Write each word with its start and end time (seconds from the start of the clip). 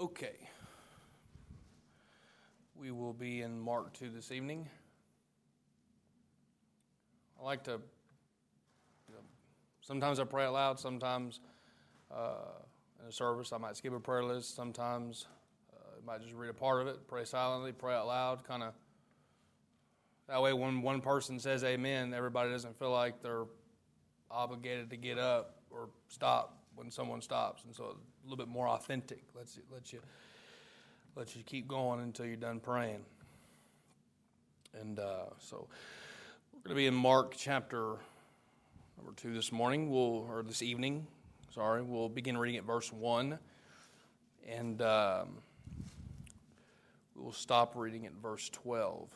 Okay. 0.00 0.36
We 2.74 2.90
will 2.90 3.12
be 3.12 3.42
in 3.42 3.60
Mark 3.60 3.92
2 3.92 4.08
this 4.08 4.32
evening. 4.32 4.66
I 7.38 7.44
like 7.44 7.64
to, 7.64 7.72
you 7.72 9.14
know, 9.14 9.20
sometimes 9.82 10.18
I 10.18 10.24
pray 10.24 10.46
aloud, 10.46 10.80
sometimes 10.80 11.40
uh, 12.10 12.62
in 13.02 13.08
a 13.10 13.12
service 13.12 13.52
I 13.52 13.58
might 13.58 13.76
skip 13.76 13.92
a 13.92 14.00
prayer 14.00 14.24
list, 14.24 14.56
sometimes 14.56 15.26
uh, 15.70 15.98
I 16.02 16.06
might 16.06 16.22
just 16.22 16.32
read 16.32 16.48
a 16.48 16.54
part 16.54 16.80
of 16.80 16.86
it, 16.86 17.06
pray 17.06 17.26
silently, 17.26 17.72
pray 17.72 17.94
out 17.94 18.06
loud, 18.06 18.42
kind 18.44 18.62
of. 18.62 18.72
That 20.28 20.40
way, 20.40 20.54
when 20.54 20.80
one 20.80 21.02
person 21.02 21.38
says 21.38 21.62
amen, 21.62 22.14
everybody 22.14 22.50
doesn't 22.50 22.78
feel 22.78 22.90
like 22.90 23.20
they're 23.20 23.44
obligated 24.30 24.88
to 24.88 24.96
get 24.96 25.18
up 25.18 25.56
or 25.70 25.90
stop 26.08 26.59
when 26.74 26.90
someone 26.90 27.20
stops, 27.20 27.64
and 27.64 27.74
so 27.74 27.84
a 27.84 28.24
little 28.24 28.36
bit 28.36 28.48
more 28.48 28.68
authentic. 28.68 29.22
Let's 29.36 29.58
let 29.72 29.92
you 29.92 30.00
let 31.16 31.34
you 31.36 31.42
keep 31.42 31.66
going 31.66 32.00
until 32.00 32.26
you're 32.26 32.36
done 32.36 32.60
praying. 32.60 33.04
And 34.80 34.98
uh, 34.98 35.24
so 35.38 35.68
we're 36.52 36.60
going 36.62 36.70
to 36.70 36.74
be 36.74 36.86
in 36.86 36.94
Mark 36.94 37.34
chapter 37.36 37.96
number 38.96 39.12
two 39.16 39.34
this 39.34 39.50
morning. 39.50 39.90
We'll 39.90 40.26
or 40.30 40.42
this 40.42 40.62
evening. 40.62 41.06
Sorry, 41.54 41.82
we'll 41.82 42.08
begin 42.08 42.38
reading 42.38 42.58
at 42.58 42.64
verse 42.64 42.92
one, 42.92 43.38
and 44.48 44.80
um, 44.82 45.38
we'll 47.16 47.32
stop 47.32 47.74
reading 47.74 48.06
at 48.06 48.12
verse 48.12 48.48
twelve. 48.48 49.10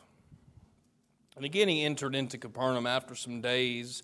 And 1.37 1.45
again, 1.45 1.67
he 1.67 1.83
entered 1.83 2.15
into 2.15 2.37
Capernaum 2.37 2.87
after 2.87 3.15
some 3.15 3.41
days 3.41 4.03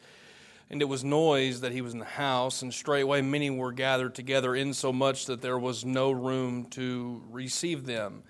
and 0.72 0.82
it 0.82 0.86
was 0.86 1.04
noise 1.04 1.60
that 1.62 1.74
he 1.74 1.82
was 1.82 1.92
in 1.92 2.00
the 2.00 2.06
house, 2.06 2.62
and 2.62 2.74
straightway 2.74 3.22
many 3.22 3.50
were 3.50 3.74
gathered 3.74 4.16
together, 4.16 4.56
insomuch 4.56 5.26
that 5.26 5.42
there 5.42 5.60
was 5.60 5.84
no 5.84 6.12
room 6.12 6.64
to 6.64 7.22
receive 7.30 7.86
them. 7.86 8.24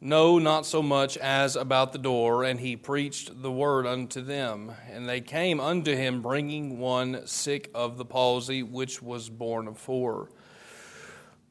No, 0.00 0.38
not 0.38 0.64
so 0.64 0.82
much 0.82 1.18
as 1.18 1.56
about 1.56 1.92
the 1.92 1.98
door, 1.98 2.42
and 2.42 2.58
he 2.58 2.74
preached 2.74 3.42
the 3.42 3.52
word 3.52 3.86
unto 3.86 4.22
them. 4.22 4.72
And 4.90 5.06
they 5.06 5.20
came 5.20 5.60
unto 5.60 5.94
him, 5.94 6.22
bringing 6.22 6.78
one 6.78 7.26
sick 7.26 7.70
of 7.74 7.98
the 7.98 8.06
palsy, 8.06 8.62
which 8.62 9.02
was 9.02 9.28
borne 9.28 9.68
of 9.68 9.76
four. 9.76 10.30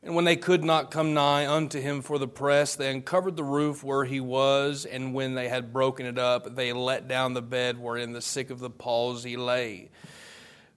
And 0.02 0.16
when 0.16 0.25
they 0.25 0.36
could 0.36 0.64
not 0.64 0.90
come 0.90 1.14
nigh 1.14 1.47
unto 1.47 1.80
him 1.80 2.02
for 2.02 2.18
the 2.18 2.28
press, 2.28 2.75
they 2.75 2.90
uncovered 2.90 3.38
the 3.38 3.44
roof 3.44 3.84
where 3.84 4.03
he 4.03 4.20
was, 4.20 4.86
and 4.86 5.14
when 5.14 5.36
they 5.36 5.47
had 5.47 5.72
broken 5.72 6.08
it 6.08 6.18
up, 6.18 6.56
they 6.56 6.73
let 6.73 7.08
down 7.08 7.36
the 7.36 7.42
bed 7.44 7.78
wherein 7.78 8.14
the 8.14 8.22
sick 8.22 8.50
of 8.50 8.59
the 8.59 8.72
palsy 8.72 9.38
lay. 9.38 9.92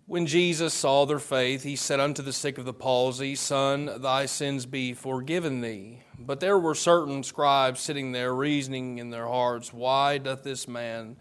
When 0.09 0.27
Jesus 0.27 0.73
saw 0.73 1.05
their 1.05 1.19
faith, 1.19 1.65
he 1.65 1.75
said 1.75 1.99
unto 1.99 2.23
the 2.23 2.33
sick 2.33 2.59
of 2.59 2.65
the 2.65 2.73
palsy, 2.73 3.35
Son, 3.35 4.01
thy 4.01 4.27
sins 4.27 4.65
be 4.65 4.95
forgiven 4.95 5.63
thee. 5.63 6.03
But 6.17 6.39
there 6.39 6.61
were 6.61 6.77
certain 6.77 7.25
scribes 7.25 7.81
sitting 7.81 8.13
there, 8.13 8.33
reasoning 8.33 8.98
in 8.98 9.11
their 9.11 9.27
hearts, 9.27 9.73
Why 9.73 10.19
doth 10.19 10.45
this 10.45 10.69
man, 10.69 11.17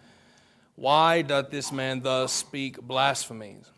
why 0.75 1.23
doth 1.23 1.49
this 1.49 1.71
man 1.71 2.01
thus 2.01 2.31
speak 2.31 2.79
blasphemies? 2.79 3.71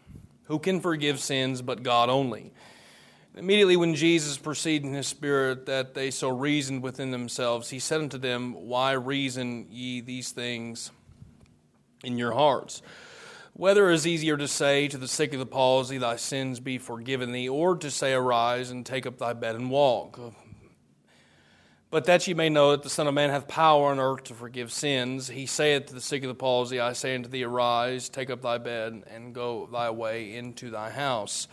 Who 0.46 0.60
can 0.60 0.82
forgive 0.82 1.22
sins 1.22 1.62
but 1.62 1.84
God 1.84 2.10
only? 2.10 2.52
Immediately 3.34 3.78
when 3.78 3.96
Jesus 3.96 4.38
perceived 4.38 4.84
in 4.84 4.94
his 4.94 5.08
spirit 5.08 5.68
that 5.68 5.94
they 5.94 6.12
so 6.12 6.28
reasoned 6.28 6.84
within 6.84 7.12
themselves, 7.12 7.70
he 7.70 7.80
said 7.80 8.02
unto 8.02 8.18
them, 8.18 8.54
Why 8.68 8.92
reason 8.92 9.68
ye 9.70 10.02
these 10.02 10.32
things 10.32 10.92
in 12.04 12.18
your 12.18 12.34
hearts? 12.34 12.82
Whether 13.58 13.90
it 13.90 13.96
is 13.96 14.06
easier 14.06 14.38
to 14.38 14.48
say 14.48 14.88
to 14.88 15.00
the 15.00 15.08
sick 15.08 15.34
of 15.34 15.40
the 15.40 15.46
palsy, 15.48 15.98
Thy 15.98 16.18
sins 16.18 16.60
be 16.60 16.78
forgiven 16.78 17.32
thee, 17.32 17.50
or 17.50 17.76
to 17.78 17.90
say, 17.90 18.14
Arise 18.14 18.70
and 18.70 18.86
take 18.86 19.08
up 19.08 19.18
thy 19.18 19.34
bed 19.34 19.56
and 19.56 19.72
walk. 19.72 20.20
But 21.90 22.06
that 22.06 22.28
ye 22.28 22.36
may 22.36 22.50
know 22.50 22.70
that 22.70 22.84
the 22.84 22.90
Son 22.92 23.08
of 23.08 23.16
Man 23.16 23.32
hath 23.32 23.48
power 23.48 23.88
on 23.88 24.00
earth 24.00 24.26
to 24.26 24.36
forgive 24.36 24.72
sins, 24.72 25.28
he 25.30 25.48
saith 25.48 25.88
to 25.88 25.96
the 25.96 26.02
sick 26.02 26.22
of 26.22 26.28
the 26.28 26.36
palsy, 26.36 26.80
I 26.80 26.94
say 26.94 27.16
unto 27.16 27.30
thee, 27.30 27.46
Arise, 27.46 28.10
take 28.10 28.30
up 28.30 28.44
thy 28.44 28.60
bed, 28.60 29.02
and 29.08 29.34
go 29.34 29.68
thy 29.72 29.90
way 29.90 30.36
into 30.36 30.70
thy 30.70 30.92
house. 30.92 31.48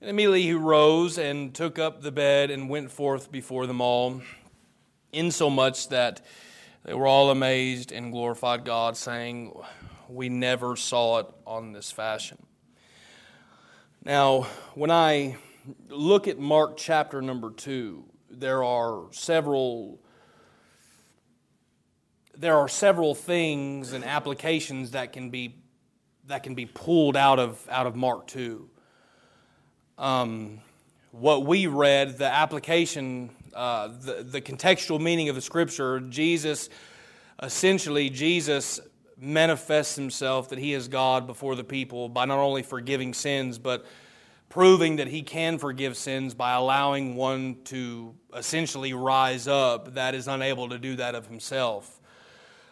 And 0.00 0.08
immediately 0.08 0.42
he 0.42 0.52
rose 0.52 1.18
and 1.18 1.52
took 1.52 1.80
up 1.80 2.02
the 2.02 2.12
bed 2.12 2.52
and 2.52 2.70
went 2.70 2.92
forth 2.92 3.32
before 3.32 3.66
them 3.66 3.80
all, 3.80 4.22
insomuch 5.12 5.88
that 5.88 6.24
they 6.84 6.94
were 6.94 7.08
all 7.08 7.32
amazed 7.32 7.90
and 7.90 8.12
glorified 8.12 8.64
God, 8.64 8.96
saying, 8.96 9.52
we 10.08 10.28
never 10.28 10.76
saw 10.76 11.18
it 11.18 11.26
on 11.46 11.72
this 11.72 11.90
fashion. 11.90 12.38
Now, 14.04 14.46
when 14.74 14.90
I 14.90 15.36
look 15.88 16.28
at 16.28 16.38
Mark 16.38 16.76
chapter 16.76 17.20
number 17.20 17.50
2, 17.50 18.04
there 18.30 18.62
are 18.62 19.04
several 19.12 20.00
there 22.38 22.58
are 22.58 22.68
several 22.68 23.14
things 23.14 23.94
and 23.94 24.04
applications 24.04 24.90
that 24.90 25.12
can 25.12 25.30
be 25.30 25.56
that 26.26 26.42
can 26.42 26.54
be 26.54 26.66
pulled 26.66 27.16
out 27.16 27.38
of 27.38 27.66
out 27.70 27.86
of 27.86 27.96
Mark 27.96 28.26
2. 28.26 28.68
Um, 29.98 30.60
what 31.12 31.46
we 31.46 31.66
read, 31.66 32.18
the 32.18 32.26
application, 32.26 33.30
uh, 33.54 33.88
the, 33.88 34.22
the 34.22 34.40
contextual 34.42 35.00
meaning 35.00 35.30
of 35.30 35.34
the 35.34 35.40
scripture, 35.40 36.00
Jesus, 36.00 36.68
essentially, 37.42 38.10
Jesus 38.10 38.78
manifests 39.18 39.96
himself 39.96 40.50
that 40.50 40.58
he 40.58 40.74
is 40.74 40.88
God 40.88 41.26
before 41.26 41.54
the 41.54 41.64
people 41.64 42.08
by 42.08 42.24
not 42.24 42.38
only 42.38 42.62
forgiving 42.62 43.14
sins, 43.14 43.58
but 43.58 43.86
proving 44.48 44.96
that 44.96 45.08
he 45.08 45.22
can 45.22 45.58
forgive 45.58 45.96
sins 45.96 46.34
by 46.34 46.52
allowing 46.52 47.16
one 47.16 47.56
to 47.64 48.14
essentially 48.34 48.92
rise 48.92 49.48
up 49.48 49.94
that 49.94 50.14
is 50.14 50.28
unable 50.28 50.68
to 50.68 50.78
do 50.78 50.96
that 50.96 51.14
of 51.14 51.26
himself. 51.26 52.00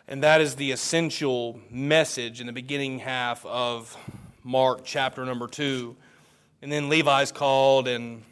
And 0.06 0.22
that 0.22 0.40
is 0.40 0.56
the 0.56 0.70
essential 0.70 1.58
message 1.70 2.40
in 2.40 2.46
the 2.46 2.52
beginning 2.52 2.98
half 2.98 3.44
of 3.46 3.96
Mark 4.42 4.82
chapter 4.84 5.24
number 5.24 5.46
two. 5.46 5.96
And 6.60 6.70
then 6.70 6.90
Levi's 6.90 7.32
called, 7.32 7.88
and 7.88 8.22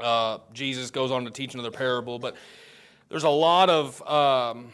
uh, 0.00 0.38
Jesus 0.52 0.90
goes 0.90 1.12
on 1.12 1.24
to 1.24 1.30
teach 1.30 1.54
another 1.54 1.70
parable. 1.70 2.18
But 2.18 2.36
there's 3.08 3.24
a 3.24 3.28
lot 3.28 3.70
of. 3.70 4.02
Um, 4.08 4.72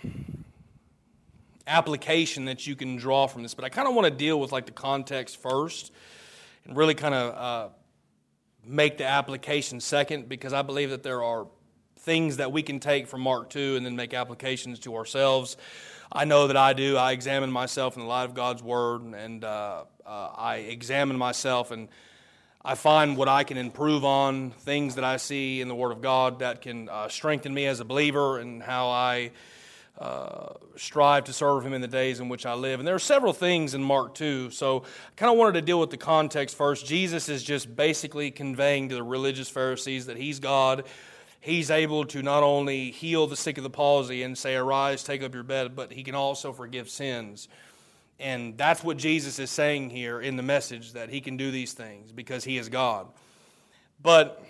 application 1.67 2.45
that 2.47 2.67
you 2.67 2.77
can 2.77 2.97
draw 2.97 3.27
from 3.27 3.43
this. 3.43 3.55
But 3.55 3.65
I 3.65 3.69
kind 3.69 3.89
of 3.89 3.95
want 3.95 4.07
to 4.07 4.11
deal 4.11 4.39
with 4.39 4.53
like 4.53 4.67
the 4.67 4.73
context 4.73 5.41
first 5.41 5.93
and 6.65 6.77
really 6.77 6.95
kind 6.95 7.15
of 7.15 7.35
uh, 7.35 7.69
make 8.67 8.99
the 8.99 9.07
application 9.07 9.81
second 9.81 10.29
because 10.29 10.53
I 10.53 10.63
believe 10.63 10.91
that 10.91 11.03
there 11.03 11.23
are 11.23 11.47
things 11.99 12.37
that 12.37 12.53
we 12.53 12.63
can 12.63 12.81
take 12.81 13.07
from 13.07 13.23
Mark 13.23 13.49
2 13.51 13.77
and 13.77 13.87
then 13.87 13.97
make 13.97 14.13
applications 14.13 14.79
to 14.81 14.95
ourselves. 14.95 15.57
I 16.13 16.27
know 16.27 16.47
that 16.49 16.57
I 16.57 16.75
do. 16.75 16.97
I 16.97 17.13
examine 17.13 17.51
myself 17.51 17.97
in 17.97 18.03
the 18.03 18.09
light 18.09 18.25
of 18.25 18.35
God's 18.35 18.63
Word 18.63 19.03
and 19.03 19.43
uh, 19.43 19.85
uh, 20.05 20.09
I 20.37 20.57
examine 20.57 21.17
myself 21.17 21.71
and 21.71 21.89
I 22.63 22.75
find 22.75 23.17
what 23.17 23.29
I 23.29 23.45
can 23.45 23.57
improve 23.57 24.05
on, 24.05 24.51
things 24.51 24.95
that 24.95 25.05
I 25.05 25.17
see 25.17 25.61
in 25.61 25.69
the 25.69 25.75
Word 25.75 25.93
of 25.93 26.01
God 26.01 26.39
that 26.39 26.63
can 26.63 26.89
uh, 26.89 27.09
strengthen 27.09 27.53
me 27.53 27.67
as 27.67 27.81
a 27.81 27.85
believer 27.85 28.39
and 28.39 28.63
how 28.63 28.89
I 28.89 29.33
uh, 29.99 30.55
strive 30.77 31.25
to 31.25 31.33
serve 31.33 31.65
him 31.65 31.73
in 31.73 31.81
the 31.81 31.89
days 31.89 32.19
in 32.19 32.29
which 32.29 32.47
I 32.47 32.55
live. 32.55 32.81
And 32.81 32.87
there 32.87 32.97
are 32.97 33.01
several 33.01 33.33
things 33.33 33.75
in 33.75 33.83
Mark 33.83 34.15
2. 34.15 34.51
So 34.51 34.79
I 34.79 35.15
kind 35.17 35.31
of 35.31 35.39
wanted 35.39 35.53
to 35.53 35.63
deal 35.63 35.79
with 35.79 35.91
the 35.91 35.97
context 35.97 36.57
first. 36.57 36.85
Jesus 36.85 37.29
is 37.29 37.45
just 37.45 37.75
basically 37.77 38.31
conveying 38.31 38.89
to 38.89 38.97
the 38.97 39.03
religious 39.03 39.49
Pharisees 39.49 40.07
that 40.07 40.17
he's 40.17 40.41
God. 40.41 40.85
He's 41.41 41.71
able 41.71 42.07
to 42.07 42.23
not 42.23 42.43
only 42.43 42.91
heal 42.91 43.27
the 43.27 43.37
sick 43.37 43.57
of 43.57 43.65
the 43.65 43.71
palsy 43.71 44.23
and 44.23 44.37
say, 44.37 44.57
Arise, 44.57 45.05
take 45.05 45.23
up 45.23 45.35
your 45.35 45.43
bed, 45.43 45.77
but 45.77 45.93
he 45.93 46.03
can 46.03 46.15
also 46.15 46.53
forgive 46.53 46.89
sins. 46.89 47.49
And 48.19 48.57
that's 48.57 48.83
what 48.83 48.97
Jesus 48.97 49.39
is 49.39 49.51
saying 49.51 49.91
here 49.91 50.21
in 50.21 50.37
the 50.37 50.43
message 50.43 50.93
that 50.95 51.11
he 51.11 51.21
can 51.21 51.37
do 51.37 51.51
these 51.51 51.73
things 51.73 52.13
because 52.13 52.45
he 52.45 52.57
is 52.57 52.69
God. 52.69 53.09
But 54.03 54.43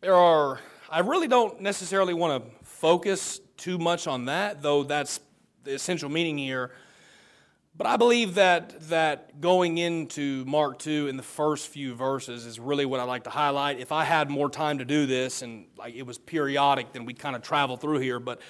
there 0.00 0.16
are, 0.16 0.60
I 0.90 1.00
really 1.00 1.28
don't 1.28 1.60
necessarily 1.60 2.14
want 2.14 2.44
to 2.44 2.66
focus 2.66 3.40
too 3.56 3.78
much 3.78 4.06
on 4.06 4.26
that, 4.26 4.62
though 4.62 4.82
that's 4.82 5.20
the 5.64 5.74
essential 5.74 6.08
meaning 6.08 6.38
here. 6.38 6.72
But 7.76 7.86
I 7.86 7.98
believe 7.98 8.36
that, 8.36 8.88
that 8.88 9.40
going 9.40 9.76
into 9.76 10.44
Mark 10.46 10.78
2 10.78 11.08
in 11.08 11.18
the 11.18 11.22
first 11.22 11.68
few 11.68 11.94
verses 11.94 12.46
is 12.46 12.58
really 12.58 12.86
what 12.86 13.00
I'd 13.00 13.04
like 13.04 13.24
to 13.24 13.30
highlight. 13.30 13.78
If 13.78 13.92
I 13.92 14.04
had 14.04 14.30
more 14.30 14.48
time 14.48 14.78
to 14.78 14.86
do 14.86 15.04
this 15.04 15.42
and 15.42 15.66
like 15.76 15.94
it 15.94 16.06
was 16.06 16.16
periodic, 16.16 16.92
then 16.92 17.04
we'd 17.04 17.18
kind 17.18 17.36
of 17.36 17.42
travel 17.42 17.76
through 17.76 17.98
here, 17.98 18.18
but 18.18 18.40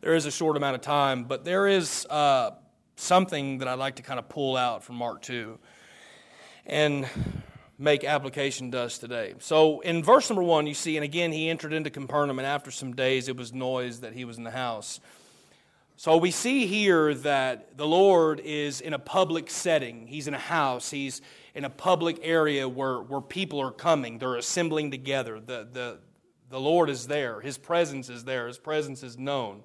there 0.00 0.14
is 0.14 0.24
a 0.24 0.30
short 0.30 0.56
amount 0.56 0.76
of 0.76 0.80
time. 0.80 1.24
But 1.24 1.44
there 1.44 1.66
is 1.66 2.06
uh, 2.06 2.52
something 2.96 3.58
that 3.58 3.68
I'd 3.68 3.78
like 3.78 3.96
to 3.96 4.02
kind 4.02 4.18
of 4.18 4.30
pull 4.30 4.56
out 4.56 4.82
from 4.82 4.96
Mark 4.96 5.20
2. 5.22 5.58
And 6.64 7.06
make 7.80 8.04
application 8.04 8.70
does 8.70 8.98
today. 8.98 9.34
So 9.38 9.80
in 9.80 10.04
verse 10.04 10.30
number 10.30 10.42
one, 10.42 10.66
you 10.66 10.74
see, 10.74 10.96
and 10.96 11.04
again, 11.04 11.32
he 11.32 11.48
entered 11.48 11.72
into 11.72 11.90
Capernaum, 11.90 12.38
and 12.38 12.46
after 12.46 12.70
some 12.70 12.94
days 12.94 13.28
it 13.28 13.36
was 13.36 13.52
noise 13.52 14.00
that 14.00 14.12
he 14.12 14.24
was 14.24 14.36
in 14.38 14.44
the 14.44 14.50
house. 14.50 15.00
So 15.96 16.16
we 16.16 16.30
see 16.30 16.66
here 16.66 17.14
that 17.14 17.76
the 17.76 17.86
Lord 17.86 18.40
is 18.40 18.80
in 18.80 18.94
a 18.94 18.98
public 18.98 19.50
setting. 19.50 20.06
He's 20.06 20.28
in 20.28 20.34
a 20.34 20.38
house. 20.38 20.90
He's 20.90 21.22
in 21.54 21.64
a 21.64 21.70
public 21.70 22.20
area 22.22 22.68
where, 22.68 23.00
where 23.00 23.20
people 23.20 23.60
are 23.60 23.72
coming. 23.72 24.18
They're 24.18 24.36
assembling 24.36 24.90
together. 24.90 25.40
The, 25.40 25.68
the, 25.72 25.98
The 26.50 26.60
Lord 26.60 26.90
is 26.90 27.06
there. 27.06 27.40
His 27.40 27.58
presence 27.58 28.12
is 28.12 28.24
there. 28.24 28.48
His 28.48 28.58
presence 28.58 29.02
is 29.02 29.16
known. 29.16 29.62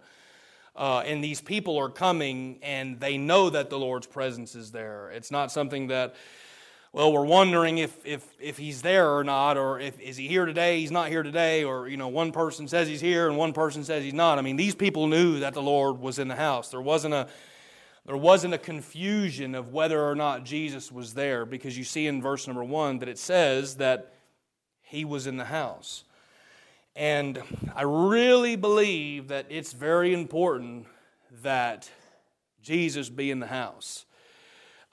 Uh, 0.75 1.03
and 1.05 1.23
these 1.23 1.41
people 1.41 1.79
are 1.79 1.89
coming 1.89 2.59
and 2.61 2.99
they 2.99 3.17
know 3.17 3.49
that 3.49 3.69
the 3.69 3.79
Lord's 3.79 4.07
presence 4.07 4.55
is 4.55 4.71
there. 4.71 5.09
It's 5.15 5.31
not 5.31 5.51
something 5.51 5.87
that, 5.87 6.15
well, 6.95 7.11
we're 7.11 7.25
wondering 7.25 7.79
if, 7.79 7.93
if, 8.05 8.25
if 8.39 8.57
he's 8.57 8.81
there 8.81 9.17
or 9.17 9.25
not, 9.25 9.57
or 9.57 9.81
if 9.81 9.99
is 9.99 10.15
he 10.15 10.29
here 10.29 10.45
today, 10.45 10.79
he's 10.79 10.91
not 10.91 11.09
here 11.09 11.23
today, 11.23 11.65
or 11.65 11.89
you 11.89 11.97
know, 11.97 12.07
one 12.07 12.31
person 12.31 12.69
says 12.69 12.87
he's 12.87 13.01
here 13.01 13.27
and 13.27 13.35
one 13.35 13.51
person 13.51 13.83
says 13.83 14.01
he's 14.01 14.13
not. 14.13 14.39
I 14.39 14.41
mean, 14.41 14.55
these 14.55 14.75
people 14.75 15.07
knew 15.07 15.41
that 15.41 15.53
the 15.53 15.61
Lord 15.61 15.99
was 15.99 16.19
in 16.19 16.29
the 16.29 16.37
house. 16.37 16.69
There 16.69 16.79
wasn't 16.79 17.13
a 17.13 17.27
there 18.05 18.15
wasn't 18.15 18.53
a 18.53 18.57
confusion 18.57 19.55
of 19.55 19.73
whether 19.73 20.01
or 20.01 20.15
not 20.15 20.45
Jesus 20.45 20.89
was 20.89 21.15
there 21.15 21.45
because 21.45 21.77
you 21.77 21.83
see 21.83 22.07
in 22.07 22.21
verse 22.21 22.47
number 22.47 22.63
one 22.63 22.99
that 22.99 23.09
it 23.09 23.19
says 23.19 23.75
that 23.75 24.13
he 24.81 25.03
was 25.03 25.27
in 25.27 25.35
the 25.35 25.43
house. 25.43 26.05
And 26.95 27.43
I 27.75 27.81
really 27.81 28.55
believe 28.55 29.27
that 29.27 29.47
it's 29.49 29.73
very 29.73 30.13
important 30.13 30.85
that 31.43 31.89
Jesus 32.61 33.09
be 33.09 33.31
in 33.31 33.41
the 33.41 33.47
house. 33.47 34.05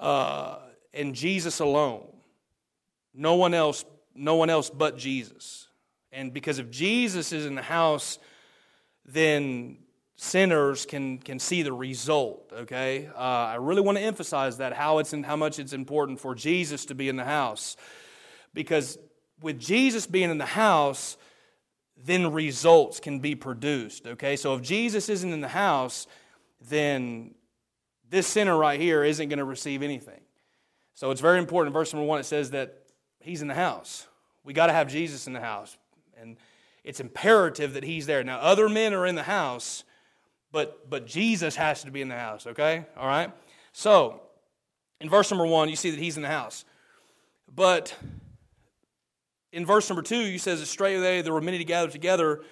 Uh, 0.00 0.56
and 0.94 1.15
Jesus 1.15 1.61
alone. 1.61 2.06
No 3.15 3.35
one 3.35 3.55
else, 3.55 3.85
no 4.15 4.37
one 4.37 4.50
else 4.50 4.71
but 4.71 4.97
Jesus. 4.97 5.69
And 6.12 6.33
because 6.33 6.59
if 6.59 6.71
Jesus 6.71 7.33
is 7.33 7.47
in 7.47 7.55
the 7.55 7.62
house, 7.62 8.19
then 9.05 9.79
sinners 10.17 10.87
can, 10.87 11.19
can 11.19 11.39
see 11.39 11.62
the 11.62 11.73
result, 11.73 12.53
okay? 12.53 13.09
Uh, 13.15 13.19
I 13.19 13.55
really 13.56 13.81
want 13.81 13.99
to 13.99 14.05
emphasize 14.05 14.59
that, 14.59 14.73
how, 14.73 14.99
it's 14.99 15.12
in, 15.12 15.23
how 15.23 15.37
much 15.37 15.59
it's 15.59 15.73
important 15.73 16.21
for 16.21 16.35
Jesus 16.35 16.87
to 16.87 16.94
be 16.94 17.09
in 17.09 17.17
the 17.17 17.25
house. 17.25 17.77
Because 18.55 18.99
with 19.41 19.59
Jesus 19.59 20.06
being 20.06 20.31
in 20.31 20.39
the 20.39 20.47
house, 20.47 21.17
then 21.97 22.33
results 22.33 23.00
can 23.00 23.19
be 23.21 23.35
produced. 23.35 24.06
Okay, 24.06 24.37
so 24.37 24.55
if 24.55 24.62
Jesus 24.62 25.09
isn't 25.09 25.33
in 25.33 25.41
the 25.41 25.49
house, 25.49 26.06
then 26.61 27.35
this 28.09 28.27
sinner 28.27 28.56
right 28.56 28.81
here 28.81 29.03
isn't 29.03 29.29
going 29.29 29.39
to 29.39 29.44
receive 29.44 29.83
anything. 29.83 30.21
So 30.94 31.11
it's 31.11 31.21
very 31.21 31.39
important. 31.39 31.73
verse 31.73 31.93
number 31.93 32.06
one, 32.06 32.21
it 32.21 32.25
says 32.25 32.50
that 32.50 32.83
he's 33.21 33.43
in 33.43 33.49
the 33.49 33.55
house. 33.55 34.06
We 34.44 34.53
got 34.53 34.67
to 34.67 34.73
have 34.73 34.89
Jesus 34.89 35.27
in 35.27 35.33
the 35.33 35.41
house. 35.41 35.77
And 36.21 36.37
it's 36.85 37.00
imperative 37.00 37.75
that 37.75 37.85
he's 37.85 38.06
there. 38.06 38.23
Now, 38.25 38.39
other 38.39 38.69
men 38.69 38.93
are 38.93 39.06
in 39.06 39.15
the 39.15 39.23
house, 39.23 39.85
but, 40.50 40.89
but 40.91 41.06
Jesus 41.06 41.56
has 41.56 41.83
to 41.85 41.91
be 41.91 42.03
in 42.03 42.09
the 42.09 42.19
house, 42.19 42.47
okay? 42.47 42.85
All 42.97 43.06
right? 43.06 43.33
So, 43.73 44.21
in 45.00 45.09
verse 45.09 45.31
number 45.31 45.47
one, 45.47 45.69
you 45.69 45.77
see 45.77 45.91
that 45.91 45.99
he's 45.99 46.17
in 46.17 46.23
the 46.23 46.29
house. 46.29 46.65
But 47.55 47.97
in 49.53 49.67
verse 49.67 49.89
number 49.89 50.03
two, 50.03 50.21
you 50.21 50.39
says, 50.39 50.69
Straightway 50.69 51.23
there 51.23 51.33
were 51.33 51.41
many 51.41 51.59
to 51.59 51.65
gather 51.65 51.91
together, 51.91 52.43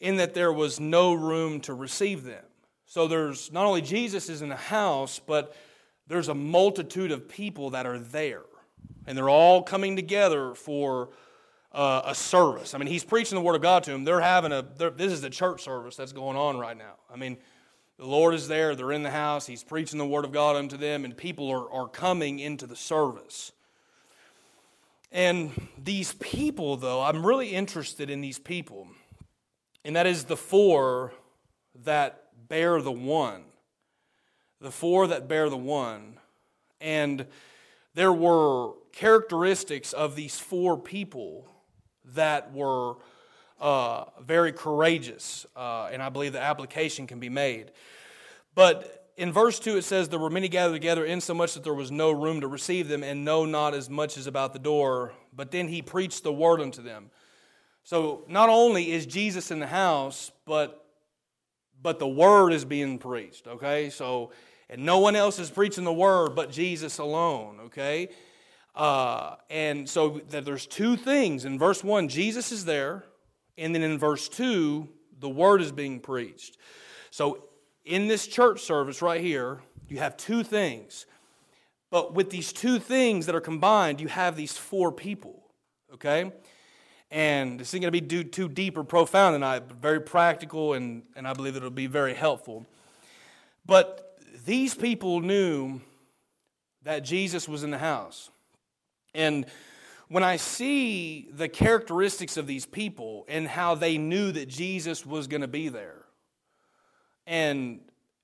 in 0.00 0.16
that 0.16 0.34
there 0.34 0.52
was 0.52 0.78
no 0.78 1.12
room 1.12 1.60
to 1.62 1.74
receive 1.74 2.24
them. 2.24 2.44
So 2.86 3.08
there's 3.08 3.52
not 3.52 3.66
only 3.66 3.82
Jesus 3.82 4.28
is 4.28 4.42
in 4.42 4.48
the 4.48 4.56
house, 4.56 5.20
but 5.24 5.54
there's 6.08 6.28
a 6.28 6.34
multitude 6.34 7.12
of 7.12 7.28
people 7.28 7.70
that 7.70 7.86
are 7.86 7.98
there. 7.98 8.42
And 9.06 9.16
they're 9.16 9.30
all 9.30 9.62
coming 9.62 9.96
together 9.96 10.54
for 10.54 11.10
uh, 11.72 12.02
a 12.04 12.14
service. 12.14 12.74
I 12.74 12.78
mean, 12.78 12.88
he's 12.88 13.04
preaching 13.04 13.36
the 13.36 13.42
Word 13.42 13.56
of 13.56 13.62
God 13.62 13.84
to 13.84 13.90
them. 13.90 14.04
They're 14.04 14.20
having 14.20 14.52
a, 14.52 14.62
they're, 14.62 14.90
this 14.90 15.12
is 15.12 15.20
the 15.20 15.30
church 15.30 15.62
service 15.62 15.96
that's 15.96 16.12
going 16.12 16.36
on 16.36 16.58
right 16.58 16.76
now. 16.76 16.94
I 17.12 17.16
mean, 17.16 17.36
the 17.98 18.06
Lord 18.06 18.34
is 18.34 18.48
there, 18.48 18.74
they're 18.74 18.92
in 18.92 19.02
the 19.02 19.10
house, 19.10 19.46
he's 19.46 19.64
preaching 19.64 19.98
the 19.98 20.06
Word 20.06 20.24
of 20.24 20.32
God 20.32 20.56
unto 20.56 20.76
them, 20.76 21.04
and 21.04 21.16
people 21.16 21.50
are, 21.50 21.70
are 21.72 21.88
coming 21.88 22.38
into 22.38 22.66
the 22.66 22.76
service. 22.76 23.52
And 25.10 25.50
these 25.82 26.12
people, 26.14 26.76
though, 26.76 27.02
I'm 27.02 27.26
really 27.26 27.48
interested 27.48 28.10
in 28.10 28.20
these 28.20 28.38
people. 28.38 28.88
And 29.84 29.96
that 29.96 30.06
is 30.06 30.24
the 30.24 30.36
four 30.36 31.12
that 31.84 32.24
bear 32.48 32.80
the 32.82 32.92
one. 32.92 33.44
The 34.60 34.70
four 34.70 35.06
that 35.08 35.28
bear 35.28 35.48
the 35.48 35.56
one. 35.56 36.18
And 36.80 37.26
there 37.94 38.12
were 38.12 38.72
characteristics 38.92 39.92
of 39.92 40.16
these 40.16 40.38
four 40.38 40.78
people 40.78 41.48
that 42.14 42.52
were 42.52 42.96
uh, 43.60 44.04
very 44.20 44.52
courageous. 44.52 45.46
Uh, 45.56 45.88
and 45.92 46.02
I 46.02 46.08
believe 46.08 46.32
the 46.32 46.40
application 46.40 47.06
can 47.06 47.20
be 47.20 47.28
made. 47.28 47.72
But 48.54 48.98
in 49.16 49.32
verse 49.32 49.58
2, 49.58 49.76
it 49.76 49.82
says, 49.82 50.08
There 50.08 50.18
were 50.18 50.30
many 50.30 50.48
gathered 50.48 50.74
together, 50.74 51.04
insomuch 51.04 51.54
that 51.54 51.64
there 51.64 51.74
was 51.74 51.90
no 51.90 52.10
room 52.10 52.40
to 52.40 52.48
receive 52.48 52.88
them, 52.88 53.02
and 53.02 53.24
no 53.24 53.44
not 53.44 53.74
as 53.74 53.90
much 53.90 54.16
as 54.16 54.26
about 54.26 54.52
the 54.52 54.58
door. 54.58 55.12
But 55.34 55.50
then 55.50 55.68
he 55.68 55.82
preached 55.82 56.22
the 56.22 56.32
word 56.32 56.60
unto 56.60 56.82
them. 56.82 57.10
So 57.84 58.24
not 58.28 58.48
only 58.48 58.92
is 58.92 59.06
Jesus 59.06 59.50
in 59.50 59.60
the 59.60 59.66
house, 59.66 60.30
but 60.44 60.84
but 61.82 61.98
the 61.98 62.08
word 62.08 62.52
is 62.52 62.64
being 62.64 62.98
preached, 62.98 63.46
okay? 63.46 63.90
So, 63.90 64.32
and 64.68 64.84
no 64.84 64.98
one 64.98 65.16
else 65.16 65.38
is 65.38 65.50
preaching 65.50 65.84
the 65.84 65.92
word 65.92 66.34
but 66.34 66.50
Jesus 66.50 66.98
alone, 66.98 67.58
okay? 67.66 68.08
Uh, 68.74 69.36
and 69.50 69.88
so 69.88 70.20
there's 70.28 70.66
two 70.66 70.96
things. 70.96 71.44
In 71.44 71.58
verse 71.58 71.82
1, 71.82 72.08
Jesus 72.08 72.52
is 72.52 72.64
there, 72.64 73.04
and 73.56 73.74
then 73.74 73.82
in 73.82 73.98
verse 73.98 74.28
2, 74.28 74.88
the 75.20 75.28
word 75.28 75.60
is 75.60 75.72
being 75.72 76.00
preached. 76.00 76.56
So 77.10 77.48
in 77.84 78.06
this 78.06 78.26
church 78.26 78.60
service 78.60 79.02
right 79.02 79.20
here, 79.20 79.60
you 79.88 79.98
have 79.98 80.16
two 80.16 80.44
things. 80.44 81.06
But 81.90 82.14
with 82.14 82.30
these 82.30 82.52
two 82.52 82.78
things 82.78 83.26
that 83.26 83.34
are 83.34 83.40
combined, 83.40 84.00
you 84.00 84.08
have 84.08 84.36
these 84.36 84.56
four 84.56 84.92
people, 84.92 85.42
okay? 85.94 86.30
And 87.10 87.58
this 87.58 87.68
isn't 87.70 87.80
going 87.80 87.92
to 87.92 88.00
be 88.00 88.24
too 88.24 88.48
deep 88.48 88.76
or 88.76 88.84
profound 88.84 89.34
tonight, 89.34 89.64
but 89.66 89.78
very 89.78 90.00
practical, 90.00 90.74
and, 90.74 91.02
and 91.16 91.26
I 91.26 91.32
believe 91.32 91.56
it'll 91.56 91.70
be 91.70 91.86
very 91.86 92.14
helpful. 92.14 92.66
But 93.64 94.18
these 94.44 94.74
people 94.74 95.20
knew 95.20 95.80
that 96.82 97.00
Jesus 97.00 97.48
was 97.48 97.64
in 97.64 97.70
the 97.70 97.78
house. 97.78 98.30
And 99.14 99.46
when 100.08 100.22
I 100.22 100.36
see 100.36 101.28
the 101.32 101.48
characteristics 101.48 102.36
of 102.36 102.46
these 102.46 102.66
people 102.66 103.24
and 103.28 103.46
how 103.46 103.74
they 103.74 103.98
knew 103.98 104.32
that 104.32 104.48
Jesus 104.48 105.04
was 105.04 105.26
going 105.26 105.42
to 105.42 105.48
be 105.48 105.68
there, 105.68 106.04
and 107.26 107.80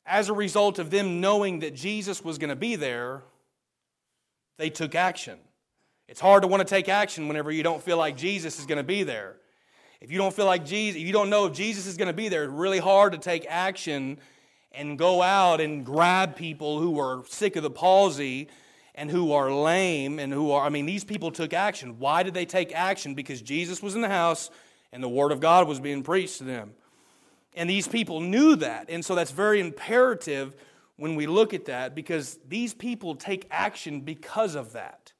as 0.06 0.28
a 0.28 0.34
result 0.34 0.78
of 0.78 0.90
them 0.90 1.20
knowing 1.20 1.60
that 1.60 1.74
Jesus 1.74 2.24
was 2.24 2.38
going 2.38 2.50
to 2.50 2.56
be 2.56 2.76
there, 2.76 3.22
they 4.56 4.70
took 4.70 4.94
action. 4.94 5.38
It's 6.08 6.20
hard 6.20 6.42
to 6.42 6.48
want 6.48 6.60
to 6.60 6.64
take 6.64 6.88
action 6.88 7.28
whenever 7.28 7.50
you 7.50 7.62
don't 7.62 7.82
feel 7.82 7.96
like 7.96 8.16
Jesus 8.16 8.58
is 8.58 8.66
going 8.66 8.78
to 8.78 8.84
be 8.84 9.02
there. 9.02 9.36
If 10.00 10.12
you 10.12 10.18
don't 10.18 10.34
feel 10.34 10.44
like 10.44 10.66
Jesus, 10.66 11.00
if 11.00 11.06
you 11.06 11.12
don't 11.12 11.30
know 11.30 11.46
if 11.46 11.54
Jesus 11.54 11.86
is 11.86 11.96
going 11.96 12.08
to 12.08 12.14
be 12.14 12.28
there, 12.28 12.44
it's 12.44 12.52
really 12.52 12.78
hard 12.78 13.12
to 13.12 13.18
take 13.18 13.46
action 13.48 14.18
and 14.72 14.98
go 14.98 15.22
out 15.22 15.60
and 15.60 15.86
grab 15.86 16.36
people 16.36 16.78
who 16.78 16.98
are 17.00 17.24
sick 17.26 17.56
of 17.56 17.62
the 17.62 17.70
palsy 17.70 18.48
and 18.94 19.10
who 19.10 19.32
are 19.32 19.50
lame 19.50 20.18
and 20.18 20.32
who 20.32 20.50
are, 20.50 20.66
I 20.66 20.68
mean, 20.68 20.84
these 20.84 21.04
people 21.04 21.30
took 21.30 21.54
action. 21.54 21.98
Why 21.98 22.22
did 22.22 22.34
they 22.34 22.44
take 22.44 22.74
action? 22.74 23.14
Because 23.14 23.40
Jesus 23.40 23.82
was 23.82 23.94
in 23.94 24.02
the 24.02 24.08
house 24.08 24.50
and 24.92 25.02
the 25.02 25.08
Word 25.08 25.32
of 25.32 25.40
God 25.40 25.66
was 25.66 25.80
being 25.80 26.02
preached 26.02 26.38
to 26.38 26.44
them. 26.44 26.74
And 27.54 27.70
these 27.70 27.88
people 27.88 28.20
knew 28.20 28.56
that. 28.56 28.90
And 28.90 29.02
so 29.02 29.14
that's 29.14 29.30
very 29.30 29.60
imperative 29.60 30.54
when 30.96 31.14
we 31.14 31.26
look 31.26 31.54
at 31.54 31.64
that 31.64 31.94
because 31.94 32.38
these 32.46 32.74
people 32.74 33.14
take 33.14 33.46
action 33.50 34.02
because 34.02 34.54
of 34.54 34.72
that. 34.72 35.13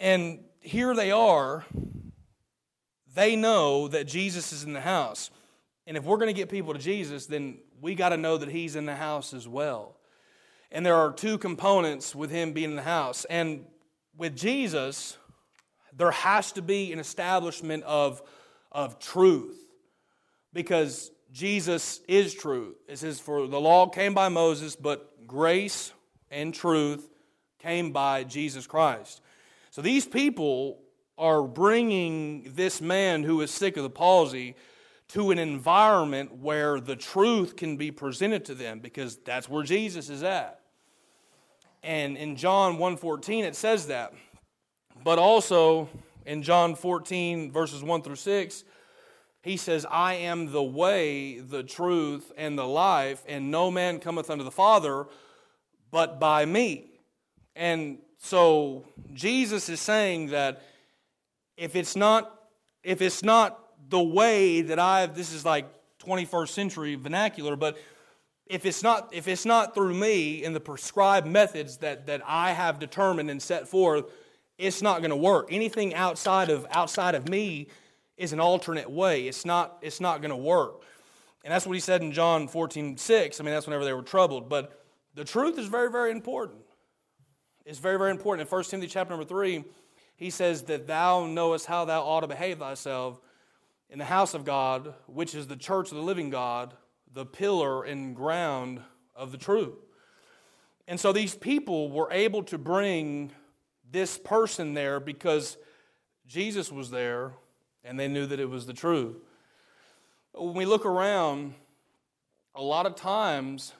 And 0.00 0.40
here 0.60 0.94
they 0.94 1.12
are. 1.12 1.64
They 3.14 3.36
know 3.36 3.86
that 3.88 4.08
Jesus 4.08 4.52
is 4.52 4.64
in 4.64 4.72
the 4.72 4.80
house. 4.80 5.30
And 5.86 5.96
if 5.96 6.04
we're 6.04 6.16
going 6.16 6.28
to 6.28 6.32
get 6.32 6.48
people 6.48 6.72
to 6.72 6.80
Jesus, 6.80 7.26
then 7.26 7.58
we 7.80 7.94
got 7.94 8.08
to 8.10 8.16
know 8.16 8.38
that 8.38 8.48
he's 8.48 8.76
in 8.76 8.86
the 8.86 8.96
house 8.96 9.34
as 9.34 9.46
well. 9.46 9.96
And 10.72 10.86
there 10.86 10.96
are 10.96 11.12
two 11.12 11.36
components 11.36 12.14
with 12.14 12.30
him 12.30 12.52
being 12.52 12.70
in 12.70 12.76
the 12.76 12.82
house. 12.82 13.26
And 13.26 13.66
with 14.16 14.36
Jesus, 14.36 15.18
there 15.96 16.12
has 16.12 16.52
to 16.52 16.62
be 16.62 16.92
an 16.92 16.98
establishment 16.98 17.82
of, 17.84 18.22
of 18.70 18.98
truth 18.98 19.58
because 20.52 21.10
Jesus 21.32 22.00
is 22.08 22.34
truth. 22.34 22.76
It 22.88 22.98
says, 22.98 23.20
For 23.20 23.46
the 23.46 23.60
law 23.60 23.88
came 23.88 24.14
by 24.14 24.28
Moses, 24.28 24.76
but 24.76 25.26
grace 25.26 25.92
and 26.30 26.54
truth 26.54 27.08
came 27.58 27.92
by 27.92 28.24
Jesus 28.24 28.66
Christ. 28.66 29.20
So 29.70 29.82
these 29.82 30.06
people 30.06 30.80
are 31.16 31.42
bringing 31.42 32.52
this 32.54 32.80
man 32.80 33.22
who 33.22 33.40
is 33.40 33.50
sick 33.50 33.76
of 33.76 33.82
the 33.82 33.90
palsy 33.90 34.56
to 35.08 35.30
an 35.30 35.38
environment 35.38 36.36
where 36.36 36.80
the 36.80 36.96
truth 36.96 37.56
can 37.56 37.76
be 37.76 37.90
presented 37.90 38.44
to 38.46 38.54
them 38.54 38.80
because 38.80 39.16
that's 39.18 39.48
where 39.48 39.62
Jesus 39.62 40.08
is 40.08 40.22
at. 40.22 40.60
And 41.82 42.16
in 42.16 42.36
John 42.36 42.78
1:14 42.78 43.44
it 43.44 43.56
says 43.56 43.86
that. 43.88 44.12
But 45.02 45.18
also 45.18 45.88
in 46.26 46.42
John 46.42 46.74
14 46.74 47.50
verses 47.52 47.82
1 47.82 48.02
through 48.02 48.16
6 48.16 48.64
he 49.42 49.56
says, 49.56 49.86
I 49.90 50.14
am 50.14 50.52
the 50.52 50.62
way, 50.62 51.38
the 51.38 51.62
truth, 51.62 52.30
and 52.36 52.58
the 52.58 52.66
life, 52.66 53.24
and 53.26 53.50
no 53.50 53.70
man 53.70 53.98
cometh 53.98 54.28
unto 54.28 54.44
the 54.44 54.50
Father 54.50 55.06
but 55.90 56.20
by 56.20 56.44
me. 56.44 56.90
And 57.56 57.98
so 58.20 58.84
Jesus 59.12 59.68
is 59.68 59.80
saying 59.80 60.28
that 60.28 60.62
if 61.56 61.74
it's 61.74 61.96
not 61.96 62.36
if 62.82 63.02
it's 63.02 63.22
not 63.22 63.58
the 63.88 64.00
way 64.00 64.62
that 64.62 64.78
I've, 64.78 65.14
this 65.14 65.32
is 65.32 65.44
like 65.44 65.66
21st 66.04 66.48
century 66.48 66.94
vernacular, 66.94 67.56
but 67.56 67.78
if 68.46 68.66
it's 68.66 68.82
not, 68.82 69.10
if 69.12 69.28
it's 69.28 69.44
not 69.44 69.74
through 69.74 69.94
me 69.94 70.44
and 70.44 70.54
the 70.54 70.60
prescribed 70.60 71.26
methods 71.26 71.78
that, 71.78 72.06
that 72.06 72.22
I 72.26 72.52
have 72.52 72.78
determined 72.78 73.30
and 73.30 73.40
set 73.40 73.68
forth, 73.68 74.06
it's 74.58 74.82
not 74.82 74.98
going 75.00 75.10
to 75.10 75.16
work. 75.16 75.48
Anything 75.50 75.94
outside 75.94 76.50
of, 76.50 76.66
outside 76.70 77.14
of 77.14 77.28
me 77.28 77.68
is 78.16 78.32
an 78.32 78.40
alternate 78.40 78.90
way. 78.90 79.28
It's 79.28 79.44
not, 79.44 79.78
it's 79.82 80.00
not 80.00 80.20
going 80.20 80.30
to 80.30 80.36
work. 80.36 80.82
And 81.44 81.52
that's 81.52 81.66
what 81.66 81.74
he 81.74 81.80
said 81.80 82.02
in 82.02 82.12
John 82.12 82.48
14, 82.48 82.96
6. 82.96 83.40
I 83.40 83.44
mean, 83.44 83.54
that's 83.54 83.66
whenever 83.66 83.84
they 83.84 83.94
were 83.94 84.02
troubled. 84.02 84.48
But 84.48 84.84
the 85.14 85.24
truth 85.24 85.58
is 85.58 85.66
very, 85.68 85.90
very 85.90 86.10
important. 86.10 86.60
It's 87.64 87.78
very, 87.78 87.98
very 87.98 88.10
important. 88.10 88.48
In 88.48 88.50
1 88.50 88.64
Timothy 88.64 88.88
chapter 88.88 89.10
number 89.10 89.26
3, 89.26 89.64
he 90.16 90.30
says 90.30 90.62
that 90.64 90.86
thou 90.86 91.26
knowest 91.26 91.66
how 91.66 91.84
thou 91.84 92.02
ought 92.02 92.20
to 92.20 92.26
behave 92.26 92.58
thyself 92.58 93.20
in 93.88 93.98
the 93.98 94.04
house 94.04 94.34
of 94.34 94.44
God, 94.44 94.94
which 95.06 95.34
is 95.34 95.46
the 95.46 95.56
church 95.56 95.90
of 95.90 95.96
the 95.96 96.02
living 96.02 96.30
God, 96.30 96.74
the 97.12 97.26
pillar 97.26 97.82
and 97.84 98.14
ground 98.14 98.80
of 99.14 99.32
the 99.32 99.38
truth. 99.38 99.74
And 100.86 100.98
so 100.98 101.12
these 101.12 101.34
people 101.34 101.90
were 101.90 102.08
able 102.10 102.42
to 102.44 102.58
bring 102.58 103.32
this 103.90 104.18
person 104.18 104.74
there 104.74 105.00
because 105.00 105.56
Jesus 106.26 106.70
was 106.70 106.90
there 106.90 107.32
and 107.84 107.98
they 107.98 108.08
knew 108.08 108.26
that 108.26 108.40
it 108.40 108.48
was 108.48 108.66
the 108.66 108.72
truth. 108.72 109.16
When 110.32 110.54
we 110.54 110.64
look 110.64 110.86
around, 110.86 111.54
a 112.54 112.62
lot 112.62 112.86
of 112.86 112.94
times, 112.94 113.72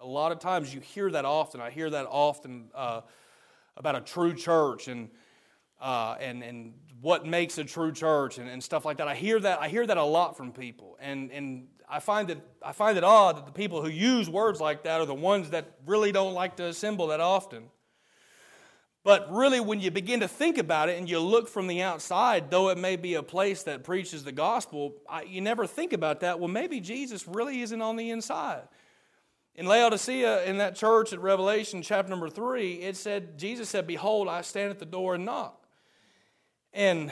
a 0.00 0.06
lot 0.06 0.32
of 0.32 0.38
times 0.38 0.72
you 0.72 0.80
hear 0.80 1.10
that 1.10 1.24
often. 1.24 1.60
I 1.60 1.70
hear 1.70 1.90
that 1.90 2.06
often 2.08 2.70
uh, 2.74 3.02
about 3.76 3.96
a 3.96 4.00
true 4.00 4.34
church 4.34 4.88
and 4.88 5.10
uh, 5.80 6.16
and 6.20 6.42
and 6.42 6.74
what 7.00 7.26
makes 7.26 7.58
a 7.58 7.64
true 7.64 7.92
church 7.92 8.38
and, 8.38 8.48
and 8.48 8.62
stuff 8.62 8.84
like 8.84 8.96
that. 8.98 9.08
I 9.08 9.14
hear 9.14 9.38
that 9.40 9.60
I 9.60 9.68
hear 9.68 9.86
that 9.86 9.96
a 9.96 10.04
lot 10.04 10.36
from 10.36 10.52
people, 10.52 10.96
and 11.00 11.30
and 11.32 11.68
I 11.88 12.00
find 12.00 12.30
it 12.30 12.40
I 12.62 12.72
find 12.72 12.96
it 12.96 13.04
odd 13.04 13.36
that 13.36 13.46
the 13.46 13.52
people 13.52 13.82
who 13.82 13.88
use 13.88 14.28
words 14.28 14.60
like 14.60 14.84
that 14.84 15.00
are 15.00 15.06
the 15.06 15.14
ones 15.14 15.50
that 15.50 15.78
really 15.86 16.12
don't 16.12 16.34
like 16.34 16.56
to 16.56 16.66
assemble 16.66 17.08
that 17.08 17.20
often. 17.20 17.70
But 19.04 19.32
really, 19.32 19.60
when 19.60 19.80
you 19.80 19.90
begin 19.90 20.20
to 20.20 20.28
think 20.28 20.58
about 20.58 20.88
it 20.88 20.98
and 20.98 21.08
you 21.08 21.18
look 21.18 21.48
from 21.48 21.66
the 21.66 21.82
outside, 21.82 22.50
though 22.50 22.68
it 22.68 22.76
may 22.76 22.96
be 22.96 23.14
a 23.14 23.22
place 23.22 23.62
that 23.62 23.82
preaches 23.82 24.22
the 24.22 24.32
gospel, 24.32 24.96
I, 25.08 25.22
you 25.22 25.40
never 25.40 25.66
think 25.66 25.92
about 25.92 26.20
that. 26.20 26.38
Well, 26.38 26.48
maybe 26.48 26.78
Jesus 26.80 27.26
really 27.26 27.62
isn't 27.62 27.80
on 27.80 27.96
the 27.96 28.10
inside. 28.10 28.64
In 29.58 29.66
Laodicea, 29.66 30.44
in 30.44 30.58
that 30.58 30.76
church 30.76 31.12
at 31.12 31.18
Revelation 31.18 31.82
chapter 31.82 32.08
number 32.08 32.30
three, 32.30 32.74
it 32.74 32.96
said, 32.96 33.36
Jesus 33.36 33.68
said, 33.68 33.88
Behold, 33.88 34.28
I 34.28 34.42
stand 34.42 34.70
at 34.70 34.78
the 34.78 34.86
door 34.86 35.16
and 35.16 35.24
knock. 35.24 35.66
And 36.72 37.10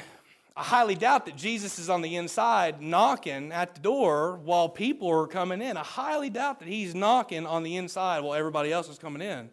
I 0.56 0.62
highly 0.62 0.94
doubt 0.94 1.26
that 1.26 1.34
Jesus 1.34 1.80
is 1.80 1.90
on 1.90 2.02
the 2.02 2.14
inside 2.14 2.80
knocking 2.80 3.50
at 3.50 3.74
the 3.74 3.80
door 3.80 4.36
while 4.44 4.68
people 4.68 5.10
are 5.10 5.26
coming 5.26 5.60
in. 5.60 5.76
I 5.76 5.82
highly 5.82 6.30
doubt 6.30 6.60
that 6.60 6.68
he's 6.68 6.94
knocking 6.94 7.48
on 7.48 7.64
the 7.64 7.74
inside 7.78 8.20
while 8.20 8.34
everybody 8.34 8.70
else 8.70 8.88
is 8.88 8.96
coming 8.96 9.22
in. 9.22 9.50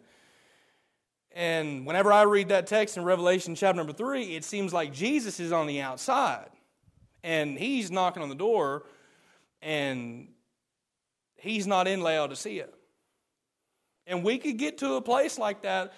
And 1.32 1.84
whenever 1.86 2.12
I 2.12 2.22
read 2.22 2.50
that 2.50 2.68
text 2.68 2.96
in 2.96 3.02
Revelation 3.02 3.56
chapter 3.56 3.76
number 3.76 3.92
three, 3.92 4.36
it 4.36 4.44
seems 4.44 4.72
like 4.72 4.92
Jesus 4.92 5.40
is 5.40 5.50
on 5.50 5.66
the 5.66 5.80
outside 5.80 6.48
and 7.24 7.58
he's 7.58 7.90
knocking 7.90 8.22
on 8.22 8.28
the 8.28 8.36
door 8.36 8.84
and 9.62 10.28
he's 11.34 11.66
not 11.66 11.88
in 11.88 12.00
Laodicea. 12.00 12.68
And 14.06 14.22
we 14.22 14.38
could 14.38 14.58
get 14.58 14.78
to 14.78 14.94
a 14.94 15.00
place 15.00 15.38
like 15.38 15.62
that 15.62 15.92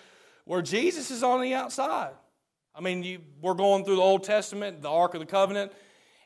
where 0.45 0.63
Jesus 0.63 1.11
is 1.11 1.23
on 1.23 1.41
the 1.43 1.55
outside. 1.55 2.13
I 2.75 2.81
mean, 2.81 3.03
you, 3.03 3.21
we're 3.41 3.55
going 3.55 3.85
through 3.85 3.97
the 3.97 4.03
Old 4.03 4.25
Testament, 4.25 4.83
the 4.83 4.91
Ark 4.91 5.15
of 5.15 5.21
the 5.21 5.27
Covenant, 5.27 5.73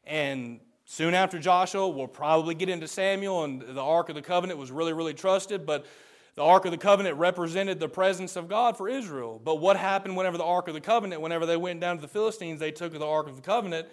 and 0.05 0.61
soon 0.85 1.15
after 1.15 1.39
Joshua, 1.39 1.89
we'll 1.89 2.09
probably 2.09 2.55
get 2.55 2.69
into 2.69 2.89
Samuel, 2.89 3.45
and 3.45 3.61
the 3.61 3.83
Ark 3.83 4.09
of 4.09 4.17
the 4.17 4.23
Covenant 4.23 4.59
was 4.59 4.73
really, 4.73 4.93
really 4.93 5.15
trusted. 5.15 5.65
But 5.65 5.87
the 6.35 6.43
Ark 6.43 6.65
of 6.65 6.73
the 6.73 6.79
Covenant 6.79 7.17
represented 7.17 7.79
the 7.79 7.89
presence 7.89 8.35
of 8.35 8.49
God 8.49 8.77
for 8.77 8.89
Israel. 8.89 9.41
But 9.43 9.57
what 9.57 9.77
happened 9.77 10.17
whenever 10.17 10.37
the 10.37 10.45
Ark 10.45 10.67
of 10.67 10.75
the 10.75 10.81
Covenant, 10.81 11.21
whenever 11.21 11.47
they 11.47 11.57
went 11.57 11.81
down 11.81 11.97
to 11.97 12.03
the 12.03 12.09
Philistines, 12.09 12.59
they 12.59 12.73
took 12.73 12.93
the 12.93 13.07
Ark 13.07 13.29
of 13.29 13.37
the 13.37 13.43
Covenant, 13.43 13.87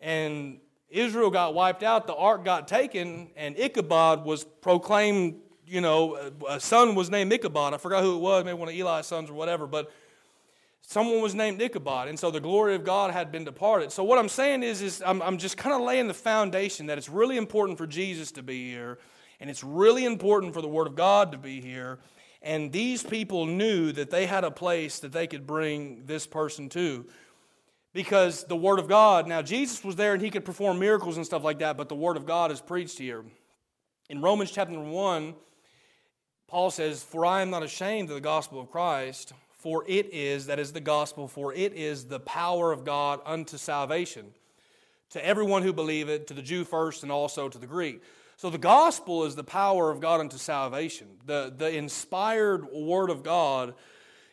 and 0.00 0.60
Israel 0.88 1.30
got 1.30 1.54
wiped 1.54 1.82
out, 1.82 2.06
the 2.06 2.14
Ark 2.14 2.44
got 2.44 2.66
taken, 2.66 3.30
and 3.36 3.58
Ichabod 3.58 4.24
was 4.24 4.44
proclaimed, 4.44 5.40
you 5.66 5.80
know, 5.80 6.32
a 6.48 6.60
son 6.60 6.94
was 6.94 7.10
named 7.10 7.32
Ichabod. 7.32 7.74
I 7.74 7.78
forgot 7.78 8.02
who 8.02 8.16
it 8.16 8.20
was, 8.20 8.44
maybe 8.44 8.58
one 8.58 8.68
of 8.68 8.74
Eli's 8.74 9.06
sons 9.06 9.30
or 9.30 9.34
whatever, 9.34 9.66
but 9.66 9.90
someone 10.82 11.22
was 11.22 11.34
named 11.34 11.62
Ichabod, 11.62 12.08
and 12.08 12.18
so 12.18 12.30
the 12.30 12.40
glory 12.40 12.74
of 12.74 12.84
God 12.84 13.12
had 13.12 13.32
been 13.32 13.44
departed. 13.44 13.92
So 13.92 14.02
what 14.04 14.18
I'm 14.18 14.28
saying 14.28 14.62
is, 14.62 14.82
is 14.82 15.02
I'm, 15.04 15.22
I'm 15.22 15.38
just 15.38 15.56
kind 15.56 15.74
of 15.74 15.82
laying 15.82 16.08
the 16.08 16.14
foundation 16.14 16.86
that 16.86 16.98
it's 16.98 17.08
really 17.08 17.36
important 17.36 17.78
for 17.78 17.86
Jesus 17.86 18.32
to 18.32 18.42
be 18.42 18.70
here 18.70 18.98
and 19.42 19.50
it's 19.50 19.64
really 19.64 20.04
important 20.04 20.54
for 20.54 20.62
the 20.62 20.68
Word 20.68 20.86
of 20.86 20.94
God 20.94 21.32
to 21.32 21.38
be 21.38 21.60
here. 21.60 21.98
And 22.42 22.70
these 22.70 23.02
people 23.02 23.44
knew 23.44 23.90
that 23.90 24.08
they 24.08 24.24
had 24.24 24.44
a 24.44 24.52
place 24.52 25.00
that 25.00 25.10
they 25.10 25.26
could 25.26 25.48
bring 25.48 26.06
this 26.06 26.28
person 26.28 26.68
to. 26.70 27.06
Because 27.92 28.44
the 28.44 28.54
Word 28.54 28.78
of 28.78 28.86
God, 28.86 29.26
now 29.26 29.42
Jesus 29.42 29.82
was 29.82 29.96
there 29.96 30.12
and 30.12 30.22
he 30.22 30.30
could 30.30 30.44
perform 30.44 30.78
miracles 30.78 31.16
and 31.16 31.26
stuff 31.26 31.42
like 31.42 31.58
that, 31.58 31.76
but 31.76 31.88
the 31.88 31.96
Word 31.96 32.16
of 32.16 32.24
God 32.24 32.52
is 32.52 32.60
preached 32.60 32.98
here. 32.98 33.24
In 34.08 34.20
Romans 34.20 34.52
chapter 34.52 34.78
1, 34.78 35.34
Paul 36.52 36.70
says, 36.70 37.02
For 37.02 37.24
I 37.24 37.40
am 37.40 37.48
not 37.48 37.62
ashamed 37.62 38.10
of 38.10 38.14
the 38.14 38.20
gospel 38.20 38.60
of 38.60 38.70
Christ, 38.70 39.32
for 39.56 39.84
it 39.88 40.12
is, 40.12 40.44
that 40.46 40.58
is 40.58 40.74
the 40.74 40.82
gospel, 40.82 41.26
for 41.26 41.54
it 41.54 41.72
is 41.72 42.04
the 42.04 42.20
power 42.20 42.72
of 42.72 42.84
God 42.84 43.20
unto 43.24 43.56
salvation, 43.56 44.26
to 45.12 45.26
everyone 45.26 45.62
who 45.62 45.72
believe 45.72 46.10
it, 46.10 46.26
to 46.26 46.34
the 46.34 46.42
Jew 46.42 46.64
first 46.64 47.04
and 47.04 47.10
also 47.10 47.48
to 47.48 47.56
the 47.56 47.66
Greek. 47.66 48.02
So 48.36 48.50
the 48.50 48.58
gospel 48.58 49.24
is 49.24 49.34
the 49.34 49.42
power 49.42 49.90
of 49.90 50.00
God 50.00 50.20
unto 50.20 50.36
salvation. 50.36 51.06
The, 51.24 51.54
the 51.56 51.74
inspired 51.74 52.70
word 52.70 53.08
of 53.08 53.22
God 53.22 53.72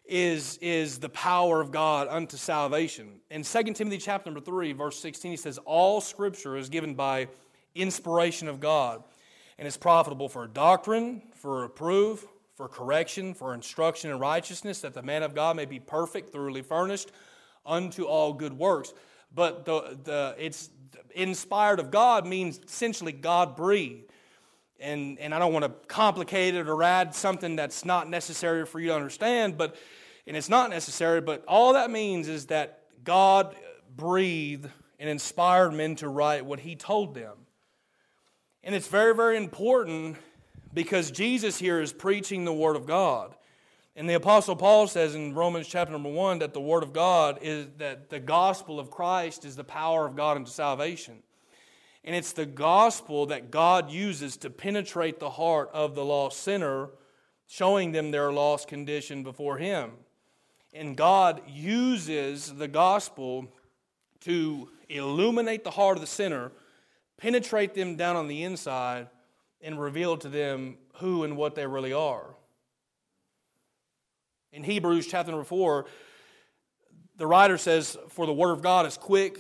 is, 0.05 0.57
is 0.61 0.99
the 0.99 1.07
power 1.07 1.61
of 1.61 1.71
God 1.71 2.09
unto 2.09 2.35
salvation. 2.35 3.21
In 3.31 3.43
2 3.43 3.63
Timothy 3.71 3.97
chapter 3.97 4.29
number 4.29 4.41
3, 4.41 4.73
verse 4.73 4.99
16, 4.99 5.31
he 5.31 5.38
says, 5.38 5.57
All 5.59 6.01
scripture 6.01 6.57
is 6.57 6.67
given 6.67 6.95
by 6.95 7.29
inspiration 7.75 8.49
of 8.49 8.59
God, 8.59 9.03
and 9.59 9.67
is 9.67 9.75
profitable 9.75 10.29
for 10.29 10.47
doctrine, 10.47 11.21
for 11.35 11.63
reproof, 11.63 12.25
for 12.55 12.69
correction, 12.69 13.33
for 13.33 13.53
instruction 13.53 14.09
in 14.09 14.17
righteousness, 14.17 14.79
that 14.81 14.93
the 14.93 15.03
man 15.03 15.21
of 15.21 15.35
God 15.35 15.57
may 15.57 15.65
be 15.65 15.79
perfect, 15.79 16.31
thoroughly 16.31 16.61
furnished 16.61 17.11
unto 17.65 18.05
all 18.05 18.31
good 18.31 18.53
works. 18.57 18.93
But 19.35 19.65
the, 19.65 19.99
the, 20.01 20.35
it's 20.39 20.69
inspired 21.13 21.81
of 21.81 21.91
God 21.91 22.25
means 22.25 22.59
essentially 22.65 23.11
God 23.11 23.57
breathed. 23.57 24.09
And, 24.79 25.19
and 25.19 25.35
I 25.35 25.39
don't 25.39 25.51
want 25.51 25.65
to 25.65 25.71
complicate 25.87 26.55
it 26.55 26.69
or 26.69 26.81
add 26.81 27.13
something 27.13 27.57
that's 27.57 27.83
not 27.83 28.09
necessary 28.09 28.65
for 28.65 28.79
you 28.79 28.87
to 28.87 28.95
understand, 28.95 29.57
but 29.57 29.75
and 30.25 30.37
it's 30.37 30.47
not 30.47 30.69
necessary, 30.69 31.19
but 31.19 31.43
all 31.47 31.73
that 31.73 31.91
means 31.91 32.29
is 32.29 32.45
that 32.45 32.83
God 33.03 33.55
breathed 33.93 34.69
and 34.99 35.09
inspired 35.09 35.71
men 35.71 35.95
to 35.97 36.07
write 36.07 36.45
what 36.45 36.61
he 36.61 36.77
told 36.77 37.13
them. 37.13 37.38
And 38.63 38.75
it's 38.75 38.87
very, 38.87 39.15
very 39.15 39.37
important 39.37 40.17
because 40.73 41.11
Jesus 41.11 41.57
here 41.57 41.81
is 41.81 41.93
preaching 41.93 42.45
the 42.45 42.53
Word 42.53 42.75
of 42.75 42.85
God. 42.85 43.35
And 43.95 44.09
the 44.09 44.13
Apostle 44.13 44.55
Paul 44.55 44.87
says 44.87 45.15
in 45.15 45.33
Romans 45.33 45.67
chapter 45.67 45.91
number 45.91 46.09
one 46.09 46.39
that 46.39 46.53
the 46.53 46.61
Word 46.61 46.83
of 46.83 46.93
God 46.93 47.39
is 47.41 47.67
that 47.77 48.09
the 48.09 48.19
gospel 48.19 48.79
of 48.79 48.91
Christ 48.91 49.45
is 49.45 49.55
the 49.55 49.63
power 49.63 50.05
of 50.05 50.15
God 50.15 50.37
unto 50.37 50.51
salvation. 50.51 51.23
And 52.03 52.15
it's 52.15 52.31
the 52.31 52.45
gospel 52.45 53.25
that 53.27 53.51
God 53.51 53.91
uses 53.91 54.37
to 54.37 54.49
penetrate 54.49 55.19
the 55.19 55.31
heart 55.31 55.69
of 55.73 55.95
the 55.95 56.05
lost 56.05 56.41
sinner, 56.41 56.89
showing 57.47 57.91
them 57.91 58.11
their 58.11 58.31
lost 58.31 58.67
condition 58.67 59.23
before 59.23 59.57
Him. 59.57 59.91
And 60.73 60.95
God 60.95 61.41
uses 61.47 62.53
the 62.55 62.67
gospel 62.67 63.47
to 64.21 64.69
illuminate 64.87 65.63
the 65.63 65.71
heart 65.71 65.97
of 65.97 66.01
the 66.01 66.07
sinner, 66.07 66.51
penetrate 67.19 67.73
them 67.73 67.95
down 67.95 68.15
on 68.15 68.27
the 68.27 68.43
inside, 68.43 69.07
and 69.61 69.79
reveal 69.79 70.17
to 70.17 70.29
them 70.29 70.77
who 70.95 71.23
and 71.23 71.35
what 71.35 71.53
they 71.53 71.67
really 71.67 71.93
are. 71.93 72.25
In 74.51 74.63
Hebrews 74.63 75.05
chapter 75.05 75.31
number 75.31 75.43
4, 75.43 75.85
the 77.17 77.27
writer 77.27 77.57
says, 77.57 77.97
For 78.07 78.25
the 78.25 78.33
word 78.33 78.53
of 78.53 78.61
God 78.61 78.85
is 78.85 78.97
quick, 78.97 79.39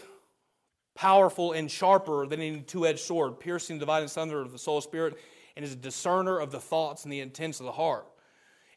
powerful, 0.93 1.53
and 1.53 1.71
sharper 1.71 2.27
than 2.27 2.41
any 2.41 2.61
two 2.61 2.85
edged 2.85 2.99
sword, 2.99 3.39
piercing, 3.39 3.77
the 3.77 3.85
dividing 3.85 4.05
asunder 4.05 4.41
of 4.41 4.51
the 4.51 4.59
soul, 4.59 4.81
spirit, 4.81 5.17
and 5.55 5.63
is 5.63 5.73
a 5.73 5.77
discerner 5.77 6.37
of 6.37 6.51
the 6.51 6.59
thoughts 6.59 7.05
and 7.05 7.13
the 7.13 7.21
intents 7.21 7.59
of 7.59 7.65
the 7.65 7.71
heart. 7.71 8.05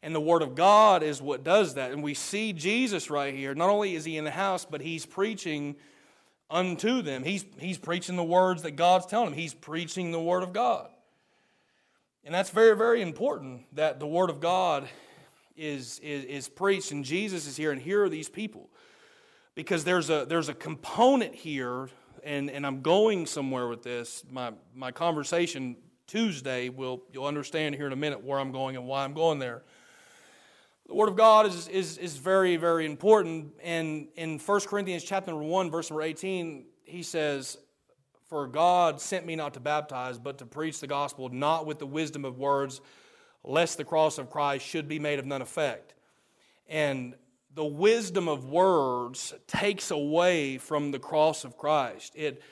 And 0.01 0.15
the 0.15 0.21
Word 0.21 0.41
of 0.41 0.55
God 0.55 1.03
is 1.03 1.21
what 1.21 1.43
does 1.43 1.75
that. 1.75 1.91
And 1.91 2.03
we 2.03 2.13
see 2.13 2.51
Jesus 2.51 3.09
right 3.09 3.33
here. 3.33 3.53
Not 3.53 3.69
only 3.69 3.95
is 3.95 4.03
he 4.05 4.17
in 4.17 4.25
the 4.25 4.31
house, 4.31 4.65
but 4.65 4.81
he's 4.81 5.05
preaching 5.05 5.75
unto 6.53 7.01
them. 7.01 7.23
He's, 7.23 7.43
he's 7.57 7.77
preaching 7.77 8.15
the 8.15 8.23
words 8.23 8.61
that 8.61 8.71
God's 8.71 9.07
telling 9.07 9.29
him. 9.29 9.33
He's 9.33 9.53
preaching 9.53 10.11
the 10.11 10.21
Word 10.21 10.43
of 10.43 10.53
God. 10.53 10.87
And 12.23 12.33
that's 12.33 12.51
very, 12.51 12.77
very 12.77 13.01
important 13.01 13.63
that 13.75 13.99
the 13.99 14.07
Word 14.07 14.29
of 14.29 14.39
God 14.39 14.87
is, 15.57 15.99
is, 15.99 16.23
is 16.25 16.47
preached 16.47 16.91
and 16.91 17.03
Jesus 17.03 17.47
is 17.47 17.57
here, 17.57 17.71
and 17.71 17.81
here 17.81 18.03
are 18.03 18.09
these 18.09 18.29
people. 18.29 18.69
Because 19.55 19.83
there's 19.83 20.09
a, 20.09 20.25
there's 20.27 20.49
a 20.49 20.53
component 20.53 21.35
here 21.35 21.89
and, 22.23 22.49
and 22.49 22.65
I'm 22.65 22.81
going 22.81 23.25
somewhere 23.25 23.67
with 23.67 23.83
this. 23.83 24.23
My, 24.31 24.51
my 24.73 24.91
conversation 24.91 25.75
Tuesday 26.07 26.69
will 26.69 27.03
you'll 27.11 27.25
understand 27.25 27.75
here 27.75 27.87
in 27.87 27.93
a 27.93 27.97
minute 27.97 28.23
where 28.23 28.39
I'm 28.39 28.51
going 28.51 28.75
and 28.75 28.85
why 28.85 29.03
I'm 29.03 29.13
going 29.13 29.39
there. 29.39 29.63
The 30.93 30.99
Word 30.99 31.09
of 31.09 31.15
God 31.15 31.47
is, 31.47 31.67
is, 31.69 31.97
is 31.97 32.17
very, 32.17 32.55
very 32.55 32.85
important. 32.85 33.51
And 33.63 34.09
in 34.15 34.37
1 34.37 34.59
Corinthians 34.61 35.03
chapter 35.03 35.31
number 35.31 35.43
1, 35.43 35.71
verse 35.71 35.89
number 35.89 36.03
18, 36.03 36.65
he 36.83 37.01
says, 37.01 37.57
For 38.29 38.45
God 38.45 39.01
sent 39.01 39.25
me 39.25 39.35
not 39.35 39.55
to 39.55 39.59
baptize, 39.59 40.19
but 40.19 40.37
to 40.37 40.45
preach 40.45 40.79
the 40.79 40.85
gospel, 40.85 41.29
not 41.29 41.65
with 41.65 41.79
the 41.79 41.87
wisdom 41.87 42.25
of 42.25 42.37
words, 42.37 42.79
lest 43.43 43.77
the 43.79 43.83
cross 43.83 44.19
of 44.19 44.29
Christ 44.29 44.67
should 44.67 44.87
be 44.87 44.99
made 44.99 45.17
of 45.17 45.25
none 45.25 45.41
effect. 45.41 45.95
And 46.69 47.15
the 47.55 47.65
wisdom 47.65 48.27
of 48.27 48.45
words 48.45 49.33
takes 49.47 49.89
away 49.89 50.59
from 50.59 50.91
the 50.91 50.99
cross 50.99 51.43
of 51.43 51.57
Christ. 51.57 52.13
It, 52.15 52.43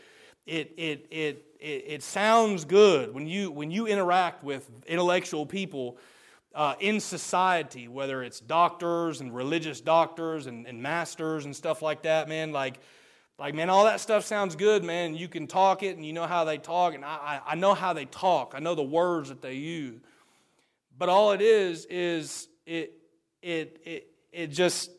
it, 0.47 0.73
it, 0.77 1.05
it, 1.11 1.45
it, 1.59 1.83
it 1.85 2.01
sounds 2.01 2.65
good 2.65 3.13
when 3.13 3.27
you, 3.27 3.51
when 3.51 3.69
you 3.69 3.85
interact 3.85 4.43
with 4.43 4.67
intellectual 4.87 5.45
people 5.45 5.99
uh, 6.53 6.75
in 6.79 6.99
society, 6.99 7.87
whether 7.87 8.23
it's 8.23 8.39
doctors 8.39 9.21
and 9.21 9.33
religious 9.33 9.81
doctors 9.81 10.47
and, 10.47 10.67
and 10.67 10.81
masters 10.81 11.45
and 11.45 11.55
stuff 11.55 11.81
like 11.81 12.03
that, 12.03 12.27
man. 12.27 12.51
Like, 12.51 12.79
like, 13.39 13.55
man, 13.55 13.69
all 13.69 13.85
that 13.85 13.99
stuff 13.99 14.25
sounds 14.25 14.55
good, 14.55 14.83
man. 14.83 15.15
You 15.15 15.27
can 15.27 15.47
talk 15.47 15.81
it 15.83 15.95
and 15.95 16.05
you 16.05 16.13
know 16.13 16.27
how 16.27 16.43
they 16.43 16.57
talk, 16.57 16.93
and 16.93 17.03
I, 17.03 17.41
I 17.45 17.55
know 17.55 17.73
how 17.73 17.93
they 17.93 18.05
talk. 18.05 18.53
I 18.55 18.59
know 18.59 18.75
the 18.75 18.83
words 18.83 19.29
that 19.29 19.41
they 19.41 19.55
use. 19.55 20.01
But 20.97 21.09
all 21.09 21.31
it 21.31 21.41
is, 21.41 21.85
is 21.89 22.47
it, 22.65 22.93
it, 23.41 23.81
it, 23.83 24.07
it 24.31 24.47
just 24.47 24.91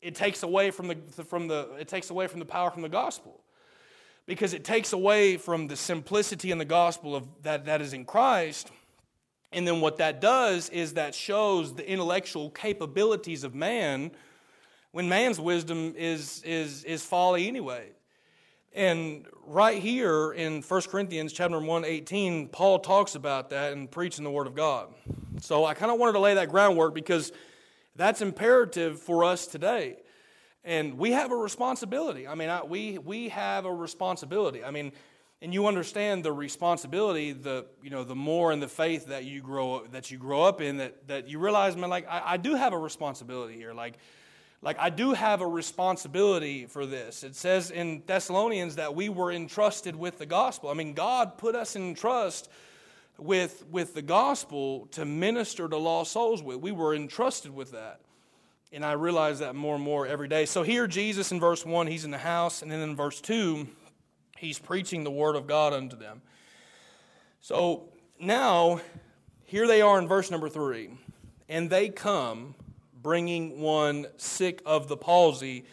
it 0.00 0.14
takes 0.14 0.42
away 0.42 0.70
from 0.70 0.88
the, 0.88 0.96
from 1.24 1.48
the 1.48 1.76
it 1.78 1.88
takes 1.88 2.10
away 2.10 2.26
from 2.26 2.38
the 2.38 2.46
power 2.46 2.70
from 2.70 2.82
the 2.82 2.88
gospel 2.88 3.42
because 4.26 4.54
it 4.54 4.64
takes 4.64 4.92
away 4.92 5.36
from 5.36 5.66
the 5.66 5.76
simplicity 5.76 6.50
in 6.50 6.58
the 6.58 6.64
gospel 6.64 7.14
of 7.14 7.28
that, 7.42 7.66
that 7.66 7.80
is 7.80 7.92
in 7.92 8.04
christ 8.04 8.70
and 9.52 9.66
then 9.66 9.80
what 9.80 9.96
that 9.98 10.20
does 10.20 10.68
is 10.68 10.94
that 10.94 11.14
shows 11.14 11.74
the 11.74 11.88
intellectual 11.88 12.50
capabilities 12.50 13.42
of 13.44 13.54
man 13.54 14.12
when 14.92 15.08
man's 15.08 15.40
wisdom 15.40 15.94
is, 15.96 16.42
is, 16.42 16.84
is 16.84 17.04
folly 17.04 17.48
anyway. 17.48 17.90
And 18.72 19.26
right 19.46 19.82
here 19.82 20.32
in 20.32 20.62
1 20.62 20.82
Corinthians 20.82 21.32
chapter 21.32 21.58
1, 21.58 21.84
18, 21.84 22.48
Paul 22.48 22.78
talks 22.78 23.16
about 23.16 23.50
that 23.50 23.72
and 23.72 23.90
preaching 23.90 24.22
the 24.22 24.30
Word 24.30 24.46
of 24.46 24.54
God. 24.54 24.94
So 25.40 25.64
I 25.64 25.74
kind 25.74 25.90
of 25.90 25.98
wanted 25.98 26.12
to 26.12 26.20
lay 26.20 26.34
that 26.34 26.48
groundwork 26.48 26.94
because 26.94 27.32
that's 27.96 28.22
imperative 28.22 29.00
for 29.00 29.24
us 29.24 29.48
today. 29.48 29.96
And 30.62 30.98
we 30.98 31.12
have 31.12 31.32
a 31.32 31.36
responsibility. 31.36 32.28
I 32.28 32.34
mean, 32.34 32.48
I, 32.48 32.62
we, 32.62 32.98
we 32.98 33.30
have 33.30 33.64
a 33.64 33.72
responsibility. 33.72 34.62
I 34.62 34.70
mean, 34.70 34.92
and 35.42 35.54
you 35.54 35.66
understand 35.66 36.24
the 36.24 36.32
responsibility 36.32 37.32
the 37.32 37.66
you 37.82 37.90
know 37.90 38.04
the 38.04 38.14
more 38.14 38.52
in 38.52 38.60
the 38.60 38.68
faith 38.68 39.06
that 39.06 39.24
you 39.24 39.40
grow 39.40 39.84
that 39.92 40.10
you 40.10 40.18
grow 40.18 40.42
up 40.42 40.60
in 40.60 40.78
that 40.78 41.06
that 41.08 41.28
you 41.28 41.38
realize 41.38 41.76
man 41.76 41.90
like 41.90 42.06
I, 42.08 42.22
I 42.32 42.36
do 42.36 42.54
have 42.54 42.72
a 42.72 42.78
responsibility 42.78 43.54
here 43.54 43.72
like 43.72 43.94
like 44.62 44.78
I 44.78 44.90
do 44.90 45.14
have 45.14 45.40
a 45.40 45.46
responsibility 45.46 46.66
for 46.66 46.84
this. 46.84 47.24
It 47.24 47.34
says 47.34 47.70
in 47.70 48.02
Thessalonians 48.06 48.76
that 48.76 48.94
we 48.94 49.08
were 49.08 49.32
entrusted 49.32 49.96
with 49.96 50.18
the 50.18 50.26
gospel. 50.26 50.68
I 50.68 50.74
mean, 50.74 50.92
God 50.92 51.38
put 51.38 51.54
us 51.54 51.76
in 51.76 51.94
trust 51.94 52.50
with, 53.16 53.64
with 53.70 53.94
the 53.94 54.02
gospel 54.02 54.86
to 54.92 55.06
minister 55.06 55.66
to 55.66 55.76
lost 55.76 56.12
souls 56.12 56.42
with. 56.42 56.58
We 56.58 56.72
were 56.72 56.94
entrusted 56.94 57.54
with 57.54 57.72
that. 57.72 58.00
And 58.72 58.84
I 58.84 58.92
realize 58.92 59.38
that 59.38 59.54
more 59.54 59.76
and 59.76 59.84
more 59.84 60.06
every 60.06 60.28
day. 60.28 60.44
So 60.44 60.62
here, 60.62 60.86
Jesus 60.86 61.32
in 61.32 61.40
verse 61.40 61.64
1, 61.64 61.86
he's 61.86 62.04
in 62.04 62.10
the 62.10 62.18
house. 62.18 62.62
And 62.62 62.70
then 62.70 62.80
in 62.80 62.94
verse 62.94 63.20
2, 63.20 63.66
he's 64.40 64.58
preaching 64.58 65.04
the 65.04 65.10
word 65.10 65.36
of 65.36 65.46
God 65.46 65.72
unto 65.72 65.96
them. 65.96 66.22
So 67.40 67.90
now, 68.18 68.80
here 69.44 69.66
they 69.66 69.82
are 69.82 69.98
in 69.98 70.08
verse 70.08 70.30
number 70.30 70.48
3. 70.48 70.90
And 71.48 71.68
they 71.68 71.90
come 71.90 72.54
bringing 73.02 73.60
one 73.60 74.06
sick 74.16 74.62
of 74.64 74.88
the 74.88 74.96
palsy, 74.96 75.64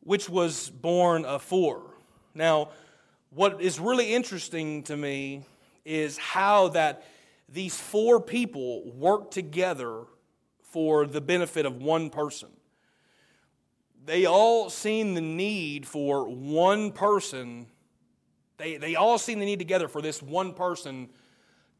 which 0.00 0.28
was 0.28 0.70
borne 0.70 1.26
four. 1.38 1.82
Now, 2.34 2.70
what 3.30 3.60
is 3.60 3.78
really 3.78 4.12
interesting 4.12 4.82
to 4.84 4.96
me 4.96 5.44
is 5.84 6.18
how 6.18 6.68
that 6.68 7.04
these 7.48 7.78
four 7.78 8.20
people 8.20 8.90
work 8.92 9.30
together 9.30 10.04
for 10.62 11.06
the 11.06 11.20
benefit 11.20 11.66
of 11.66 11.76
one 11.76 12.10
person. 12.10 12.48
They 14.04 14.24
all 14.24 14.70
seen 14.70 15.14
the 15.14 15.20
need 15.20 15.86
for 15.86 16.28
one 16.28 16.92
person. 16.92 17.66
They, 18.62 18.76
they 18.76 18.94
all 18.94 19.18
seen 19.18 19.40
the 19.40 19.44
need 19.44 19.58
together 19.58 19.88
for 19.88 20.00
this 20.00 20.22
one 20.22 20.54
person 20.54 21.08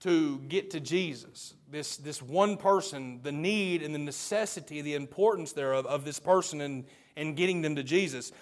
to 0.01 0.38
get 0.49 0.73
to 0.73 0.81
Jesus. 0.81 1.55
This, 1.71 1.97
this 1.97 2.21
one 2.21 2.57
person, 2.57 3.21
the 3.23 3.31
need 3.31 3.85
and 3.85 3.95
the 3.95 4.01
necessity, 4.01 4.83
the 4.83 4.95
importance 4.95 5.53
thereof 5.53 5.87
of 5.87 6.05
this 6.05 6.18
person 6.18 6.61
and, 6.61 6.85
and 7.16 7.37
getting 7.37 7.62
them 7.62 7.77
to 7.77 7.85
Jesus. 7.85 8.33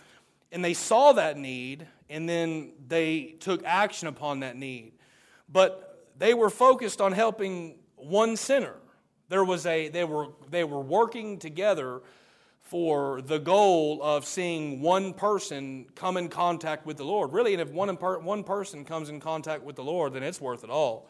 And 0.52 0.64
they 0.64 0.72
saw 0.72 1.12
that 1.12 1.36
need, 1.36 1.86
and 2.08 2.26
then 2.26 2.72
they 2.88 3.34
took 3.40 3.62
action 3.66 4.08
upon 4.08 4.40
that 4.40 4.56
need. 4.56 4.92
But 5.52 6.08
they 6.16 6.32
were 6.32 6.48
focused 6.48 7.02
on 7.02 7.12
helping 7.12 7.78
one 7.96 8.38
sinner. 8.38 8.76
There 9.28 9.44
was 9.44 9.66
a, 9.66 9.88
they, 9.88 10.04
were, 10.04 10.28
they 10.48 10.64
were 10.64 10.80
working 10.80 11.38
together 11.38 12.00
for 12.70 13.20
the 13.22 13.40
goal 13.40 14.00
of 14.00 14.24
seeing 14.24 14.80
one 14.80 15.12
person 15.12 15.86
come 15.96 16.16
in 16.16 16.28
contact 16.28 16.86
with 16.86 16.98
the 16.98 17.04
Lord. 17.04 17.32
Really, 17.32 17.52
and 17.52 17.60
if 17.60 17.72
one, 17.72 17.88
one 17.88 18.44
person 18.44 18.84
comes 18.84 19.08
in 19.08 19.18
contact 19.18 19.64
with 19.64 19.74
the 19.74 19.82
Lord, 19.82 20.12
then 20.12 20.22
it's 20.22 20.40
worth 20.40 20.62
it 20.62 20.70
all. 20.70 21.08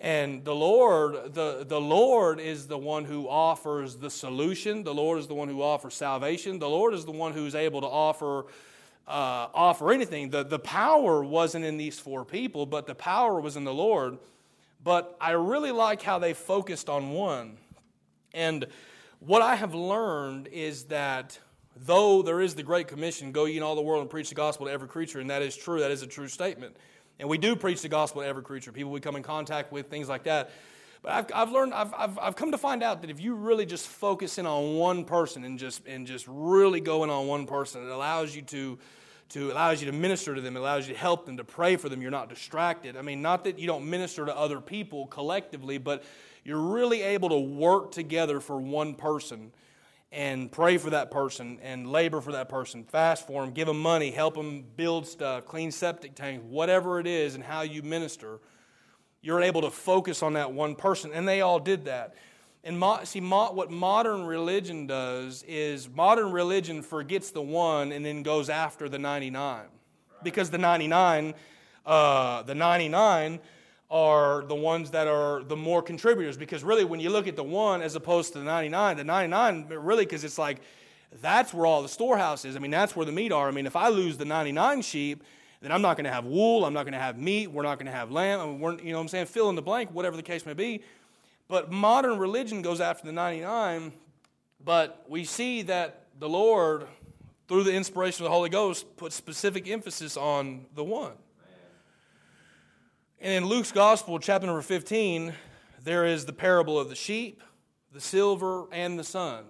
And 0.00 0.44
the 0.44 0.56
Lord, 0.56 1.34
the, 1.34 1.64
the 1.64 1.80
Lord 1.80 2.40
is 2.40 2.66
the 2.66 2.76
one 2.76 3.04
who 3.04 3.28
offers 3.28 3.94
the 3.94 4.10
solution. 4.10 4.82
The 4.82 4.92
Lord 4.92 5.20
is 5.20 5.28
the 5.28 5.34
one 5.34 5.46
who 5.46 5.62
offers 5.62 5.94
salvation. 5.94 6.58
The 6.58 6.68
Lord 6.68 6.94
is 6.94 7.04
the 7.04 7.12
one 7.12 7.32
who's 7.32 7.54
able 7.54 7.82
to 7.82 7.86
offer, 7.86 8.46
uh, 9.06 9.46
offer 9.54 9.92
anything. 9.92 10.30
The, 10.30 10.42
the 10.42 10.58
power 10.58 11.22
wasn't 11.22 11.64
in 11.64 11.76
these 11.76 12.00
four 12.00 12.24
people, 12.24 12.66
but 12.66 12.88
the 12.88 12.96
power 12.96 13.40
was 13.40 13.56
in 13.56 13.62
the 13.62 13.72
Lord. 13.72 14.18
But 14.82 15.16
I 15.20 15.30
really 15.30 15.70
like 15.70 16.02
how 16.02 16.18
they 16.18 16.34
focused 16.34 16.88
on 16.88 17.12
one. 17.12 17.56
And 18.34 18.66
what 19.24 19.40
I 19.40 19.54
have 19.54 19.74
learned 19.74 20.48
is 20.48 20.84
that 20.84 21.38
though 21.76 22.22
there 22.22 22.40
is 22.40 22.56
the 22.56 22.62
Great 22.62 22.88
Commission, 22.88 23.30
go 23.30 23.44
ye 23.44 23.56
in 23.56 23.62
all 23.62 23.76
the 23.76 23.82
world 23.82 24.00
and 24.00 24.10
preach 24.10 24.28
the 24.28 24.34
gospel 24.34 24.66
to 24.66 24.72
every 24.72 24.88
creature, 24.88 25.20
and 25.20 25.30
that 25.30 25.42
is 25.42 25.56
true, 25.56 25.80
that 25.80 25.92
is 25.92 26.02
a 26.02 26.08
true 26.08 26.26
statement. 26.26 26.76
And 27.20 27.28
we 27.28 27.38
do 27.38 27.54
preach 27.54 27.82
the 27.82 27.88
gospel 27.88 28.22
to 28.22 28.28
every 28.28 28.42
creature, 28.42 28.72
people 28.72 28.90
we 28.90 29.00
come 29.00 29.14
in 29.14 29.22
contact 29.22 29.70
with, 29.70 29.88
things 29.88 30.08
like 30.08 30.24
that. 30.24 30.50
But 31.02 31.12
I've, 31.12 31.26
I've 31.34 31.52
learned, 31.52 31.72
I've, 31.72 31.94
I've, 31.94 32.18
I've 32.18 32.36
come 32.36 32.50
to 32.50 32.58
find 32.58 32.82
out 32.82 33.00
that 33.02 33.10
if 33.10 33.20
you 33.20 33.34
really 33.34 33.64
just 33.64 33.86
focus 33.86 34.38
in 34.38 34.46
on 34.46 34.76
one 34.76 35.04
person 35.04 35.44
and 35.44 35.56
just, 35.56 35.86
and 35.86 36.04
just 36.04 36.26
really 36.28 36.80
go 36.80 37.04
in 37.04 37.10
on 37.10 37.28
one 37.28 37.46
person, 37.46 37.84
it 37.84 37.90
allows 37.90 38.34
you 38.34 38.42
to, 38.42 38.78
to 39.30 39.52
allows 39.52 39.80
you 39.80 39.90
to 39.90 39.96
minister 39.96 40.34
to 40.34 40.40
them, 40.40 40.56
it 40.56 40.60
allows 40.60 40.88
you 40.88 40.94
to 40.94 40.98
help 41.00 41.26
them, 41.26 41.36
to 41.36 41.44
pray 41.44 41.76
for 41.76 41.88
them. 41.88 42.02
You're 42.02 42.10
not 42.10 42.28
distracted. 42.28 42.96
I 42.96 43.02
mean, 43.02 43.22
not 43.22 43.44
that 43.44 43.58
you 43.58 43.68
don't 43.68 43.88
minister 43.88 44.26
to 44.26 44.36
other 44.36 44.60
people 44.60 45.06
collectively, 45.06 45.78
but 45.78 46.02
you're 46.44 46.60
really 46.60 47.02
able 47.02 47.28
to 47.28 47.38
work 47.38 47.92
together 47.92 48.40
for 48.40 48.56
one 48.60 48.94
person 48.94 49.52
and 50.10 50.52
pray 50.52 50.76
for 50.76 50.90
that 50.90 51.10
person 51.10 51.58
and 51.62 51.90
labor 51.90 52.20
for 52.20 52.32
that 52.32 52.48
person, 52.48 52.84
fast 52.84 53.26
for 53.26 53.42
them, 53.42 53.52
give 53.52 53.66
them 53.66 53.80
money, 53.80 54.10
help 54.10 54.34
them 54.34 54.62
build 54.76 55.06
stuff, 55.06 55.46
clean 55.46 55.70
septic 55.70 56.14
tanks, 56.14 56.44
whatever 56.44 57.00
it 57.00 57.06
is, 57.06 57.34
and 57.34 57.42
how 57.42 57.62
you 57.62 57.82
minister, 57.82 58.38
you're 59.22 59.40
able 59.40 59.62
to 59.62 59.70
focus 59.70 60.22
on 60.22 60.34
that 60.34 60.52
one 60.52 60.74
person. 60.74 61.12
And 61.12 61.26
they 61.26 61.40
all 61.40 61.58
did 61.58 61.86
that. 61.86 62.14
And 62.64 62.78
mo- 62.78 63.00
see, 63.04 63.20
mo- 63.20 63.52
what 63.52 63.70
modern 63.70 64.24
religion 64.24 64.86
does 64.86 65.44
is 65.48 65.88
modern 65.88 66.30
religion 66.30 66.82
forgets 66.82 67.30
the 67.30 67.42
one 67.42 67.90
and 67.90 68.04
then 68.04 68.22
goes 68.22 68.50
after 68.50 68.88
the 68.88 68.98
99. 68.98 69.64
Because 70.22 70.50
the 70.50 70.58
99, 70.58 71.34
uh, 71.86 72.42
the 72.42 72.54
99 72.54 73.40
are 73.92 74.42
the 74.44 74.54
ones 74.54 74.90
that 74.92 75.06
are 75.06 75.44
the 75.44 75.54
more 75.54 75.82
contributors. 75.82 76.38
Because 76.38 76.64
really 76.64 76.84
when 76.84 76.98
you 76.98 77.10
look 77.10 77.28
at 77.28 77.36
the 77.36 77.44
one 77.44 77.82
as 77.82 77.94
opposed 77.94 78.32
to 78.32 78.38
the 78.38 78.44
99 78.44 78.96
the 78.96 79.04
99 79.04 79.66
really 79.68 80.06
because 80.06 80.24
it's 80.24 80.38
like 80.38 80.60
that's 81.20 81.52
where 81.52 81.66
all 81.66 81.82
the 81.82 81.88
storehouse 81.88 82.46
is 82.46 82.56
i 82.56 82.58
mean 82.58 82.70
that's 82.70 82.96
where 82.96 83.04
the 83.04 83.12
meat 83.12 83.32
are. 83.32 83.46
I 83.46 83.50
mean 83.50 83.66
if 83.66 83.76
i 83.76 83.88
lose 83.88 84.16
the 84.16 84.24
99 84.24 84.80
sheep 84.80 85.22
then 85.60 85.70
i'm 85.70 85.82
not 85.82 85.98
going 85.98 86.06
to 86.06 86.10
have 86.10 86.24
wool 86.24 86.64
i'm 86.64 86.72
not 86.72 86.84
going 86.84 86.94
to 86.94 86.98
have 86.98 87.18
meat 87.18 87.48
we're 87.48 87.62
not 87.62 87.76
going 87.76 87.86
to 87.86 87.92
have 87.92 88.10
lamb 88.10 88.40
I 88.40 88.46
mean, 88.46 88.60
we're, 88.60 88.78
you 88.78 88.92
know 88.92 88.96
what 88.96 89.02
i'm 89.02 89.08
saying 89.08 89.26
fill 89.26 89.50
in 89.50 89.56
the 89.56 89.62
blank 89.62 89.90
whatever 89.92 90.16
the 90.16 90.22
case 90.22 90.46
may 90.46 90.54
be. 90.54 90.82
But 91.48 91.70
modern 91.70 92.18
religion 92.18 92.62
goes 92.62 92.80
after 92.80 93.04
the 93.04 93.12
99 93.12 93.92
but 94.64 95.04
we 95.06 95.24
see 95.24 95.60
that 95.62 96.06
the 96.18 96.30
lord 96.30 96.86
through 97.46 97.64
the 97.64 97.74
inspiration 97.74 98.24
of 98.24 98.30
the 98.30 98.34
holy 98.34 98.48
ghost 98.48 98.96
puts 98.96 99.14
specific 99.14 99.68
emphasis 99.68 100.16
on 100.16 100.64
the 100.74 100.82
one 100.82 101.12
and 103.22 103.32
in 103.32 103.46
Luke's 103.46 103.70
Gospel, 103.70 104.18
chapter 104.18 104.48
number 104.48 104.62
15, 104.62 105.32
there 105.84 106.04
is 106.04 106.26
the 106.26 106.32
parable 106.32 106.76
of 106.76 106.88
the 106.88 106.96
sheep, 106.96 107.40
the 107.92 108.00
silver, 108.00 108.66
and 108.72 108.98
the 108.98 109.04
son. 109.04 109.44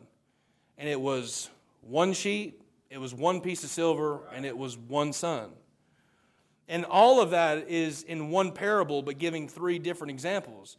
And 0.76 0.90
it 0.90 1.00
was 1.00 1.48
one 1.80 2.12
sheep, 2.12 2.62
it 2.90 2.98
was 2.98 3.14
one 3.14 3.40
piece 3.40 3.64
of 3.64 3.70
silver, 3.70 4.20
and 4.34 4.44
it 4.44 4.58
was 4.58 4.76
one 4.76 5.14
son. 5.14 5.52
And 6.68 6.84
all 6.84 7.22
of 7.22 7.30
that 7.30 7.66
is 7.66 8.02
in 8.02 8.28
one 8.28 8.52
parable, 8.52 9.02
but 9.02 9.16
giving 9.16 9.48
three 9.48 9.78
different 9.78 10.10
examples. 10.10 10.76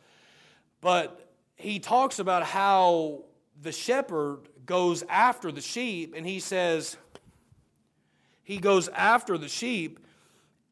But 0.80 1.34
he 1.56 1.80
talks 1.80 2.20
about 2.20 2.44
how 2.44 3.24
the 3.60 3.72
shepherd 3.72 4.42
goes 4.68 5.04
after 5.10 5.52
the 5.52 5.62
sheep, 5.62 6.14
and 6.16 6.28
he 6.28 6.40
says, 6.40 6.96
he 8.44 8.60
goes 8.60 8.88
after 8.90 9.40
the 9.40 9.50
sheep, 9.50 10.00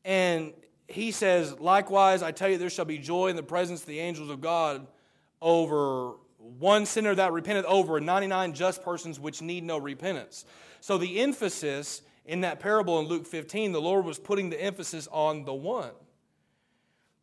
and 0.06 0.54
he 0.92 1.12
says, 1.12 1.60
Likewise, 1.60 2.24
I 2.24 2.32
tell 2.32 2.50
you, 2.50 2.58
there 2.58 2.70
shall 2.70 2.86
be 2.86 2.98
joy 2.98 3.28
in 3.28 3.36
the 3.36 3.44
presence 3.44 3.82
of 3.82 3.88
the 3.88 4.00
angels 4.00 4.30
of 4.30 4.42
God 4.42 4.88
over 5.42 6.14
one 6.38 6.86
sinner 6.86 7.14
that 7.16 7.32
repenteth, 7.32 7.66
over 7.66 8.00
99 8.00 8.54
just 8.54 8.84
persons 8.84 9.20
which 9.20 9.42
need 9.42 9.64
no 9.64 9.78
repentance. 9.78 10.46
So 10.80 10.98
the 10.98 11.20
emphasis 11.20 12.02
in 12.26 12.42
that 12.42 12.60
parable 12.60 13.00
in 13.00 13.08
Luke 13.08 13.26
15, 13.26 13.72
the 13.72 13.82
Lord 13.82 14.06
was 14.06 14.20
putting 14.20 14.50
the 14.50 14.62
emphasis 14.62 15.08
on 15.12 15.46
the 15.46 15.54
one. 15.54 15.92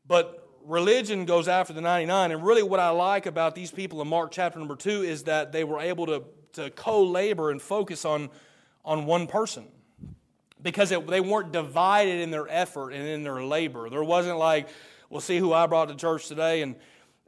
But 0.06 0.48
religion 0.64 1.24
goes 1.24 1.48
after 1.48 1.72
the 1.72 1.80
99. 1.80 2.32
And 2.32 2.44
really, 2.44 2.62
what 2.62 2.80
I 2.80 2.90
like 2.90 3.26
about 3.26 3.54
these 3.54 3.70
people 3.70 4.00
in 4.02 4.08
Mark 4.08 4.30
chapter 4.30 4.58
number 4.58 4.76
2 4.76 5.02
is 5.02 5.24
that 5.24 5.52
they 5.52 5.64
were 5.64 5.80
able 5.80 6.06
to, 6.06 6.24
to 6.54 6.70
co 6.70 7.02
labor 7.04 7.50
and 7.50 7.60
focus 7.60 8.04
on, 8.04 8.30
on 8.84 9.06
one 9.06 9.26
person 9.26 9.66
because 10.62 10.90
it, 10.92 11.06
they 11.06 11.20
weren't 11.20 11.52
divided 11.52 12.20
in 12.20 12.30
their 12.30 12.48
effort 12.48 12.90
and 12.90 13.06
in 13.06 13.22
their 13.22 13.42
labor. 13.42 13.88
There 13.90 14.02
wasn't 14.02 14.38
like, 14.38 14.68
we'll 15.10 15.20
see 15.20 15.38
who 15.38 15.52
I 15.52 15.66
brought 15.66 15.88
to 15.88 15.94
church 15.94 16.28
today, 16.28 16.62
and 16.62 16.76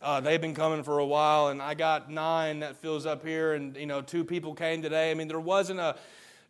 uh, 0.02 0.20
they've 0.20 0.40
been 0.40 0.54
coming 0.54 0.82
for 0.82 0.98
a 0.98 1.06
while, 1.06 1.48
and 1.48 1.60
I 1.60 1.74
got 1.74 2.10
nine 2.10 2.60
that 2.60 2.76
fills 2.76 3.06
up 3.06 3.24
here, 3.24 3.54
and 3.54 3.76
you 3.76 3.86
know, 3.86 4.00
two 4.00 4.24
people 4.24 4.54
came 4.54 4.82
today. 4.82 5.10
I 5.10 5.14
mean, 5.14 5.28
there 5.28 5.40
wasn't 5.40 5.78
a, 5.78 5.96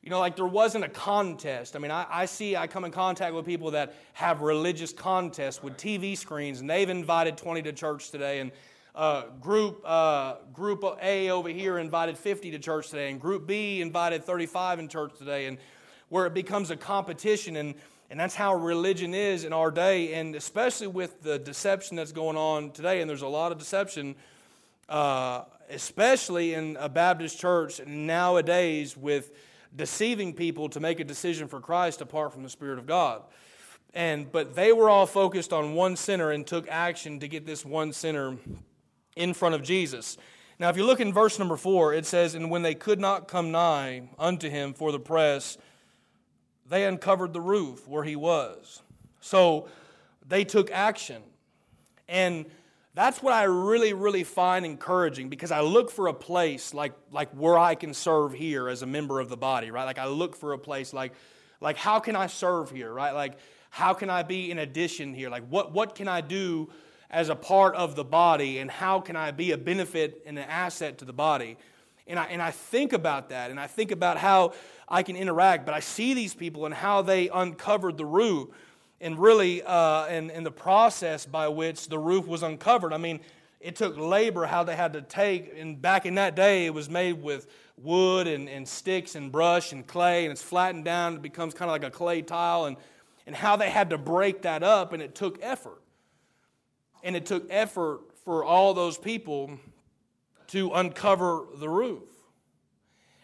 you 0.03 0.11
know, 0.11 0.21
like 0.21 0.37
there 0.37 0.47
wasn't 0.47 0.85
a 0.85 0.89
contest. 0.89 1.77
I 1.77 1.81
mean, 1.81 1.91
I, 1.91 2.07
I 2.09 2.27
see, 2.27 2.57
I 2.57 2.67
come 2.67 2.85
in 2.85 2.93
contact 2.93 3.35
with 3.35 3.45
people 3.45 3.73
that 3.73 3.95
have 4.15 4.41
religious 4.41 4.93
contests 4.93 5.63
with 5.63 5.77
TV 5.77 6.17
screens, 6.17 6.61
and 6.61 6.71
they've 6.71 6.89
invited 6.89 7.37
20 7.37 7.63
to 7.63 7.73
church 7.73 8.11
today, 8.11 8.41
and 8.41 8.53
uh, 8.95 9.27
group 9.41 9.83
uh, 9.85 10.37
group 10.53 10.85
A 11.03 11.31
over 11.31 11.49
here 11.49 11.79
invited 11.79 12.17
50 12.19 12.53
to 12.53 12.59
church 12.59 12.91
today, 12.91 13.11
and 13.11 13.21
group 13.21 13.47
B 13.47 13.81
invited 13.81 14.25
35 14.25 14.79
in 14.79 14.89
church 14.89 15.17
today, 15.19 15.47
and 15.47 15.59
where 16.11 16.27
it 16.27 16.35
becomes 16.35 16.71
a 16.71 16.77
competition. 16.77 17.57
And, 17.57 17.75
and 18.11 18.21
that's 18.21 18.35
how 18.35 18.55
religion 18.55 19.15
is 19.15 19.45
in 19.45 19.55
our 19.55 19.71
day, 19.71 20.13
and 20.15 20.35
especially 20.35 20.89
with 20.89 21.23
the 21.23 21.39
deception 21.39 21.97
that's 21.97 22.13
going 22.13 22.37
on 22.37 22.73
today. 22.73 23.01
And 23.01 23.09
there's 23.09 23.23
a 23.23 23.29
lot 23.29 23.51
of 23.53 23.59
deception, 23.59 24.15
uh, 24.89 25.45
especially 25.71 26.53
in 26.53 26.77
a 26.79 26.89
Baptist 26.89 27.39
church 27.39 27.81
nowadays, 27.87 28.97
with 28.97 29.33
deceiving 29.75 30.35
people 30.35 30.69
to 30.69 30.81
make 30.81 31.01
a 31.01 31.05
decision 31.05 31.49
for 31.49 31.61
Christ 31.61 32.01
apart 32.01 32.33
from 32.33 32.43
the 32.43 32.51
Spirit 32.51 32.79
of 32.79 32.87
God. 32.87 33.23
And 33.95 34.31
but 34.31 34.55
they 34.55 34.73
were 34.73 34.89
all 34.89 35.07
focused 35.07 35.53
on 35.53 35.75
one 35.75 35.97
sinner 35.97 36.31
and 36.31 36.47
took 36.47 36.69
action 36.69 37.21
to 37.21 37.29
get 37.29 37.47
this 37.47 37.65
one 37.65 37.93
sinner 37.93 38.37
in 39.17 39.35
front 39.35 39.55
of 39.55 39.63
Jesus. 39.63 40.17
Now, 40.61 40.69
if 40.69 40.77
you 40.77 40.85
look 40.85 41.01
in 41.01 41.13
verse 41.13 41.39
number 41.39 41.57
four, 41.57 41.95
it 41.95 42.05
says, 42.05 42.35
And 42.35 42.51
when 42.51 42.63
they 42.63 42.75
could 42.75 43.01
not 43.01 43.29
come 43.29 43.51
nigh 43.51 44.11
unto 44.19 44.51
him 44.51 44.75
for 44.75 44.93
the 44.93 45.01
press, 45.01 45.57
they 46.71 46.87
uncovered 46.87 47.35
the 47.35 47.41
roof 47.41 47.87
where 47.87 48.05
he 48.05 48.17
was. 48.17 48.81
So 49.21 49.69
they 50.27 50.45
took 50.45 50.71
action. 50.71 51.23
And 52.09 52.47
that's 52.95 53.23
what 53.23 53.33
I 53.33 53.45
really, 53.45 53.93
really 53.93 54.25
find 54.25 54.65
encouraging 54.65 55.29
because 55.29 55.51
I 55.51 55.61
look 55.61 55.91
for 55.91 56.07
a 56.07 56.15
place 56.15 56.73
like, 56.73 56.93
like 57.11 57.31
where 57.31 57.59
I 57.59 57.75
can 57.75 57.93
serve 57.93 58.33
here 58.33 58.69
as 58.69 58.83
a 58.83 58.87
member 58.87 59.21
of 59.21 59.29
the 59.29 59.37
body, 59.37 59.71
right? 59.71 59.85
Like 59.85 59.99
I 59.99 60.07
look 60.07 60.37
for 60.37 60.53
a 60.53 60.59
place 60.59 60.93
like, 60.93 61.13
like 61.61 61.77
how 61.77 61.99
can 61.99 62.17
I 62.17 62.29
serve 62.29 62.71
here, 62.71 62.93
right? 62.93 63.13
Like 63.13 63.35
how 63.71 63.93
can 63.93 64.09
I 64.09 64.23
be 64.23 64.51
in 64.51 64.59
addition 64.59 65.13
here? 65.13 65.29
Like 65.29 65.47
what, 65.49 65.73
what 65.73 65.95
can 65.95 66.09
I 66.09 66.21
do 66.21 66.71
as 67.11 67.29
a 67.29 67.37
part 67.37 67.75
of 67.75 67.97
the 67.97 68.05
body 68.05 68.59
and 68.59 68.71
how 68.71 69.01
can 69.01 69.17
I 69.17 69.33
be 69.33 69.51
a 69.51 69.59
benefit 69.59 70.23
and 70.25 70.39
an 70.39 70.49
asset 70.49 70.99
to 70.99 71.05
the 71.05 71.13
body? 71.13 71.57
And 72.07 72.19
I, 72.19 72.25
and 72.27 72.43
I 72.43 72.51
think 72.51 72.93
about 72.93 73.29
that 73.29 73.51
and 73.51 73.59
I 73.59 73.67
think 73.67 73.91
about 73.93 74.19
how 74.19 74.53
I 74.91 75.03
can 75.03 75.17
interact. 75.17 75.65
But 75.65 75.75
I 75.75 75.81
see 75.81 76.15
these 76.15 76.35
people 76.35 76.67
and 76.67 76.75
how 76.75 77.03
they 77.03 77.29
uncovered 77.29 77.97
the 77.97 78.07
roof 78.07 78.49
and 79.01 79.19
really 79.19 79.63
uh, 79.63 80.07
and, 80.07 80.31
and 80.31 80.45
the 80.45 80.51
process 80.51 81.25
by 81.25 81.49
which 81.49 81.89
the 81.89 81.99
roof 81.99 82.27
was 82.27 82.43
uncovered. 82.43 82.93
I 82.93 82.99
mean, 82.99 83.21
it 83.61 83.77
took 83.77 83.97
labor 83.97 84.47
how 84.47 84.65
they 84.65 84.75
had 84.75 84.95
to 84.95 85.03
take, 85.03 85.53
and 85.57 85.81
back 85.81 86.07
in 86.07 86.15
that 86.15 86.35
day, 86.35 86.65
it 86.65 86.73
was 86.73 86.89
made 86.89 87.23
with 87.23 87.47
wood 87.77 88.27
and, 88.27 88.49
and 88.49 88.67
sticks 88.67 89.15
and 89.15 89.31
brush 89.31 89.73
and 89.73 89.87
clay, 89.87 90.25
and 90.25 90.33
it's 90.33 90.43
flattened 90.43 90.85
down, 90.85 91.17
it 91.17 91.23
becomes 91.23 91.53
kind 91.53 91.71
of 91.71 91.75
like 91.75 91.85
a 91.85 91.91
clay 91.91 92.23
tile, 92.23 92.65
and, 92.65 92.79
and 93.27 93.37
how 93.37 93.57
they 93.57 93.69
had 93.69 93.91
to 93.91 93.99
break 93.99 94.43
that 94.43 94.63
up, 94.63 94.95
and 94.95 95.03
it 95.03 95.15
took 95.15 95.39
effort. 95.43 95.83
And 97.03 97.15
it 97.15 97.27
took 97.27 97.47
effort 97.51 98.01
for 98.25 98.45
all 98.45 98.73
those 98.73 98.97
people 98.97 99.59
to 100.49 100.71
uncover 100.73 101.45
the 101.55 101.69
roof. 101.69 102.03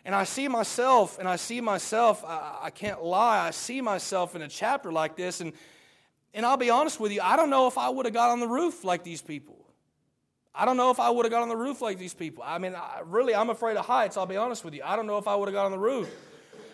And 0.06 0.14
I 0.14 0.22
see 0.22 0.46
myself, 0.46 1.18
and 1.18 1.28
I 1.28 1.34
see 1.34 1.60
myself, 1.60 2.24
I, 2.24 2.58
I, 2.62 2.70
can't 2.70 3.02
lie, 3.02 3.44
I 3.44 3.50
see 3.50 3.80
myself 3.80 4.36
in 4.36 4.42
a 4.42 4.46
chapter 4.46 4.92
like 4.92 5.16
this, 5.16 5.40
and, 5.40 5.52
and 6.32 6.46
I'll 6.46 6.56
be 6.56 6.70
honest 6.70 7.00
with 7.00 7.10
you, 7.10 7.20
I 7.20 7.34
don't 7.34 7.50
know 7.50 7.66
if 7.66 7.76
I 7.76 7.88
would 7.88 8.06
have 8.06 8.14
got 8.14 8.30
on 8.30 8.38
the 8.38 8.46
roof 8.46 8.84
like 8.84 9.02
these 9.02 9.20
people. 9.20 9.56
I 10.54 10.64
don't 10.64 10.76
know 10.76 10.92
if 10.92 11.00
I 11.00 11.10
would 11.10 11.24
have 11.24 11.32
got 11.32 11.42
on 11.42 11.48
the 11.48 11.56
roof 11.56 11.80
like 11.82 11.98
these 11.98 12.14
people. 12.14 12.44
I 12.46 12.58
mean, 12.58 12.76
I, 12.76 13.00
really, 13.04 13.34
I'm 13.34 13.50
afraid 13.50 13.76
of 13.76 13.84
heights, 13.84 14.16
I'll 14.16 14.26
be 14.26 14.36
honest 14.36 14.64
with 14.64 14.74
you. 14.74 14.82
I 14.84 14.94
don't 14.94 15.08
know 15.08 15.18
if 15.18 15.26
I 15.26 15.34
would 15.34 15.48
have 15.48 15.54
got 15.54 15.66
on 15.66 15.72
the 15.72 15.78
roof. 15.78 16.08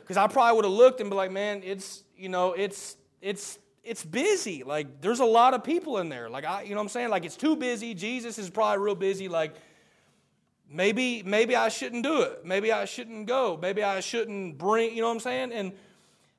Because 0.00 0.18
I 0.18 0.26
probably 0.26 0.54
would 0.56 0.66
have 0.66 0.74
looked 0.74 1.00
and 1.00 1.08
be 1.08 1.16
like, 1.16 1.32
man, 1.32 1.62
it's, 1.64 2.04
you 2.14 2.28
know, 2.28 2.52
it's, 2.52 2.98
it's, 3.22 3.58
it's 3.82 4.04
busy. 4.04 4.62
Like, 4.62 5.00
there's 5.00 5.20
a 5.20 5.24
lot 5.24 5.54
of 5.54 5.64
people 5.64 5.96
in 5.98 6.10
there. 6.10 6.28
Like, 6.28 6.44
I, 6.44 6.64
you 6.64 6.70
know 6.70 6.76
what 6.76 6.82
I'm 6.82 6.88
saying? 6.90 7.08
Like, 7.08 7.24
it's 7.24 7.36
too 7.36 7.56
busy. 7.56 7.94
Jesus 7.94 8.38
is 8.38 8.50
probably 8.50 8.84
real 8.84 8.94
busy. 8.94 9.28
Like, 9.28 9.54
maybe 10.72 11.22
maybe 11.22 11.54
I 11.54 11.68
shouldn't 11.68 12.02
do 12.02 12.22
it. 12.22 12.44
Maybe 12.44 12.72
I 12.72 12.84
shouldn't 12.84 13.26
go. 13.26 13.58
Maybe 13.60 13.82
I 13.82 14.00
shouldn't 14.00 14.58
bring, 14.58 14.94
you 14.94 15.02
know 15.02 15.08
what 15.08 15.14
I'm 15.14 15.20
saying? 15.20 15.52
And 15.52 15.72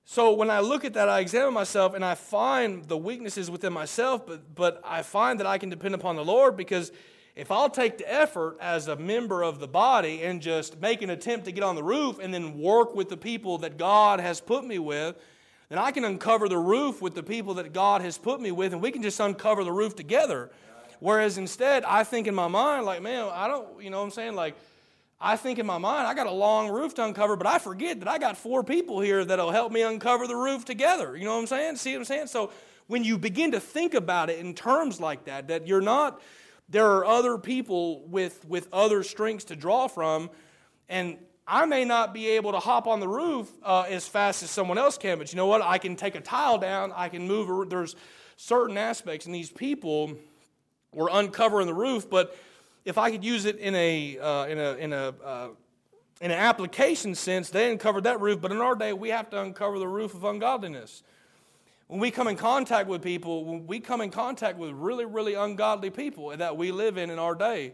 so 0.05 0.33
when 0.33 0.49
I 0.49 0.59
look 0.59 0.83
at 0.83 0.93
that, 0.93 1.07
I 1.07 1.19
examine 1.19 1.53
myself 1.53 1.93
and 1.93 2.03
I 2.03 2.15
find 2.15 2.83
the 2.85 2.97
weaknesses 2.97 3.49
within 3.49 3.71
myself, 3.71 4.25
but 4.25 4.55
but 4.55 4.81
I 4.83 5.01
find 5.01 5.39
that 5.39 5.47
I 5.47 5.57
can 5.57 5.69
depend 5.69 5.95
upon 5.95 6.15
the 6.15 6.25
Lord 6.25 6.57
because 6.57 6.91
if 7.35 7.49
I'll 7.49 7.69
take 7.69 7.97
the 7.97 8.11
effort 8.11 8.57
as 8.61 8.87
a 8.87 8.95
member 8.95 9.41
of 9.41 9.59
the 9.59 9.67
body 9.67 10.21
and 10.21 10.39
just 10.41 10.79
make 10.79 11.01
an 11.01 11.09
attempt 11.09 11.45
to 11.45 11.51
get 11.51 11.63
on 11.63 11.75
the 11.75 11.83
roof 11.83 12.19
and 12.19 12.31
then 12.31 12.59
work 12.59 12.93
with 12.93 13.09
the 13.09 13.17
people 13.17 13.57
that 13.59 13.77
God 13.77 14.19
has 14.19 14.39
put 14.39 14.63
me 14.63 14.77
with, 14.77 15.15
then 15.69 15.79
I 15.79 15.89
can 15.89 16.05
uncover 16.05 16.47
the 16.47 16.59
roof 16.59 17.01
with 17.01 17.15
the 17.15 17.23
people 17.23 17.55
that 17.55 17.73
God 17.73 18.01
has 18.01 18.19
put 18.19 18.39
me 18.39 18.51
with, 18.51 18.73
and 18.73 18.81
we 18.81 18.91
can 18.91 19.01
just 19.01 19.19
uncover 19.19 19.63
the 19.63 19.71
roof 19.71 19.95
together. 19.95 20.51
Whereas 21.03 21.37
instead, 21.37 21.83
I 21.83 22.05
think 22.05 22.27
in 22.27 22.33
my 22.33 22.47
mind, 22.47 22.85
like, 22.85 23.01
man, 23.01 23.29
I 23.33 23.49
don't, 23.49 23.83
you 23.83 23.89
know 23.89 23.97
what 23.97 24.05
I'm 24.05 24.11
saying? 24.11 24.35
Like, 24.35 24.55
I 25.19 25.35
think 25.35 25.59
in 25.59 25.65
my 25.65 25.77
mind, 25.77 26.07
I 26.07 26.13
got 26.13 26.27
a 26.27 26.31
long 26.31 26.69
roof 26.69 26.93
to 26.93 27.03
uncover, 27.03 27.35
but 27.35 27.45
I 27.45 27.59
forget 27.59 27.99
that 27.99 28.07
I 28.07 28.17
got 28.17 28.37
four 28.37 28.63
people 28.63 29.01
here 29.01 29.25
that'll 29.25 29.51
help 29.51 29.73
me 29.73 29.81
uncover 29.81 30.27
the 30.27 30.35
roof 30.37 30.63
together. 30.63 31.17
You 31.17 31.25
know 31.25 31.33
what 31.33 31.41
I'm 31.41 31.47
saying? 31.47 31.75
See 31.75 31.91
what 31.91 31.99
I'm 31.99 32.05
saying? 32.05 32.27
So 32.27 32.51
when 32.87 33.03
you 33.03 33.17
begin 33.17 33.51
to 33.51 33.59
think 33.59 33.95
about 33.95 34.29
it 34.29 34.39
in 34.39 34.53
terms 34.53 35.01
like 35.01 35.25
that, 35.25 35.49
that 35.49 35.67
you're 35.67 35.81
not, 35.81 36.21
there 36.69 36.89
are 36.89 37.05
other 37.05 37.37
people 37.37 38.07
with, 38.07 38.45
with 38.45 38.69
other 38.71 39.03
strengths 39.03 39.43
to 39.45 39.57
draw 39.57 39.89
from, 39.89 40.29
and 40.87 41.17
I 41.45 41.65
may 41.65 41.83
not 41.83 42.13
be 42.13 42.29
able 42.29 42.53
to 42.53 42.59
hop 42.59 42.87
on 42.87 43.01
the 43.01 43.09
roof 43.09 43.51
uh, 43.61 43.83
as 43.89 44.07
fast 44.07 44.41
as 44.41 44.49
someone 44.49 44.77
else 44.77 44.97
can, 44.97 45.17
but 45.17 45.33
you 45.33 45.35
know 45.35 45.47
what? 45.47 45.61
I 45.61 45.79
can 45.79 45.97
take 45.97 46.15
a 46.15 46.21
tile 46.21 46.59
down, 46.59 46.93
I 46.95 47.09
can 47.09 47.27
move, 47.27 47.69
there's 47.69 47.97
certain 48.37 48.77
aspects, 48.77 49.25
and 49.25 49.35
these 49.35 49.51
people, 49.51 50.15
we're 50.93 51.09
uncovering 51.11 51.67
the 51.67 51.73
roof, 51.73 52.09
but 52.09 52.37
if 52.85 52.97
I 52.97 53.11
could 53.11 53.23
use 53.23 53.45
it 53.45 53.57
in 53.57 53.75
a, 53.75 54.17
uh, 54.19 54.45
in 54.45 54.59
a, 54.59 54.73
in 54.75 54.93
a, 54.93 55.13
uh, 55.23 55.47
in 56.21 56.31
an 56.31 56.37
application 56.37 57.15
sense, 57.15 57.49
they 57.49 57.71
uncovered 57.71 58.03
that 58.03 58.19
roof, 58.21 58.39
but 58.41 58.51
in 58.51 58.59
our 58.59 58.75
day, 58.75 58.93
we 58.93 59.09
have 59.09 59.29
to 59.31 59.41
uncover 59.41 59.79
the 59.79 59.87
roof 59.87 60.13
of 60.13 60.23
ungodliness. 60.23 61.03
When 61.87 61.99
we 61.99 62.11
come 62.11 62.27
in 62.27 62.37
contact 62.37 62.87
with 62.87 63.01
people, 63.01 63.45
when 63.45 63.67
we 63.67 63.79
come 63.79 64.01
in 64.01 64.09
contact 64.09 64.57
with 64.57 64.71
really, 64.71 65.05
really 65.05 65.33
ungodly 65.33 65.89
people 65.89 66.35
that 66.35 66.55
we 66.57 66.71
live 66.71 66.97
in 66.97 67.09
in 67.09 67.19
our 67.19 67.35
day, 67.35 67.73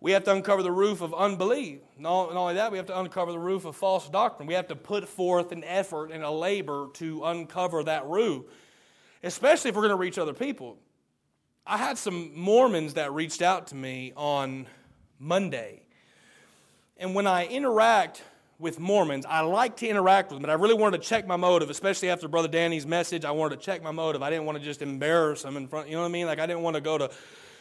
we 0.00 0.12
have 0.12 0.22
to 0.24 0.32
uncover 0.32 0.62
the 0.62 0.70
roof 0.70 1.00
of 1.00 1.12
unbelief. 1.12 1.80
Not, 1.98 2.30
only 2.30 2.54
that, 2.54 2.70
we 2.70 2.78
have 2.78 2.86
to 2.86 2.98
uncover 2.98 3.32
the 3.32 3.38
roof 3.38 3.64
of 3.64 3.74
false 3.74 4.08
doctrine. 4.08 4.46
We 4.46 4.54
have 4.54 4.68
to 4.68 4.76
put 4.76 5.08
forth 5.08 5.50
an 5.50 5.64
effort 5.64 6.12
and 6.12 6.22
a 6.22 6.30
labor 6.30 6.88
to 6.94 7.24
uncover 7.24 7.82
that 7.84 8.06
roof, 8.06 8.44
especially 9.24 9.70
if 9.70 9.76
we're 9.76 9.82
going 9.82 9.90
to 9.90 9.96
reach 9.96 10.18
other 10.18 10.34
people. 10.34 10.78
I 11.70 11.76
had 11.76 11.98
some 11.98 12.30
Mormons 12.34 12.94
that 12.94 13.12
reached 13.12 13.42
out 13.42 13.66
to 13.66 13.74
me 13.74 14.14
on 14.16 14.66
Monday. 15.18 15.82
And 16.96 17.14
when 17.14 17.26
I 17.26 17.44
interact 17.44 18.22
with 18.58 18.80
Mormons, 18.80 19.26
I 19.26 19.42
like 19.42 19.76
to 19.76 19.86
interact 19.86 20.30
with 20.30 20.36
them, 20.36 20.42
but 20.44 20.50
I 20.50 20.54
really 20.54 20.72
wanted 20.72 21.02
to 21.02 21.06
check 21.06 21.26
my 21.26 21.36
motive, 21.36 21.68
especially 21.68 22.08
after 22.08 22.26
Brother 22.26 22.48
Danny's 22.48 22.86
message. 22.86 23.26
I 23.26 23.32
wanted 23.32 23.60
to 23.60 23.66
check 23.66 23.82
my 23.82 23.90
motive. 23.90 24.22
I 24.22 24.30
didn't 24.30 24.46
want 24.46 24.56
to 24.56 24.64
just 24.64 24.80
embarrass 24.80 25.42
them 25.42 25.58
in 25.58 25.68
front, 25.68 25.88
you 25.88 25.94
know 25.94 26.00
what 26.00 26.08
I 26.08 26.10
mean? 26.10 26.24
Like, 26.24 26.38
I 26.38 26.46
didn't 26.46 26.62
want 26.62 26.76
to 26.76 26.80
go 26.80 26.96
to, 26.96 27.10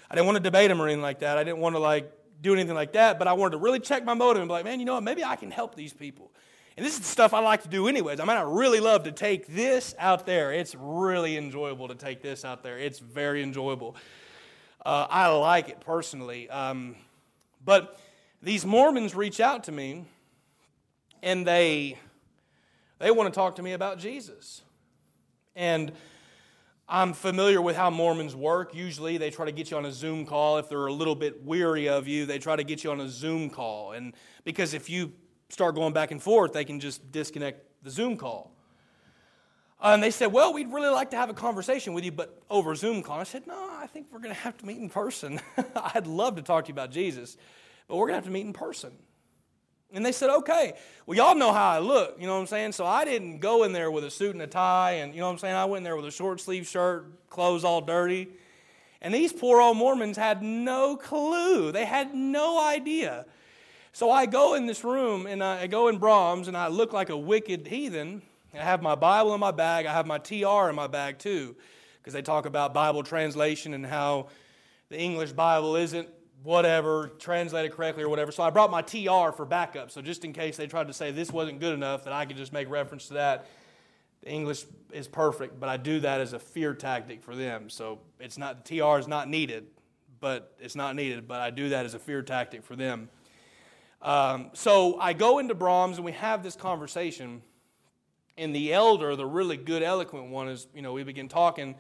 I 0.10 0.16
didn't 0.16 0.28
want 0.28 0.38
to 0.38 0.44
debate 0.44 0.70
them 0.70 0.82
or 0.82 0.86
anything 0.86 1.02
like 1.02 1.20
that. 1.20 1.38
I 1.38 1.44
didn't 1.44 1.60
want 1.60 1.76
to, 1.76 1.80
like, 1.80 2.10
do 2.42 2.54
anything 2.54 2.76
like 2.76 2.94
that, 2.94 3.20
but 3.20 3.28
I 3.28 3.34
wanted 3.34 3.52
to 3.52 3.58
really 3.58 3.82
check 3.82 4.06
my 4.06 4.14
motive 4.14 4.42
and 4.42 4.48
be 4.48 4.54
like, 4.54 4.64
man, 4.64 4.80
you 4.80 4.86
know 4.86 4.94
what? 4.94 5.04
Maybe 5.04 5.26
I 5.26 5.36
can 5.36 5.52
help 5.52 5.76
these 5.76 5.92
people. 5.92 6.32
And 6.78 6.86
this 6.86 6.94
is 6.94 7.00
the 7.00 7.06
stuff 7.06 7.34
I 7.34 7.40
like 7.40 7.64
to 7.64 7.70
do 7.70 7.88
anyways. 7.88 8.20
I 8.20 8.26
mean, 8.26 8.38
I 8.38 8.42
really 8.42 8.80
love 8.80 9.06
to 9.06 9.12
take 9.12 9.48
this 9.48 9.96
out 9.98 10.28
there. 10.28 10.54
It's 10.54 10.76
really 10.76 11.36
enjoyable 11.36 11.88
to 11.88 11.96
take 11.96 12.22
this 12.22 12.46
out 12.46 12.62
there. 12.62 12.78
It's 12.78 13.00
very 13.00 13.42
enjoyable. 13.42 13.96
Uh, 14.86 15.08
I 15.10 15.28
like 15.30 15.70
it 15.70 15.80
personally. 15.80 16.48
Um, 16.52 16.96
but 17.66 18.00
these 18.44 18.64
Mormons 18.64 19.16
reach 19.16 19.40
out 19.40 19.64
to 19.64 19.72
me 19.72 20.06
and 21.24 21.48
they, 21.48 21.98
they 23.00 23.10
want 23.10 23.34
to 23.34 23.36
talk 23.36 23.56
to 23.56 23.64
me 23.64 23.74
about 23.74 23.98
Jesus. 23.98 24.62
And 25.56 25.92
I'm 26.88 27.14
familiar 27.14 27.60
with 27.60 27.76
how 27.76 27.90
Mormons 27.90 28.36
work. 28.36 28.76
Usually 28.76 29.18
they 29.18 29.32
try 29.32 29.46
to 29.46 29.52
get 29.52 29.72
you 29.72 29.78
on 29.78 29.86
a 29.86 29.92
Zoom 29.92 30.28
call. 30.28 30.60
If 30.60 30.70
they're 30.70 30.86
a 30.86 30.94
little 30.94 31.16
bit 31.16 31.44
weary 31.44 31.90
of 31.90 32.08
you, 32.08 32.28
they 32.28 32.38
try 32.38 32.56
to 32.56 32.64
get 32.64 32.84
you 32.84 32.92
on 32.92 33.02
a 33.02 33.10
Zoom 33.10 33.50
call. 33.50 33.94
And 33.94 34.14
because 34.44 34.76
if 34.76 34.92
you 34.92 35.12
start 35.50 35.76
going 35.76 35.94
back 35.94 36.12
and 36.12 36.22
forth, 36.22 36.54
they 36.54 36.66
can 36.66 36.80
just 36.80 37.12
disconnect 37.12 37.84
the 37.84 37.90
Zoom 37.90 38.18
call. 38.18 38.52
Uh, 39.80 39.92
and 39.94 40.02
they 40.02 40.12
said, 40.12 40.28
Well, 40.28 40.54
we'd 40.54 40.72
really 40.72 40.90
like 40.90 41.12
to 41.12 41.18
have 41.18 41.30
a 41.30 41.34
conversation 41.34 41.94
with 41.94 42.04
you, 42.04 42.12
but 42.12 42.42
over 42.50 42.74
Zoom 42.76 43.04
call. 43.04 43.20
I 43.20 43.24
said, 43.24 43.46
No, 43.46 43.70
I 43.72 43.88
think 43.88 44.08
we're 44.12 44.20
going 44.20 44.34
to 44.34 44.42
have 44.42 44.58
to 44.58 44.66
meet 44.66 44.78
in 44.78 44.90
person. 44.90 45.40
I'd 45.76 46.08
love 46.08 46.36
to 46.38 46.42
talk 46.42 46.66
to 46.66 46.70
you 46.70 46.74
about 46.74 46.92
Jesus, 46.92 47.38
but 47.88 47.96
we're 47.96 48.08
going 48.08 48.14
to 48.14 48.18
have 48.18 48.26
to 48.26 48.32
meet 48.32 48.46
in 48.46 48.54
person. 48.54 48.92
And 49.94 50.06
they 50.06 50.12
said, 50.12 50.32
Okay. 50.32 50.74
Well, 51.06 51.16
y'all 51.16 51.36
know 51.36 51.54
how 51.54 51.70
I 51.70 51.80
look, 51.80 52.18
you 52.20 52.26
know 52.26 52.34
what 52.34 52.42
I'm 52.42 52.48
saying? 52.48 52.72
So 52.72 52.86
I 52.86 53.06
didn't 53.06 53.38
go 53.40 53.64
in 53.64 53.72
there 53.72 53.92
with 53.92 54.04
a 54.04 54.10
suit 54.10 54.32
and 54.32 54.42
a 54.42 54.48
tie, 54.48 54.94
and 54.94 55.14
you 55.14 55.20
know 55.20 55.28
what 55.28 55.34
I'm 55.34 55.40
saying? 55.40 55.56
I 55.56 55.66
went 55.66 55.80
in 55.80 55.84
there 55.84 55.96
with 55.96 56.06
a 56.06 56.12
short 56.12 56.42
sleeve 56.42 56.68
shirt, 56.68 57.30
clothes 57.30 57.64
all 57.64 57.82
dirty. 57.82 58.30
And 59.00 59.14
these 59.14 59.32
poor 59.32 59.62
old 59.62 59.78
Mormons 59.78 60.18
had 60.18 60.42
no 60.42 60.98
clue. 60.98 61.72
They 61.72 61.86
had 61.86 62.16
no 62.16 62.60
idea 62.60 63.28
so 63.98 64.12
I 64.12 64.28
go 64.28 64.54
in 64.54 64.68
this 64.68 64.84
room 64.84 65.26
and 65.26 65.44
I 65.44 65.66
go 65.66 65.88
in 65.88 66.00
Braum's 66.00 66.48
and 66.48 66.56
I 66.56 66.68
look 66.68 66.94
like 66.94 67.10
a 67.10 67.18
wicked 67.18 67.66
heathen. 67.66 68.22
I 68.54 68.58
have 68.58 68.84
my 68.84 68.94
Bible 68.94 69.34
in 69.34 69.40
my 69.40 69.50
bag. 69.50 69.88
I 69.88 69.92
have 69.92 70.06
my 70.06 70.20
TR 70.20 70.70
in 70.70 70.76
my 70.76 70.86
bag 70.86 71.18
too, 71.18 71.56
because 71.98 72.14
they 72.14 72.22
talk 72.22 72.46
about 72.46 72.76
Bible 72.76 73.02
translation 73.02 73.74
and 73.74 73.84
how 73.84 74.28
the 74.90 75.00
English 75.00 75.32
Bible 75.32 75.76
isn't 75.78 76.08
whatever, 76.44 77.08
translated 77.18 77.72
correctly 77.72 78.04
or 78.04 78.10
whatever. 78.10 78.32
So 78.32 78.44
I 78.44 78.52
brought 78.52 78.70
my 78.70 78.84
TR 78.84 79.36
for 79.36 79.48
backup. 79.50 79.90
So 79.90 80.04
just 80.04 80.24
in 80.24 80.32
case 80.32 80.58
they 80.58 80.68
tried 80.68 80.90
to 80.90 80.94
say 80.94 81.10
this 81.10 81.32
wasn't 81.32 81.60
good 81.60 81.74
enough, 81.74 82.04
that 82.04 82.14
I 82.14 82.26
could 82.26 82.38
just 82.38 82.54
make 82.54 82.70
reference 82.70 83.08
to 83.08 83.16
that. 83.16 83.48
The 84.22 84.30
English 84.30 84.66
is 84.92 85.08
perfect, 85.08 85.60
but 85.60 85.70
I 85.70 85.78
do 85.78 86.02
that 86.02 86.22
as 86.22 86.34
a 86.34 86.40
fear 86.40 86.76
tactic 86.76 87.24
for 87.24 87.36
them. 87.36 87.68
So 87.72 88.02
it's 88.20 88.38
not 88.38 88.64
the 88.64 88.78
TR 88.78 89.00
is 89.00 89.08
not 89.08 89.28
needed, 89.28 89.66
but 90.20 90.54
it's 90.60 90.76
not 90.76 90.96
needed, 90.96 91.28
but 91.28 91.42
I 91.42 91.50
do 91.50 91.70
that 91.70 91.88
as 91.88 91.96
a 91.96 92.00
fear 92.00 92.22
tactic 92.22 92.64
for 92.64 92.76
them. 92.76 93.10
Um, 94.02 94.52
so 94.54 95.00
I 95.00 95.14
go 95.14 95.40
into 95.40 95.56
Braum's 95.56 95.98
and 95.98 96.06
we 96.06 96.12
have 96.14 96.44
this 96.44 96.56
conversation. 96.56 97.42
And 98.38 98.56
the 98.56 98.72
elder, 98.72 99.16
the 99.16 99.26
really 99.26 99.58
good, 99.58 99.82
eloquent 99.82 100.30
one, 100.30 100.48
is, 100.48 100.68
you 100.76 100.84
know, 100.84 100.94
we 100.94 101.04
begin 101.04 101.28
talking. 101.28 101.76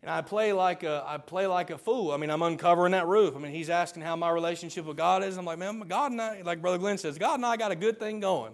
And 0.00 0.10
I 0.10 0.22
play 0.22 0.52
like 0.52 0.82
a, 0.82 1.04
I 1.06 1.18
play 1.18 1.46
like 1.46 1.70
a 1.70 1.78
fool. 1.78 2.10
I 2.10 2.16
mean, 2.16 2.30
I'm 2.30 2.42
uncovering 2.42 2.92
that 2.92 3.06
roof. 3.06 3.36
I 3.36 3.38
mean, 3.38 3.52
he's 3.52 3.70
asking 3.70 4.02
how 4.02 4.16
my 4.16 4.30
relationship 4.30 4.86
with 4.86 4.96
God 4.96 5.22
is. 5.22 5.36
I'm 5.36 5.44
like, 5.44 5.58
man, 5.58 5.80
God 5.80 6.12
and 6.12 6.20
I, 6.20 6.42
like 6.42 6.62
Brother 6.62 6.78
Glenn 6.78 6.98
says, 6.98 7.18
God 7.18 7.34
and 7.34 7.46
I 7.46 7.56
got 7.56 7.70
a 7.70 7.76
good 7.76 7.98
thing 7.98 8.20
going. 8.20 8.52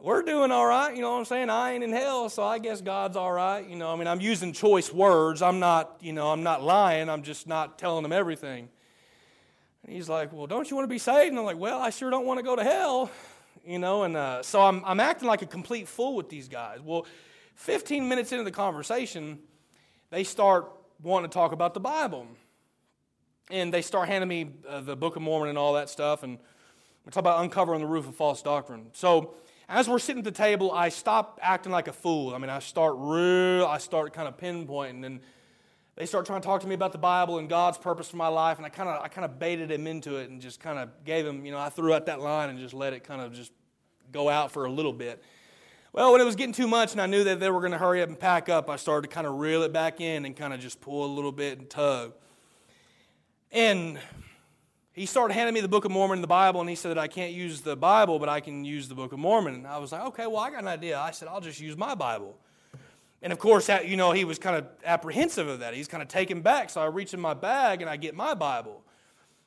We're 0.00 0.22
doing 0.22 0.50
all 0.50 0.66
right, 0.66 0.92
you 0.96 1.00
know 1.00 1.12
what 1.12 1.18
I'm 1.18 1.24
saying? 1.26 1.48
I 1.48 1.74
ain't 1.74 1.84
in 1.84 1.92
hell, 1.92 2.28
so 2.28 2.42
I 2.42 2.58
guess 2.58 2.80
God's 2.80 3.16
all 3.16 3.30
right. 3.30 3.64
You 3.64 3.76
know, 3.76 3.92
I 3.92 3.94
mean, 3.94 4.08
I'm 4.08 4.20
using 4.20 4.52
choice 4.52 4.92
words. 4.92 5.42
I'm 5.42 5.60
not, 5.60 5.98
you 6.00 6.12
know, 6.12 6.32
I'm 6.32 6.42
not 6.42 6.60
lying. 6.60 7.08
I'm 7.08 7.22
just 7.22 7.46
not 7.46 7.78
telling 7.78 8.02
them 8.02 8.10
everything. 8.10 8.68
And 9.84 9.92
he's 9.92 10.08
like, 10.08 10.32
Well, 10.32 10.46
don't 10.46 10.70
you 10.70 10.76
want 10.76 10.88
to 10.88 10.92
be 10.92 10.98
saved? 10.98 11.30
And 11.30 11.38
I'm 11.38 11.44
like, 11.44 11.58
Well, 11.58 11.80
I 11.80 11.90
sure 11.90 12.10
don't 12.10 12.26
want 12.26 12.38
to 12.38 12.44
go 12.44 12.56
to 12.56 12.64
hell. 12.64 13.10
You 13.64 13.78
know, 13.78 14.02
and 14.02 14.16
uh, 14.16 14.42
so 14.42 14.60
I'm, 14.60 14.82
I'm 14.84 14.98
acting 14.98 15.28
like 15.28 15.42
a 15.42 15.46
complete 15.46 15.86
fool 15.86 16.16
with 16.16 16.28
these 16.28 16.48
guys. 16.48 16.80
Well, 16.82 17.06
15 17.54 18.08
minutes 18.08 18.32
into 18.32 18.42
the 18.42 18.50
conversation, 18.50 19.38
they 20.10 20.24
start 20.24 20.72
wanting 21.00 21.30
to 21.30 21.34
talk 21.34 21.52
about 21.52 21.74
the 21.74 21.80
Bible. 21.80 22.26
And 23.50 23.72
they 23.72 23.82
start 23.82 24.08
handing 24.08 24.28
me 24.28 24.50
uh, 24.68 24.80
the 24.80 24.96
Book 24.96 25.14
of 25.14 25.22
Mormon 25.22 25.48
and 25.48 25.58
all 25.58 25.74
that 25.74 25.88
stuff. 25.88 26.24
And 26.24 26.38
we 27.04 27.10
talk 27.10 27.20
about 27.20 27.42
uncovering 27.42 27.80
the 27.80 27.86
roof 27.86 28.08
of 28.08 28.16
false 28.16 28.42
doctrine. 28.42 28.86
So 28.94 29.34
as 29.68 29.88
we're 29.88 29.98
sitting 29.98 30.20
at 30.20 30.24
the 30.24 30.30
table, 30.30 30.72
I 30.72 30.88
stop 30.88 31.38
acting 31.42 31.72
like 31.72 31.88
a 31.88 31.92
fool. 31.92 32.34
I 32.34 32.38
mean, 32.38 32.50
I 32.50 32.58
start 32.58 32.94
real, 32.98 33.66
I 33.66 33.78
start 33.78 34.12
kind 34.12 34.28
of 34.28 34.36
pinpointing. 34.36 35.04
And 35.04 35.20
they 35.96 36.06
start 36.06 36.24
trying 36.24 36.40
to 36.40 36.46
talk 36.46 36.60
to 36.62 36.66
me 36.66 36.74
about 36.74 36.92
the 36.92 36.98
Bible 36.98 37.38
and 37.38 37.48
God's 37.48 37.78
purpose 37.78 38.08
for 38.08 38.16
my 38.16 38.28
life, 38.28 38.56
and 38.56 38.66
I 38.66 38.70
kind 38.70 38.88
of 38.88 39.02
I 39.02 39.08
kind 39.08 39.24
of 39.24 39.38
baited 39.38 39.70
him 39.70 39.86
into 39.86 40.16
it 40.16 40.30
and 40.30 40.40
just 40.40 40.60
kind 40.60 40.78
of 40.78 40.88
gave 41.04 41.26
him, 41.26 41.44
you 41.44 41.52
know, 41.52 41.58
I 41.58 41.68
threw 41.68 41.92
out 41.92 42.06
that 42.06 42.20
line 42.20 42.50
and 42.50 42.58
just 42.58 42.74
let 42.74 42.92
it 42.92 43.04
kind 43.04 43.20
of 43.20 43.32
just 43.32 43.52
go 44.10 44.28
out 44.28 44.52
for 44.52 44.64
a 44.64 44.70
little 44.70 44.92
bit. 44.92 45.22
Well, 45.92 46.12
when 46.12 46.22
it 46.22 46.24
was 46.24 46.36
getting 46.36 46.54
too 46.54 46.68
much 46.68 46.92
and 46.92 47.02
I 47.02 47.06
knew 47.06 47.24
that 47.24 47.38
they 47.38 47.50
were 47.50 47.60
going 47.60 47.72
to 47.72 47.78
hurry 47.78 48.00
up 48.00 48.08
and 48.08 48.18
pack 48.18 48.48
up, 48.48 48.70
I 48.70 48.76
started 48.76 49.10
to 49.10 49.14
kind 49.14 49.26
of 49.26 49.34
reel 49.34 49.62
it 49.62 49.74
back 49.74 50.00
in 50.00 50.24
and 50.24 50.34
kind 50.34 50.54
of 50.54 50.60
just 50.60 50.80
pull 50.80 51.04
a 51.04 51.12
little 51.12 51.32
bit 51.32 51.58
and 51.58 51.68
tug. 51.68 52.14
And 53.50 53.98
he 54.94 55.04
started 55.04 55.34
handing 55.34 55.52
me 55.52 55.60
the 55.60 55.68
Book 55.68 55.84
of 55.84 55.90
Mormon 55.90 56.16
and 56.16 56.24
the 56.24 56.28
Bible, 56.28 56.60
and 56.60 56.68
he 56.68 56.76
said 56.76 56.90
that 56.90 56.98
I 56.98 57.08
can't 57.08 57.32
use 57.32 57.60
the 57.60 57.76
Bible, 57.76 58.18
but 58.18 58.30
I 58.30 58.40
can 58.40 58.64
use 58.64 58.88
the 58.88 58.94
Book 58.94 59.12
of 59.12 59.18
Mormon. 59.18 59.54
And 59.54 59.66
I 59.66 59.76
was 59.76 59.92
like, 59.92 60.02
okay, 60.06 60.26
well, 60.26 60.38
I 60.38 60.50
got 60.50 60.62
an 60.62 60.68
idea. 60.68 60.98
I 60.98 61.10
said, 61.10 61.28
I'll 61.28 61.42
just 61.42 61.60
use 61.60 61.76
my 61.76 61.94
Bible. 61.94 62.38
And 63.22 63.32
of 63.32 63.38
course, 63.38 63.68
you 63.84 63.96
know, 63.96 64.10
he 64.10 64.24
was 64.24 64.38
kind 64.38 64.56
of 64.56 64.66
apprehensive 64.84 65.46
of 65.46 65.60
that. 65.60 65.74
He's 65.74 65.86
kind 65.86 66.02
of 66.02 66.08
taken 66.08 66.42
back. 66.42 66.70
So 66.70 66.80
I 66.80 66.86
reach 66.86 67.14
in 67.14 67.20
my 67.20 67.34
bag 67.34 67.80
and 67.80 67.88
I 67.88 67.96
get 67.96 68.16
my 68.16 68.34
Bible. 68.34 68.82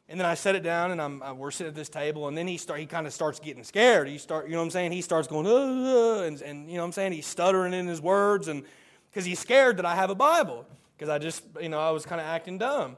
And 0.07 0.19
then 0.19 0.25
I 0.25 0.35
set 0.35 0.55
it 0.55 0.61
down 0.61 0.91
and 0.91 1.01
I'm, 1.01 1.37
we're 1.37 1.51
sitting 1.51 1.71
at 1.71 1.75
this 1.75 1.89
table. 1.89 2.27
And 2.29 2.37
then 2.37 2.47
he, 2.47 2.57
start, 2.57 2.79
he 2.79 2.85
kind 2.85 3.05
of 3.05 3.13
starts 3.13 3.39
getting 3.39 3.63
scared. 3.63 4.07
He 4.07 4.17
start, 4.17 4.45
you 4.45 4.53
know 4.53 4.59
what 4.59 4.65
I'm 4.65 4.71
saying? 4.71 4.93
He 4.93 5.01
starts 5.01 5.27
going, 5.27 5.45
uh, 5.45 6.23
and, 6.23 6.41
and, 6.41 6.69
you 6.69 6.75
know 6.75 6.83
what 6.83 6.87
I'm 6.87 6.91
saying? 6.93 7.11
He's 7.11 7.25
stuttering 7.25 7.73
in 7.73 7.85
his 7.85 7.99
words 7.99 8.47
and 8.47 8.63
because 9.09 9.25
he's 9.25 9.39
scared 9.39 9.77
that 9.77 9.85
I 9.85 9.95
have 9.95 10.09
a 10.09 10.15
Bible. 10.15 10.65
Because 10.95 11.09
I 11.09 11.19
just, 11.19 11.43
you 11.59 11.67
know, 11.67 11.79
I 11.79 11.91
was 11.91 12.05
kind 12.05 12.21
of 12.21 12.27
acting 12.27 12.57
dumb. 12.57 12.95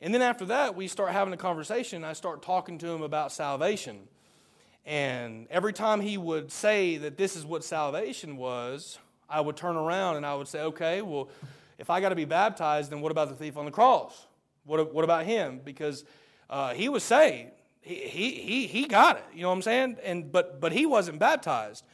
And 0.00 0.12
then 0.12 0.22
after 0.22 0.46
that, 0.46 0.74
we 0.74 0.88
start 0.88 1.12
having 1.12 1.32
a 1.32 1.36
conversation. 1.36 2.02
I 2.02 2.14
start 2.14 2.42
talking 2.42 2.78
to 2.78 2.88
him 2.88 3.02
about 3.02 3.30
salvation. 3.30 4.08
And 4.84 5.46
every 5.50 5.72
time 5.72 6.00
he 6.00 6.18
would 6.18 6.50
say 6.50 6.96
that 6.96 7.16
this 7.16 7.36
is 7.36 7.44
what 7.44 7.62
salvation 7.64 8.36
was, 8.36 8.98
I 9.28 9.40
would 9.40 9.56
turn 9.56 9.76
around 9.76 10.16
and 10.16 10.26
I 10.26 10.34
would 10.34 10.48
say, 10.48 10.60
okay, 10.60 11.02
well, 11.02 11.28
if 11.78 11.90
I 11.90 12.00
got 12.00 12.10
to 12.10 12.14
be 12.14 12.24
baptized, 12.24 12.90
then 12.90 13.00
what 13.00 13.12
about 13.12 13.28
the 13.28 13.34
thief 13.34 13.56
on 13.56 13.64
the 13.64 13.70
cross? 13.70 14.26
What, 14.64 14.94
what 14.94 15.04
about 15.04 15.24
him? 15.24 15.60
Because 15.64 16.04
uh, 16.48 16.74
he 16.74 16.88
was 16.88 17.02
saved. 17.02 17.50
He, 17.80 18.30
he, 18.32 18.66
he, 18.66 18.86
got 18.86 19.16
it. 19.16 19.24
You 19.32 19.42
know 19.42 19.48
what 19.48 19.54
I'm 19.54 19.62
saying? 19.62 19.96
And, 20.02 20.32
but, 20.32 20.60
but 20.60 20.72
he 20.72 20.86
wasn't 20.86 21.18
baptized. 21.18 21.84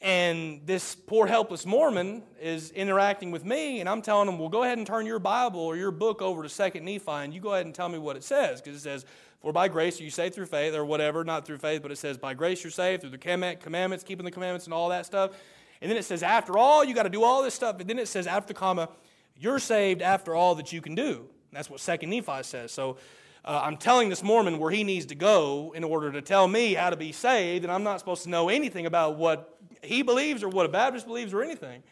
And 0.00 0.60
this 0.64 0.94
poor 0.94 1.26
helpless 1.26 1.66
Mormon 1.66 2.22
is 2.40 2.70
interacting 2.70 3.32
with 3.32 3.44
me, 3.44 3.80
and 3.80 3.88
I'm 3.88 4.00
telling 4.00 4.28
him, 4.28 4.38
well, 4.38 4.48
go 4.48 4.62
ahead 4.62 4.78
and 4.78 4.86
turn 4.86 5.06
your 5.06 5.18
Bible 5.18 5.60
or 5.60 5.76
your 5.76 5.90
book 5.90 6.22
over 6.22 6.44
to 6.44 6.48
Second 6.48 6.84
Nephi, 6.84 7.10
and 7.10 7.34
you 7.34 7.40
go 7.40 7.52
ahead 7.52 7.66
and 7.66 7.74
tell 7.74 7.88
me 7.88 7.98
what 7.98 8.14
it 8.16 8.22
says. 8.22 8.60
Because 8.60 8.78
it 8.78 8.82
says, 8.82 9.04
for 9.42 9.52
by 9.52 9.66
grace 9.66 10.00
you 10.00 10.10
saved 10.10 10.36
through 10.36 10.46
faith, 10.46 10.74
or 10.74 10.84
whatever, 10.84 11.24
not 11.24 11.44
through 11.44 11.58
faith, 11.58 11.82
but 11.82 11.90
it 11.90 11.98
says, 11.98 12.16
by 12.16 12.32
grace 12.32 12.62
you're 12.62 12.70
saved 12.70 13.02
through 13.02 13.10
the 13.10 13.18
commandments, 13.18 14.04
keeping 14.04 14.24
the 14.24 14.30
commandments, 14.30 14.66
and 14.66 14.72
all 14.72 14.88
that 14.90 15.04
stuff. 15.04 15.32
And 15.80 15.90
then 15.90 15.96
it 15.96 16.04
says, 16.04 16.22
after 16.22 16.58
all, 16.58 16.84
you 16.84 16.94
got 16.94 17.04
to 17.04 17.08
do 17.08 17.22
all 17.22 17.42
this 17.42 17.54
stuff. 17.54 17.78
And 17.80 17.88
then 17.88 17.98
it 17.98 18.08
says, 18.08 18.26
after 18.26 18.48
the 18.48 18.58
comma, 18.58 18.88
you're 19.36 19.58
saved 19.58 20.02
after 20.02 20.34
all 20.34 20.56
that 20.56 20.72
you 20.72 20.80
can 20.80 20.94
do. 20.94 21.28
that's 21.52 21.70
what 21.70 21.80
Second 21.80 22.10
Nephi 22.10 22.42
says. 22.42 22.72
So 22.72 22.96
uh, 23.44 23.60
I'm 23.64 23.76
telling 23.76 24.08
this 24.08 24.22
Mormon 24.22 24.58
where 24.58 24.70
he 24.70 24.84
needs 24.84 25.06
to 25.06 25.14
go 25.14 25.72
in 25.74 25.84
order 25.84 26.10
to 26.12 26.20
tell 26.20 26.48
me 26.48 26.74
how 26.74 26.90
to 26.90 26.96
be 26.96 27.12
saved, 27.12 27.64
and 27.64 27.72
I'm 27.72 27.84
not 27.84 28.00
supposed 28.00 28.24
to 28.24 28.28
know 28.28 28.48
anything 28.48 28.86
about 28.86 29.16
what 29.16 29.56
he 29.82 30.02
believes 30.02 30.42
or 30.42 30.48
what 30.48 30.66
a 30.66 30.68
Baptist 30.68 31.06
believes 31.06 31.32
or 31.32 31.42
anything. 31.42 31.82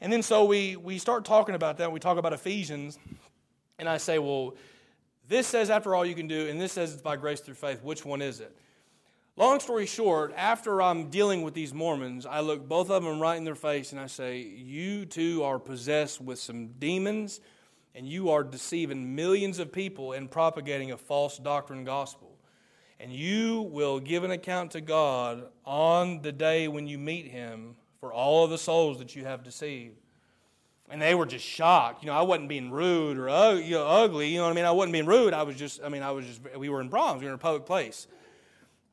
And 0.00 0.12
then 0.12 0.22
so 0.22 0.44
we, 0.44 0.76
we 0.76 0.98
start 0.98 1.24
talking 1.24 1.54
about 1.54 1.78
that. 1.78 1.92
We 1.92 2.00
talk 2.00 2.16
about 2.16 2.32
Ephesians, 2.32 2.98
and 3.78 3.88
I 3.88 3.98
say, 3.98 4.18
well, 4.18 4.54
this 5.28 5.46
says 5.46 5.70
after 5.70 5.94
all 5.94 6.04
you 6.04 6.14
can 6.14 6.28
do, 6.28 6.48
and 6.48 6.60
this 6.60 6.72
says 6.72 6.92
it's 6.92 7.02
by 7.02 7.16
grace 7.16 7.40
through 7.40 7.54
faith. 7.54 7.82
Which 7.82 8.04
one 8.04 8.22
is 8.22 8.40
it? 8.40 8.56
Long 9.40 9.58
story 9.58 9.86
short, 9.86 10.34
after 10.36 10.82
I'm 10.82 11.08
dealing 11.08 11.40
with 11.40 11.54
these 11.54 11.72
Mormons, 11.72 12.26
I 12.26 12.40
look 12.40 12.68
both 12.68 12.90
of 12.90 13.02
them 13.02 13.18
right 13.20 13.38
in 13.38 13.44
their 13.44 13.54
face 13.54 13.90
and 13.90 13.98
I 13.98 14.06
say, 14.06 14.40
You 14.40 15.06
two 15.06 15.44
are 15.44 15.58
possessed 15.58 16.20
with 16.20 16.38
some 16.38 16.72
demons 16.78 17.40
and 17.94 18.06
you 18.06 18.28
are 18.32 18.44
deceiving 18.44 19.14
millions 19.14 19.58
of 19.58 19.72
people 19.72 20.12
and 20.12 20.30
propagating 20.30 20.92
a 20.92 20.98
false 20.98 21.38
doctrine 21.38 21.84
gospel. 21.84 22.36
And 23.00 23.10
you 23.14 23.62
will 23.62 23.98
give 23.98 24.24
an 24.24 24.30
account 24.30 24.72
to 24.72 24.82
God 24.82 25.46
on 25.64 26.20
the 26.20 26.32
day 26.32 26.68
when 26.68 26.86
you 26.86 26.98
meet 26.98 27.26
Him 27.26 27.76
for 27.98 28.12
all 28.12 28.44
of 28.44 28.50
the 28.50 28.58
souls 28.58 28.98
that 28.98 29.16
you 29.16 29.24
have 29.24 29.42
deceived. 29.42 29.96
And 30.90 31.00
they 31.00 31.14
were 31.14 31.24
just 31.24 31.46
shocked. 31.46 32.02
You 32.02 32.08
know, 32.08 32.14
I 32.14 32.22
wasn't 32.22 32.50
being 32.50 32.70
rude 32.70 33.16
or 33.16 33.30
ugly. 33.30 34.28
You 34.28 34.36
know 34.36 34.44
what 34.44 34.50
I 34.50 34.54
mean? 34.54 34.66
I 34.66 34.72
wasn't 34.72 34.92
being 34.92 35.06
rude. 35.06 35.32
I 35.32 35.44
was 35.44 35.56
just, 35.56 35.82
I 35.82 35.88
mean, 35.88 36.02
I 36.02 36.10
was 36.10 36.26
just, 36.26 36.42
we 36.58 36.68
were 36.68 36.82
in 36.82 36.90
Braum's. 36.90 37.20
We 37.20 37.24
were 37.24 37.32
in 37.32 37.36
a 37.36 37.38
public 37.38 37.64
place. 37.64 38.06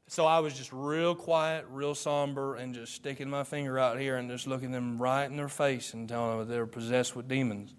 So 0.10 0.26
I 0.26 0.40
was 0.40 0.54
just 0.54 0.72
real 0.72 1.16
quiet, 1.16 1.66
real 1.70 1.94
somber, 1.94 2.56
and 2.56 2.74
just 2.74 2.94
sticking 2.94 3.30
my 3.30 3.44
finger 3.44 3.78
out 3.78 4.00
here 4.00 4.16
and 4.16 4.30
just 4.30 4.48
looking 4.48 4.72
them 4.72 5.02
right 5.02 5.26
in 5.26 5.36
their 5.36 5.50
face 5.50 5.94
and 5.94 6.08
telling 6.08 6.40
them 6.40 6.48
they're 6.48 6.66
possessed 6.66 7.14
with 7.14 7.28
demons. 7.28 7.76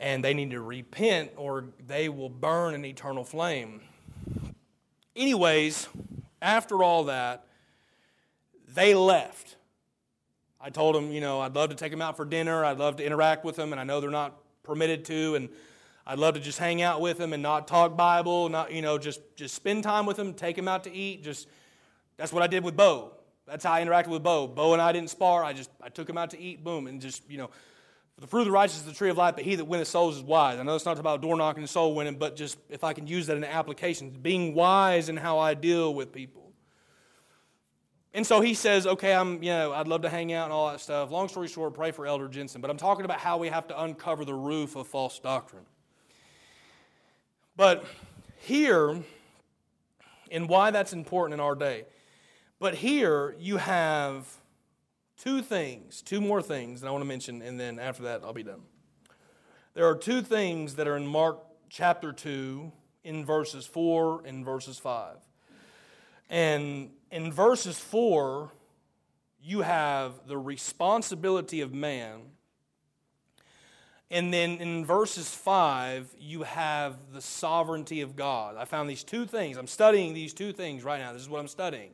And 0.00 0.24
they 0.24 0.34
need 0.34 0.50
to 0.50 0.60
repent 0.60 1.30
or 1.36 1.66
they 1.86 2.08
will 2.08 2.30
burn 2.30 2.74
in 2.74 2.84
eternal 2.84 3.22
flame. 3.22 3.80
Anyways, 5.14 5.88
after 6.42 6.82
all 6.82 7.04
that, 7.04 7.46
they 8.74 8.94
left. 8.94 9.56
I 10.60 10.70
told 10.70 10.96
them, 10.96 11.12
you 11.12 11.20
know, 11.20 11.40
I'd 11.40 11.54
love 11.54 11.70
to 11.70 11.76
take 11.76 11.92
them 11.92 12.02
out 12.02 12.16
for 12.16 12.24
dinner. 12.24 12.64
I'd 12.64 12.78
love 12.78 12.96
to 12.96 13.04
interact 13.04 13.44
with 13.44 13.56
them, 13.56 13.72
and 13.72 13.80
I 13.80 13.84
know 13.84 14.00
they're 14.00 14.10
not 14.10 14.36
permitted 14.62 15.04
to. 15.06 15.36
And 15.36 15.48
I'd 16.06 16.18
love 16.18 16.34
to 16.34 16.40
just 16.40 16.58
hang 16.58 16.82
out 16.82 17.00
with 17.00 17.20
him 17.20 17.32
and 17.32 17.42
not 17.42 17.68
talk 17.68 17.96
Bible, 17.96 18.48
not, 18.48 18.72
you 18.72 18.82
know, 18.82 18.98
just, 18.98 19.20
just 19.36 19.54
spend 19.54 19.84
time 19.84 20.06
with 20.06 20.18
him, 20.18 20.34
take 20.34 20.56
him 20.56 20.66
out 20.66 20.84
to 20.84 20.92
eat. 20.92 21.22
Just 21.22 21.48
That's 22.16 22.32
what 22.32 22.42
I 22.42 22.46
did 22.46 22.64
with 22.64 22.76
Bo. 22.76 23.12
That's 23.46 23.64
how 23.64 23.72
I 23.72 23.82
interacted 23.82 24.08
with 24.08 24.22
Bo. 24.22 24.46
Bo 24.46 24.72
and 24.72 24.82
I 24.82 24.92
didn't 24.92 25.10
spar. 25.10 25.44
I 25.44 25.52
just 25.52 25.70
I 25.82 25.88
took 25.88 26.08
him 26.08 26.18
out 26.18 26.30
to 26.30 26.40
eat, 26.40 26.62
boom, 26.62 26.86
and 26.86 27.00
just, 27.00 27.28
you 27.28 27.38
know, 27.38 27.50
the 28.20 28.26
fruit 28.26 28.40
of 28.40 28.46
the 28.46 28.52
righteous 28.52 28.76
is 28.76 28.84
the 28.84 28.92
tree 28.92 29.08
of 29.08 29.16
life, 29.16 29.34
but 29.34 29.44
he 29.44 29.54
that 29.54 29.64
winneth 29.64 29.88
souls 29.88 30.16
is 30.16 30.22
wise. 30.22 30.58
I 30.58 30.62
know 30.62 30.74
it's 30.74 30.84
not 30.84 30.98
about 30.98 31.22
door 31.22 31.36
knocking 31.36 31.62
and 31.62 31.70
soul 31.70 31.94
winning, 31.94 32.16
but 32.16 32.36
just 32.36 32.58
if 32.68 32.84
I 32.84 32.92
can 32.92 33.06
use 33.06 33.26
that 33.28 33.36
in 33.38 33.44
application, 33.44 34.10
being 34.10 34.54
wise 34.54 35.08
in 35.08 35.16
how 35.16 35.38
I 35.38 35.54
deal 35.54 35.94
with 35.94 36.12
people. 36.12 36.52
And 38.12 38.26
so 38.26 38.40
he 38.40 38.54
says, 38.54 38.86
okay, 38.86 39.14
I'm, 39.14 39.42
you 39.42 39.50
know, 39.50 39.72
I'd 39.72 39.88
love 39.88 40.02
to 40.02 40.10
hang 40.10 40.32
out 40.32 40.44
and 40.44 40.52
all 40.52 40.70
that 40.70 40.80
stuff. 40.80 41.10
Long 41.10 41.28
story 41.28 41.48
short, 41.48 41.72
pray 41.74 41.92
for 41.92 42.06
Elder 42.06 42.28
Jensen. 42.28 42.60
But 42.60 42.70
I'm 42.70 42.76
talking 42.76 43.04
about 43.04 43.20
how 43.20 43.38
we 43.38 43.48
have 43.48 43.68
to 43.68 43.82
uncover 43.82 44.24
the 44.24 44.34
roof 44.34 44.76
of 44.76 44.88
false 44.88 45.18
doctrine. 45.18 45.64
But 47.60 47.84
here, 48.38 49.02
and 50.30 50.48
why 50.48 50.70
that's 50.70 50.94
important 50.94 51.34
in 51.34 51.40
our 51.40 51.54
day, 51.54 51.84
but 52.58 52.74
here 52.74 53.36
you 53.38 53.58
have 53.58 54.26
two 55.18 55.42
things, 55.42 56.00
two 56.00 56.22
more 56.22 56.40
things 56.40 56.80
that 56.80 56.88
I 56.88 56.90
want 56.90 57.02
to 57.02 57.06
mention, 57.06 57.42
and 57.42 57.60
then 57.60 57.78
after 57.78 58.04
that, 58.04 58.22
I'll 58.24 58.32
be 58.32 58.44
done. 58.44 58.62
There 59.74 59.84
are 59.84 59.94
two 59.94 60.22
things 60.22 60.76
that 60.76 60.88
are 60.88 60.96
in 60.96 61.06
Mark 61.06 61.42
chapter 61.68 62.14
2, 62.14 62.72
in 63.04 63.26
verses 63.26 63.66
4 63.66 64.22
and 64.24 64.42
verses 64.42 64.78
5. 64.78 65.16
And 66.30 66.92
in 67.10 67.30
verses 67.30 67.78
4, 67.78 68.50
you 69.42 69.60
have 69.60 70.26
the 70.26 70.38
responsibility 70.38 71.60
of 71.60 71.74
man. 71.74 72.20
And 74.10 74.34
then 74.34 74.58
in 74.58 74.84
verses 74.84 75.28
5, 75.28 76.16
you 76.18 76.42
have 76.42 76.96
the 77.12 77.20
sovereignty 77.20 78.00
of 78.00 78.16
God. 78.16 78.56
I 78.56 78.64
found 78.64 78.90
these 78.90 79.04
two 79.04 79.24
things. 79.24 79.56
I'm 79.56 79.68
studying 79.68 80.14
these 80.14 80.34
two 80.34 80.52
things 80.52 80.82
right 80.82 80.98
now. 80.98 81.12
This 81.12 81.22
is 81.22 81.28
what 81.28 81.38
I'm 81.38 81.48
studying. 81.48 81.90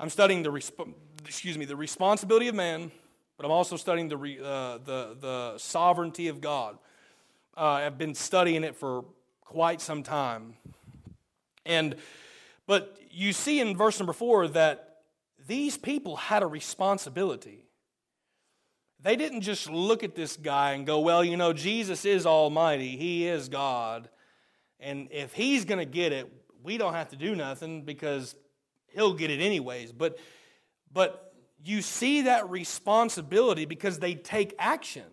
I'm 0.00 0.08
studying 0.08 0.42
the, 0.42 0.50
resp- 0.50 0.94
excuse 1.24 1.58
me, 1.58 1.66
the 1.66 1.76
responsibility 1.76 2.48
of 2.48 2.54
man, 2.54 2.90
but 3.36 3.44
I'm 3.44 3.52
also 3.52 3.76
studying 3.76 4.08
the, 4.08 4.16
re- 4.16 4.38
uh, 4.42 4.78
the, 4.78 5.16
the 5.20 5.58
sovereignty 5.58 6.28
of 6.28 6.40
God. 6.40 6.78
Uh, 7.54 7.64
I've 7.64 7.98
been 7.98 8.14
studying 8.14 8.64
it 8.64 8.74
for 8.74 9.04
quite 9.42 9.82
some 9.82 10.02
time. 10.02 10.54
And, 11.66 11.96
but 12.66 12.98
you 13.10 13.34
see 13.34 13.60
in 13.60 13.76
verse 13.76 13.98
number 13.98 14.14
four 14.14 14.48
that 14.48 15.00
these 15.46 15.76
people 15.76 16.16
had 16.16 16.42
a 16.42 16.46
responsibility. 16.46 17.65
They 19.06 19.14
didn't 19.14 19.42
just 19.42 19.70
look 19.70 20.02
at 20.02 20.16
this 20.16 20.36
guy 20.36 20.72
and 20.72 20.84
go, 20.84 20.98
well, 20.98 21.22
you 21.24 21.36
know, 21.36 21.52
Jesus 21.52 22.04
is 22.04 22.26
almighty, 22.26 22.96
he 22.96 23.28
is 23.28 23.48
God. 23.48 24.08
And 24.80 25.06
if 25.12 25.32
he's 25.32 25.64
going 25.64 25.78
to 25.78 25.84
get 25.84 26.12
it, 26.12 26.28
we 26.64 26.76
don't 26.76 26.94
have 26.94 27.10
to 27.10 27.16
do 27.16 27.36
nothing 27.36 27.84
because 27.84 28.34
he'll 28.88 29.14
get 29.14 29.30
it 29.30 29.38
anyways. 29.38 29.92
But, 29.92 30.18
but 30.92 31.32
you 31.64 31.82
see 31.82 32.22
that 32.22 32.50
responsibility 32.50 33.64
because 33.64 34.00
they 34.00 34.16
take 34.16 34.56
action. 34.58 35.06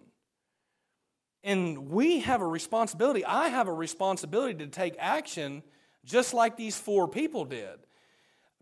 And 1.44 1.92
we 1.92 2.22
have 2.22 2.42
a 2.42 2.48
responsibility. 2.48 3.24
I 3.24 3.50
have 3.50 3.68
a 3.68 3.74
responsibility 3.74 4.56
to 4.56 4.68
take 4.72 4.96
action 4.98 5.62
just 6.04 6.34
like 6.34 6.58
these 6.58 6.76
four 6.76 7.08
people 7.08 7.46
did. 7.46 7.78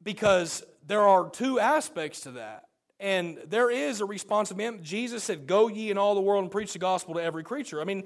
Because 0.03 0.61
there 0.85 1.07
are 1.07 1.29
two 1.29 1.57
aspects 1.57 2.19
to 2.21 2.31
that. 2.31 2.65
And 3.01 3.39
there 3.47 3.69
is 3.69 3.99
a 3.99 4.05
responsibility. 4.05 4.79
Jesus 4.81 5.23
said, 5.23 5.47
Go 5.47 5.67
ye 5.67 5.91
in 5.91 5.97
all 5.97 6.15
the 6.15 6.21
world 6.21 6.43
and 6.43 6.51
preach 6.51 6.71
the 6.71 6.79
gospel 6.79 7.15
to 7.15 7.19
every 7.19 7.43
creature. 7.43 7.81
I 7.81 7.83
mean, 7.83 8.03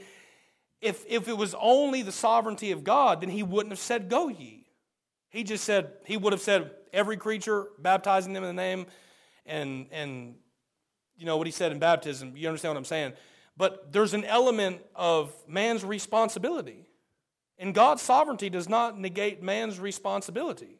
if, 0.81 1.05
if 1.07 1.27
it 1.27 1.37
was 1.37 1.53
only 1.59 2.01
the 2.01 2.11
sovereignty 2.11 2.71
of 2.71 2.83
God, 2.83 3.21
then 3.21 3.29
he 3.29 3.43
wouldn't 3.43 3.71
have 3.71 3.79
said, 3.79 4.09
Go 4.09 4.29
ye. 4.29 4.65
He 5.29 5.43
just 5.43 5.65
said, 5.65 5.91
He 6.05 6.15
would 6.15 6.33
have 6.33 6.41
said, 6.41 6.71
every 6.95 7.17
creature, 7.17 7.67
baptizing 7.77 8.33
them 8.33 8.43
in 8.43 8.55
the 8.55 8.61
name, 8.61 8.87
and 9.45 9.87
and 9.91 10.35
you 11.17 11.25
know 11.25 11.37
what 11.37 11.45
he 11.45 11.51
said 11.51 11.71
in 11.71 11.79
baptism. 11.79 12.33
You 12.35 12.47
understand 12.47 12.73
what 12.73 12.79
I'm 12.79 12.85
saying? 12.85 13.13
But 13.57 13.91
there's 13.91 14.13
an 14.13 14.25
element 14.25 14.81
of 14.95 15.31
man's 15.47 15.83
responsibility. 15.85 16.87
And 17.57 17.73
God's 17.73 18.01
sovereignty 18.01 18.49
does 18.49 18.67
not 18.67 18.99
negate 18.99 19.41
man's 19.41 19.79
responsibility. 19.79 20.79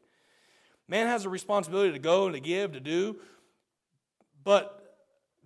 Man 0.88 1.08
has 1.08 1.24
a 1.26 1.30
responsibility 1.30 1.94
to 1.94 2.00
go 2.00 2.30
to 2.30 2.40
give, 2.40 2.74
to 2.74 2.82
do, 2.82 3.18
but 4.46 4.82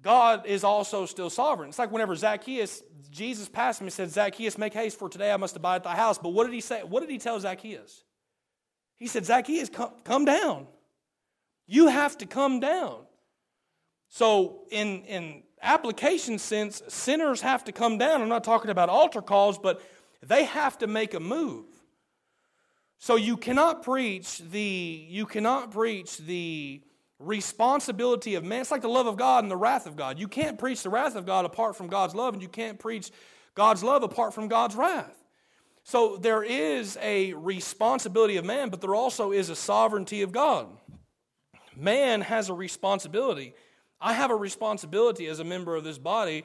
God 0.03 0.45
is 0.45 0.63
also 0.63 1.07
still 1.07 1.31
sovereign. 1.31 1.69
It's 1.69 1.79
like 1.79 1.91
whenever 1.91 2.15
Zacchaeus, 2.15 2.83
Jesus 3.09 3.49
passed 3.49 3.81
him 3.81 3.87
and 3.87 3.93
said, 3.93 4.11
Zacchaeus, 4.11 4.57
make 4.57 4.73
haste, 4.73 4.99
for 4.99 5.09
today 5.09 5.31
I 5.31 5.37
must 5.37 5.55
abide 5.55 5.77
at 5.77 5.83
thy 5.83 5.95
house. 5.95 6.19
But 6.19 6.29
what 6.29 6.45
did 6.45 6.53
he 6.53 6.61
say? 6.61 6.83
What 6.83 6.99
did 6.99 7.09
he 7.09 7.17
tell 7.17 7.39
Zacchaeus? 7.39 8.03
He 8.97 9.07
said, 9.07 9.25
Zacchaeus, 9.25 9.69
come, 9.69 9.93
come 10.03 10.25
down. 10.25 10.67
You 11.65 11.87
have 11.87 12.17
to 12.19 12.27
come 12.27 12.59
down. 12.59 12.99
So, 14.09 14.61
in, 14.71 15.03
in 15.03 15.43
application 15.61 16.39
sense, 16.39 16.81
sinners 16.87 17.41
have 17.41 17.63
to 17.65 17.71
come 17.71 17.97
down. 17.97 18.21
I'm 18.21 18.29
not 18.29 18.43
talking 18.43 18.71
about 18.71 18.89
altar 18.89 19.21
calls, 19.21 19.57
but 19.57 19.81
they 20.21 20.45
have 20.45 20.77
to 20.79 20.87
make 20.87 21.13
a 21.13 21.19
move. 21.19 21.65
So 22.99 23.15
you 23.15 23.37
cannot 23.37 23.83
preach 23.83 24.39
the 24.39 25.05
you 25.09 25.25
cannot 25.25 25.71
preach 25.71 26.17
the 26.17 26.81
responsibility 27.19 28.35
of 28.35 28.43
man. 28.43 28.61
It's 28.61 28.71
like 28.71 28.81
the 28.81 28.89
love 28.89 29.07
of 29.07 29.17
God 29.17 29.43
and 29.43 29.51
the 29.51 29.57
wrath 29.57 29.85
of 29.85 29.95
God. 29.95 30.17
You 30.17 30.27
can't 30.27 30.57
preach 30.57 30.83
the 30.83 30.89
wrath 30.89 31.15
of 31.15 31.25
God 31.25 31.45
apart 31.45 31.75
from 31.75 31.87
God's 31.87 32.15
love, 32.15 32.33
and 32.33 32.41
you 32.41 32.49
can't 32.49 32.79
preach 32.79 33.11
God's 33.55 33.83
love 33.83 34.03
apart 34.03 34.33
from 34.33 34.47
God's 34.47 34.75
wrath. 34.75 35.15
So 35.83 36.17
there 36.17 36.43
is 36.43 36.97
a 37.01 37.33
responsibility 37.33 38.37
of 38.37 38.45
man, 38.45 38.69
but 38.69 38.79
there 38.79 38.95
also 38.95 39.31
is 39.31 39.49
a 39.49 39.55
sovereignty 39.55 40.21
of 40.21 40.31
God. 40.31 40.67
Man 41.75 42.21
has 42.21 42.49
a 42.49 42.53
responsibility. 42.53 43.53
I 43.99 44.13
have 44.13 44.31
a 44.31 44.35
responsibility 44.35 45.27
as 45.27 45.39
a 45.39 45.43
member 45.43 45.75
of 45.75 45.83
this 45.83 45.97
body 45.97 46.43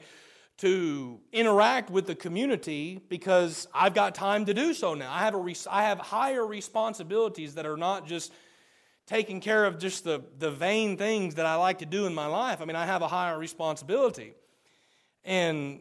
to 0.57 1.19
interact 1.33 1.89
with 1.89 2.07
the 2.07 2.15
community 2.15 3.01
because 3.09 3.67
I've 3.73 3.93
got 3.93 4.15
time 4.15 4.45
to 4.45 4.53
do 4.53 4.73
so 4.73 4.93
now. 4.93 5.11
I 5.11 5.19
have, 5.19 5.35
a 5.35 5.55
I 5.69 5.83
have 5.83 5.99
higher 5.99 6.45
responsibilities 6.45 7.55
that 7.55 7.65
are 7.65 7.77
not 7.77 8.07
just 8.07 8.31
taking 9.07 9.39
care 9.39 9.65
of 9.65 9.77
just 9.77 10.03
the, 10.03 10.23
the 10.39 10.51
vain 10.51 10.97
things 10.97 11.35
that 11.35 11.45
I 11.45 11.55
like 11.55 11.79
to 11.79 11.85
do 11.85 12.05
in 12.05 12.13
my 12.13 12.25
life. 12.25 12.61
I 12.61 12.65
mean, 12.65 12.75
I 12.75 12.85
have 12.85 13.01
a 13.01 13.07
higher 13.07 13.37
responsibility. 13.37 14.33
And, 15.23 15.79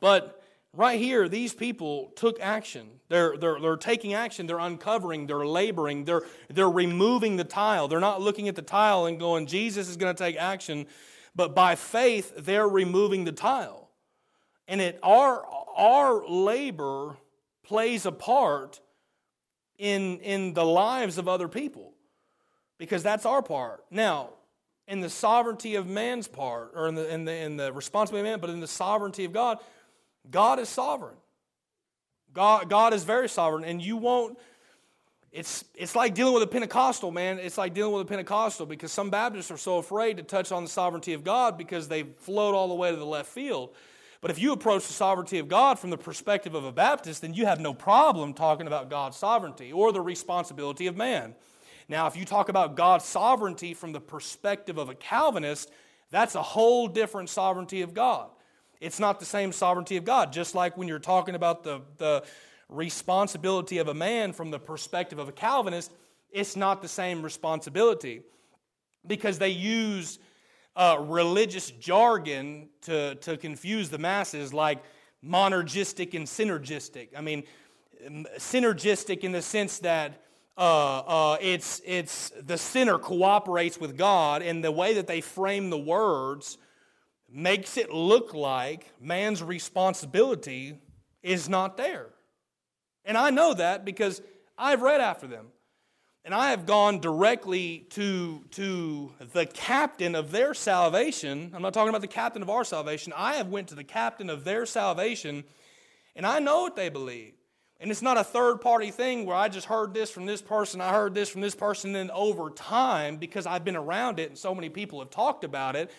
but 0.00 0.42
Right 0.76 1.00
here, 1.00 1.26
these 1.26 1.54
people 1.54 2.12
took 2.16 2.38
action. 2.38 2.86
They're, 3.08 3.38
they're, 3.38 3.58
they're 3.58 3.76
taking 3.78 4.12
action. 4.12 4.46
They're 4.46 4.58
uncovering. 4.58 5.26
They're 5.26 5.46
laboring. 5.46 6.04
They're, 6.04 6.22
they're 6.50 6.68
removing 6.68 7.36
the 7.36 7.44
tile. 7.44 7.88
They're 7.88 7.98
not 7.98 8.20
looking 8.20 8.46
at 8.46 8.56
the 8.56 8.62
tile 8.62 9.06
and 9.06 9.18
going, 9.18 9.46
Jesus 9.46 9.88
is 9.88 9.96
going 9.96 10.14
to 10.14 10.22
take 10.22 10.36
action. 10.36 10.86
But 11.34 11.54
by 11.54 11.76
faith, 11.76 12.34
they're 12.36 12.68
removing 12.68 13.24
the 13.24 13.32
tile. 13.32 13.88
And 14.68 14.82
it, 14.82 14.98
our, 15.02 15.46
our 15.74 16.28
labor 16.28 17.16
plays 17.64 18.04
a 18.04 18.12
part 18.12 18.80
in, 19.78 20.18
in 20.20 20.54
the 20.54 20.64
lives 20.64 21.18
of 21.18 21.28
other 21.28 21.48
people 21.48 21.92
because 22.78 23.02
that's 23.02 23.26
our 23.26 23.42
part. 23.42 23.84
Now, 23.90 24.30
in 24.88 25.00
the 25.00 25.10
sovereignty 25.10 25.74
of 25.74 25.86
man's 25.86 26.28
part, 26.28 26.72
or 26.74 26.88
in 26.88 26.94
the, 26.94 27.12
in 27.12 27.24
the, 27.24 27.34
in 27.34 27.56
the 27.56 27.72
responsibility 27.72 28.28
of 28.28 28.32
man, 28.32 28.40
but 28.40 28.50
in 28.50 28.60
the 28.60 28.68
sovereignty 28.68 29.24
of 29.24 29.32
God, 29.32 29.58
God 30.30 30.58
is 30.58 30.68
sovereign. 30.68 31.16
God, 32.32 32.68
God 32.68 32.92
is 32.92 33.02
very 33.02 33.28
sovereign, 33.28 33.64
and 33.64 33.80
you 33.80 33.96
won't. 33.96 34.38
It's, 35.32 35.64
it's 35.74 35.96
like 35.96 36.14
dealing 36.14 36.34
with 36.34 36.42
a 36.42 36.46
Pentecostal, 36.46 37.10
man. 37.10 37.38
It's 37.38 37.58
like 37.58 37.74
dealing 37.74 37.92
with 37.94 38.02
a 38.02 38.08
Pentecostal 38.08 38.64
because 38.64 38.92
some 38.92 39.10
Baptists 39.10 39.50
are 39.50 39.58
so 39.58 39.78
afraid 39.78 40.16
to 40.18 40.22
touch 40.22 40.52
on 40.52 40.62
the 40.62 40.70
sovereignty 40.70 41.12
of 41.14 41.24
God 41.24 41.58
because 41.58 41.88
they 41.88 42.04
float 42.04 42.54
all 42.54 42.68
the 42.68 42.74
way 42.74 42.90
to 42.90 42.96
the 42.96 43.04
left 43.04 43.28
field. 43.28 43.74
But 44.20 44.30
if 44.30 44.38
you 44.38 44.52
approach 44.52 44.86
the 44.86 44.92
sovereignty 44.92 45.38
of 45.38 45.48
God 45.48 45.78
from 45.78 45.90
the 45.90 45.98
perspective 45.98 46.54
of 46.54 46.64
a 46.64 46.72
Baptist, 46.72 47.22
then 47.22 47.34
you 47.34 47.46
have 47.46 47.60
no 47.60 47.74
problem 47.74 48.32
talking 48.32 48.66
about 48.66 48.90
God's 48.90 49.16
sovereignty 49.16 49.72
or 49.72 49.92
the 49.92 50.00
responsibility 50.00 50.86
of 50.86 50.96
man. 50.96 51.34
Now, 51.88 52.06
if 52.06 52.16
you 52.16 52.24
talk 52.24 52.48
about 52.48 52.74
God's 52.74 53.04
sovereignty 53.04 53.74
from 53.74 53.92
the 53.92 54.00
perspective 54.00 54.78
of 54.78 54.88
a 54.88 54.94
Calvinist, 54.94 55.70
that's 56.10 56.34
a 56.34 56.42
whole 56.42 56.88
different 56.88 57.28
sovereignty 57.28 57.82
of 57.82 57.94
God. 57.94 58.30
It's 58.80 58.98
not 58.98 59.20
the 59.20 59.26
same 59.26 59.52
sovereignty 59.52 59.96
of 59.96 60.04
God. 60.04 60.32
Just 60.32 60.54
like 60.54 60.76
when 60.76 60.88
you're 60.88 60.98
talking 60.98 61.34
about 61.34 61.62
the, 61.62 61.82
the 61.98 62.24
responsibility 62.68 63.78
of 63.78 63.88
a 63.88 63.94
man 63.94 64.32
from 64.32 64.50
the 64.50 64.58
perspective 64.58 65.18
of 65.18 65.28
a 65.28 65.32
Calvinist, 65.32 65.92
it's 66.30 66.56
not 66.56 66.82
the 66.82 66.88
same 66.88 67.22
responsibility 67.22 68.22
because 69.06 69.38
they 69.38 69.48
use 69.50 70.18
uh, 70.76 70.98
religious 71.00 71.70
jargon 71.70 72.68
to, 72.82 73.14
to 73.16 73.36
confuse 73.36 73.88
the 73.88 73.98
masses, 73.98 74.52
like 74.52 74.84
monergistic 75.24 76.14
and 76.14 76.26
synergistic. 76.26 77.08
I 77.16 77.22
mean, 77.22 77.44
synergistic 78.36 79.20
in 79.20 79.32
the 79.32 79.42
sense 79.42 79.78
that 79.80 80.22
uh, 80.58 80.98
uh, 81.06 81.36
it's, 81.40 81.80
it's 81.84 82.30
the 82.42 82.58
sinner 82.58 82.98
cooperates 82.98 83.78
with 83.80 83.96
God, 83.96 84.42
and 84.42 84.62
the 84.62 84.70
way 84.70 84.94
that 84.94 85.06
they 85.06 85.20
frame 85.20 85.70
the 85.70 85.78
words 85.78 86.58
makes 87.30 87.76
it 87.76 87.90
look 87.92 88.34
like 88.34 88.92
man's 89.00 89.42
responsibility 89.42 90.78
is 91.22 91.48
not 91.48 91.76
there. 91.76 92.08
And 93.04 93.16
I 93.16 93.30
know 93.30 93.54
that 93.54 93.84
because 93.84 94.22
I've 94.58 94.82
read 94.82 95.00
after 95.00 95.26
them. 95.26 95.46
And 96.26 96.34
I 96.34 96.50
have 96.50 96.66
gone 96.66 96.98
directly 96.98 97.86
to, 97.90 98.42
to 98.50 99.12
the 99.32 99.46
captain 99.46 100.16
of 100.16 100.32
their 100.32 100.54
salvation. 100.54 101.52
I'm 101.54 101.62
not 101.62 101.72
talking 101.72 101.90
about 101.90 102.00
the 102.00 102.08
captain 102.08 102.42
of 102.42 102.50
our 102.50 102.64
salvation. 102.64 103.12
I 103.16 103.36
have 103.36 103.46
went 103.46 103.68
to 103.68 103.76
the 103.76 103.84
captain 103.84 104.28
of 104.28 104.42
their 104.42 104.66
salvation, 104.66 105.44
and 106.16 106.26
I 106.26 106.40
know 106.40 106.62
what 106.62 106.74
they 106.74 106.88
believe. 106.88 107.34
And 107.78 107.92
it's 107.92 108.02
not 108.02 108.18
a 108.18 108.24
third 108.24 108.60
party 108.60 108.90
thing 108.90 109.24
where 109.24 109.36
I 109.36 109.48
just 109.48 109.68
heard 109.68 109.94
this 109.94 110.10
from 110.10 110.26
this 110.26 110.42
person, 110.42 110.80
I 110.80 110.90
heard 110.90 111.14
this 111.14 111.28
from 111.28 111.42
this 111.42 111.54
person, 111.54 111.94
and 111.94 112.10
then 112.10 112.16
over 112.16 112.50
time, 112.50 113.18
because 113.18 113.46
I've 113.46 113.64
been 113.64 113.76
around 113.76 114.18
it 114.18 114.30
and 114.30 114.36
so 114.36 114.52
many 114.52 114.68
people 114.68 114.98
have 114.98 115.10
talked 115.10 115.44
about 115.44 115.76
it, 115.76 115.92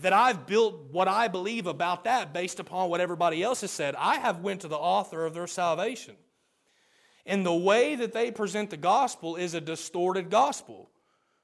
that 0.00 0.14
I've 0.14 0.46
built 0.46 0.92
what 0.92 1.08
I 1.08 1.28
believe 1.28 1.66
about 1.66 2.04
that 2.04 2.32
based 2.32 2.58
upon 2.58 2.88
what 2.88 3.02
everybody 3.02 3.42
else 3.42 3.60
has 3.60 3.70
said. 3.70 3.94
I 3.96 4.16
have 4.16 4.40
went 4.40 4.62
to 4.62 4.68
the 4.68 4.78
author 4.78 5.26
of 5.26 5.34
their 5.34 5.46
salvation. 5.46 6.16
And 7.26 7.44
the 7.44 7.54
way 7.54 7.94
that 7.94 8.12
they 8.12 8.30
present 8.30 8.70
the 8.70 8.76
gospel 8.76 9.36
is 9.36 9.54
a 9.54 9.60
distorted 9.60 10.30
gospel. 10.30 10.90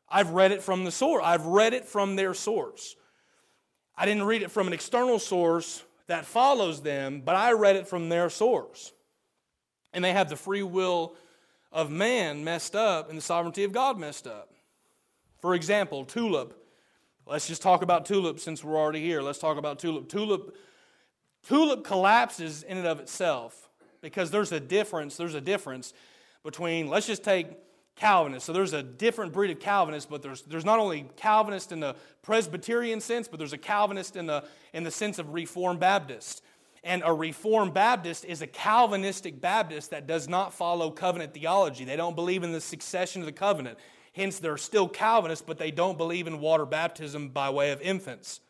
I've 0.09 0.31
read 0.31 0.53
it 0.53 0.62
from 0.62 0.85
the 0.85 0.91
source. 0.91 1.22
I've 1.24 1.47
read 1.47 1.72
it 1.72 1.87
from 1.87 2.16
their 2.16 2.35
source. 2.35 2.97
I 3.97 4.05
didn't 4.05 4.24
read 4.24 4.43
it 4.43 4.51
from 4.51 4.66
an 4.66 4.72
external 4.72 5.18
source 5.18 5.83
that 6.07 6.26
follows 6.26 6.83
them, 6.83 7.22
but 7.24 7.37
I 7.37 7.53
read 7.53 7.76
it 7.76 7.87
from 7.87 8.09
their 8.09 8.28
source. 8.28 8.93
And 9.93 10.05
they 10.05 10.12
have 10.12 10.28
the 10.28 10.37
free 10.37 10.62
will 10.62 11.14
of 11.72 11.91
man 11.91 12.43
messed 12.45 12.74
up 12.74 13.09
and 13.09 13.16
the 13.16 13.22
sovereignty 13.22 13.64
of 13.64 13.72
God 13.72 13.99
messed 13.99 14.26
up. 14.26 14.53
For 15.41 15.55
example, 15.55 16.05
tulip. 16.05 16.57
Let's 17.26 17.47
just 17.47 17.62
talk 17.62 17.83
about 17.83 18.07
tulip 18.07 18.41
since 18.41 18.64
we're 18.64 18.76
already 18.76 19.01
here. 19.01 19.22
Let's 19.22 19.39
talk 19.39 19.57
about 19.57 19.78
tulip. 19.78 20.09
Tulip 20.09 20.57
tulip 21.47 21.85
collapses 21.85 22.62
in 22.62 22.76
and 22.76 22.87
of 22.87 23.01
itself 23.01 23.70
because 24.01 24.31
there's 24.31 24.53
a 24.53 24.61
difference. 24.61 25.17
There's 25.17 25.35
a 25.35 25.41
difference 25.41 25.93
between, 26.43 26.89
let's 26.89 27.07
just 27.07 27.25
take 27.25 27.49
Calvinists. 27.97 28.47
So 28.47 28.53
there's 28.53 28.73
a 28.73 28.83
different 28.83 29.33
breed 29.33 29.51
of 29.51 29.61
Calvinists, 29.61 30.09
but 30.11 30.23
there's, 30.23 30.43
there's 30.43 30.65
not 30.65 30.79
only 30.79 31.07
Calvinist 31.17 31.71
in 31.71 31.81
the 31.81 31.97
Presbyterian 32.23 33.01
sense, 33.01 33.29
but 33.29 33.39
there's 33.39 33.53
a 33.53 33.59
Calvinist 33.59 34.17
in 34.17 34.27
the, 34.27 34.45
in 34.73 34.85
the 34.85 34.91
sense 34.91 35.19
of 35.19 35.35
Reformed 35.35 35.81
Baptist. 35.81 36.43
And 36.83 37.03
a 37.05 37.13
Reformed 37.13 37.75
Baptist 37.75 38.25
is 38.25 38.41
a 38.41 38.47
Calvinistic 38.47 39.41
Baptist 39.41 39.91
that 39.91 40.07
does 40.07 40.29
not 40.29 40.55
follow 40.55 40.91
covenant 40.91 41.35
theology. 41.35 41.85
They 41.85 41.97
don't 41.97 42.17
believe 42.17 42.43
in 42.43 42.53
the 42.53 42.61
succession 42.61 43.21
of 43.21 43.27
the 43.27 43.33
covenant. 43.33 43.79
Hence, 44.15 44.39
they're 44.39 44.57
still 44.57 44.89
Calvinists, 44.89 45.45
but 45.47 45.59
they 45.59 45.71
don't 45.71 45.99
believe 45.99 46.27
in 46.27 46.41
water 46.41 46.65
baptism 46.65 47.29
by 47.29 47.51
way 47.51 47.71
of 47.71 47.83
infants. 47.83 48.41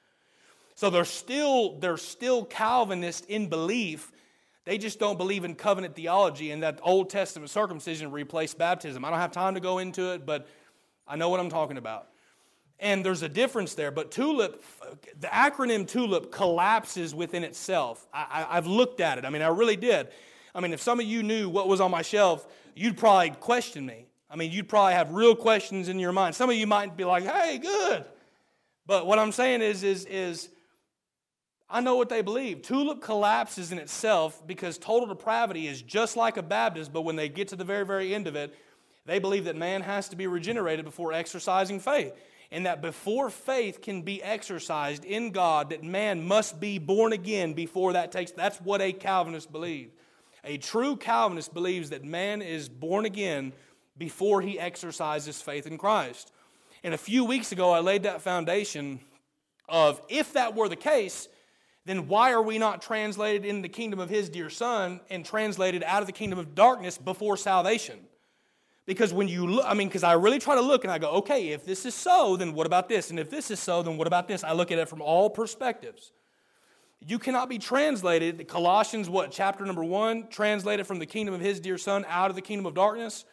So 0.76 0.90
they're 0.90 1.04
still, 1.04 1.78
they're 1.78 1.96
still 1.96 2.44
Calvinist 2.44 3.26
in 3.26 3.48
belief, 3.48 4.12
they 4.64 4.78
just 4.78 4.98
don't 4.98 5.16
believe 5.16 5.44
in 5.44 5.54
covenant 5.54 5.96
theology 5.96 6.50
and 6.50 6.62
that 6.62 6.80
Old 6.82 7.10
Testament 7.10 7.50
circumcision 7.50 8.10
replaced 8.10 8.58
baptism. 8.58 9.04
I 9.04 9.10
don't 9.10 9.18
have 9.18 9.32
time 9.32 9.54
to 9.54 9.60
go 9.60 9.78
into 9.78 10.12
it, 10.12 10.26
but 10.26 10.46
I 11.08 11.16
know 11.16 11.28
what 11.28 11.40
I'm 11.40 11.50
talking 11.50 11.78
about. 11.78 12.08
And 12.78 13.04
there's 13.04 13.22
a 13.22 13.28
difference 13.28 13.74
there, 13.74 13.90
but 13.90 14.10
TULIP, 14.10 14.62
the 15.18 15.26
acronym 15.26 15.86
TULIP 15.86 16.30
collapses 16.30 17.14
within 17.14 17.44
itself. 17.44 18.06
I, 18.12 18.46
have 18.50 18.66
looked 18.66 19.00
at 19.00 19.18
it. 19.18 19.24
I 19.26 19.30
mean, 19.30 19.42
I 19.42 19.48
really 19.48 19.76
did. 19.76 20.08
I 20.54 20.60
mean, 20.60 20.72
if 20.72 20.80
some 20.80 20.98
of 20.98 21.06
you 21.06 21.22
knew 21.22 21.50
what 21.50 21.68
was 21.68 21.80
on 21.80 21.90
my 21.90 22.02
shelf, 22.02 22.46
you'd 22.74 22.96
probably 22.96 23.30
question 23.30 23.84
me. 23.84 24.06
I 24.30 24.36
mean, 24.36 24.50
you'd 24.50 24.68
probably 24.68 24.94
have 24.94 25.12
real 25.12 25.34
questions 25.34 25.88
in 25.88 25.98
your 25.98 26.12
mind. 26.12 26.34
Some 26.34 26.48
of 26.48 26.56
you 26.56 26.66
might 26.66 26.96
be 26.96 27.04
like, 27.04 27.24
hey, 27.24 27.58
good. 27.58 28.04
But 28.86 29.06
what 29.06 29.18
I'm 29.18 29.32
saying 29.32 29.60
is, 29.60 29.82
is, 29.82 30.06
is 30.06 30.48
I 31.70 31.80
know 31.80 31.94
what 31.94 32.08
they 32.08 32.20
believe. 32.20 32.62
Tulip 32.62 33.00
collapses 33.00 33.70
in 33.70 33.78
itself 33.78 34.42
because 34.46 34.76
total 34.76 35.06
depravity 35.06 35.68
is 35.68 35.82
just 35.82 36.16
like 36.16 36.36
a 36.36 36.42
Baptist, 36.42 36.92
but 36.92 37.02
when 37.02 37.14
they 37.14 37.28
get 37.28 37.48
to 37.48 37.56
the 37.56 37.64
very, 37.64 37.86
very 37.86 38.12
end 38.12 38.26
of 38.26 38.34
it, 38.34 38.54
they 39.06 39.20
believe 39.20 39.44
that 39.44 39.56
man 39.56 39.82
has 39.82 40.08
to 40.08 40.16
be 40.16 40.26
regenerated 40.26 40.84
before 40.84 41.12
exercising 41.12 41.78
faith. 41.78 42.12
And 42.50 42.66
that 42.66 42.82
before 42.82 43.30
faith 43.30 43.80
can 43.80 44.02
be 44.02 44.20
exercised 44.20 45.04
in 45.04 45.30
God, 45.30 45.70
that 45.70 45.84
man 45.84 46.26
must 46.26 46.58
be 46.58 46.78
born 46.78 47.12
again 47.12 47.52
before 47.52 47.92
that 47.92 48.10
takes. 48.10 48.32
That's 48.32 48.60
what 48.60 48.80
a 48.80 48.92
Calvinist 48.92 49.52
believes. 49.52 49.92
A 50.42 50.56
true 50.56 50.96
Calvinist 50.96 51.54
believes 51.54 51.90
that 51.90 52.02
man 52.04 52.42
is 52.42 52.68
born 52.68 53.04
again 53.04 53.52
before 53.96 54.42
he 54.42 54.58
exercises 54.58 55.40
faith 55.40 55.66
in 55.66 55.78
Christ. 55.78 56.32
And 56.82 56.94
a 56.94 56.98
few 56.98 57.24
weeks 57.24 57.52
ago, 57.52 57.70
I 57.70 57.80
laid 57.80 58.02
that 58.02 58.22
foundation 58.22 59.00
of 59.68 60.02
if 60.08 60.32
that 60.32 60.56
were 60.56 60.68
the 60.68 60.76
case, 60.76 61.28
then 61.90 62.06
why 62.06 62.32
are 62.32 62.40
we 62.40 62.56
not 62.56 62.80
translated 62.80 63.44
in 63.44 63.62
the 63.62 63.68
kingdom 63.68 63.98
of 63.98 64.08
his 64.08 64.28
dear 64.28 64.48
son 64.48 65.00
and 65.10 65.24
translated 65.24 65.82
out 65.82 66.02
of 66.02 66.06
the 66.06 66.12
kingdom 66.12 66.38
of 66.38 66.54
darkness 66.54 66.96
before 66.96 67.36
salvation? 67.36 67.98
Because 68.86 69.12
when 69.12 69.26
you 69.26 69.46
look, 69.46 69.64
I 69.66 69.74
mean, 69.74 69.88
because 69.88 70.04
I 70.04 70.12
really 70.12 70.38
try 70.38 70.54
to 70.54 70.60
look 70.60 70.84
and 70.84 70.92
I 70.92 70.98
go, 70.98 71.10
okay, 71.16 71.48
if 71.48 71.64
this 71.64 71.84
is 71.84 71.94
so, 71.94 72.36
then 72.36 72.54
what 72.54 72.66
about 72.66 72.88
this? 72.88 73.10
And 73.10 73.18
if 73.18 73.28
this 73.28 73.50
is 73.50 73.58
so, 73.58 73.82
then 73.82 73.96
what 73.96 74.06
about 74.06 74.28
this? 74.28 74.44
I 74.44 74.52
look 74.52 74.70
at 74.70 74.78
it 74.78 74.88
from 74.88 75.02
all 75.02 75.28
perspectives. 75.28 76.12
You 77.04 77.18
cannot 77.18 77.48
be 77.48 77.58
translated, 77.58 78.46
Colossians, 78.46 79.08
what, 79.08 79.32
chapter 79.32 79.64
number 79.64 79.82
one, 79.82 80.28
translated 80.28 80.86
from 80.86 80.98
the 81.00 81.06
kingdom 81.06 81.34
of 81.34 81.40
his 81.40 81.58
dear 81.58 81.78
son 81.78 82.04
out 82.08 82.30
of 82.30 82.36
the 82.36 82.42
kingdom 82.42 82.66
of 82.66 82.74
darkness. 82.74 83.24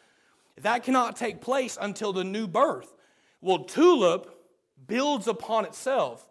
That 0.62 0.82
cannot 0.82 1.16
take 1.16 1.40
place 1.40 1.78
until 1.80 2.12
the 2.12 2.24
new 2.24 2.48
birth. 2.48 2.92
Well, 3.40 3.60
tulip 3.60 4.34
builds 4.86 5.28
upon 5.28 5.64
itself. 5.64 6.28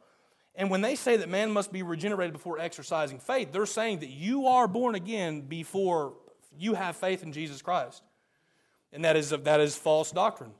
And 0.58 0.72
when 0.72 0.82
they 0.82 0.95
say 0.95 1.18
that 1.18 1.30
man 1.30 1.51
must 1.51 1.72
be 1.72 1.84
regenerated 1.84 2.34
before 2.34 2.60
exercising 2.60 3.20
faith, 3.20 3.51
they're 3.51 3.68
saying 3.68 3.99
that 3.99 4.10
you 4.10 4.47
are 4.47 4.68
born 4.68 4.95
again 4.95 5.41
before 5.41 6.16
you 6.58 6.74
have 6.74 6.97
faith 6.97 7.22
in 7.22 7.32
Jesus 7.32 7.62
Christ. 7.62 8.01
And 8.91 9.05
that 9.05 9.16
is, 9.16 9.30
that 9.30 9.60
is 9.60 9.76
false 9.76 10.12
doctrine. 10.12 10.51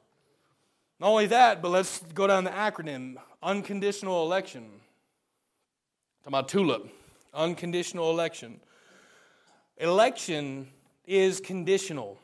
Not 1.00 1.08
only 1.08 1.26
that, 1.28 1.64
but 1.64 1.70
let's 1.70 2.00
go 2.14 2.28
down 2.28 2.44
the 2.44 2.52
acronym 2.52 3.16
unconditional 3.42 4.24
election. 4.24 4.64
Talking 6.24 6.28
about 6.28 6.48
TULIP, 6.48 6.90
unconditional 7.34 8.12
election. 8.12 8.60
Election 9.78 10.68
is 11.06 11.40
conditional. 11.40 12.20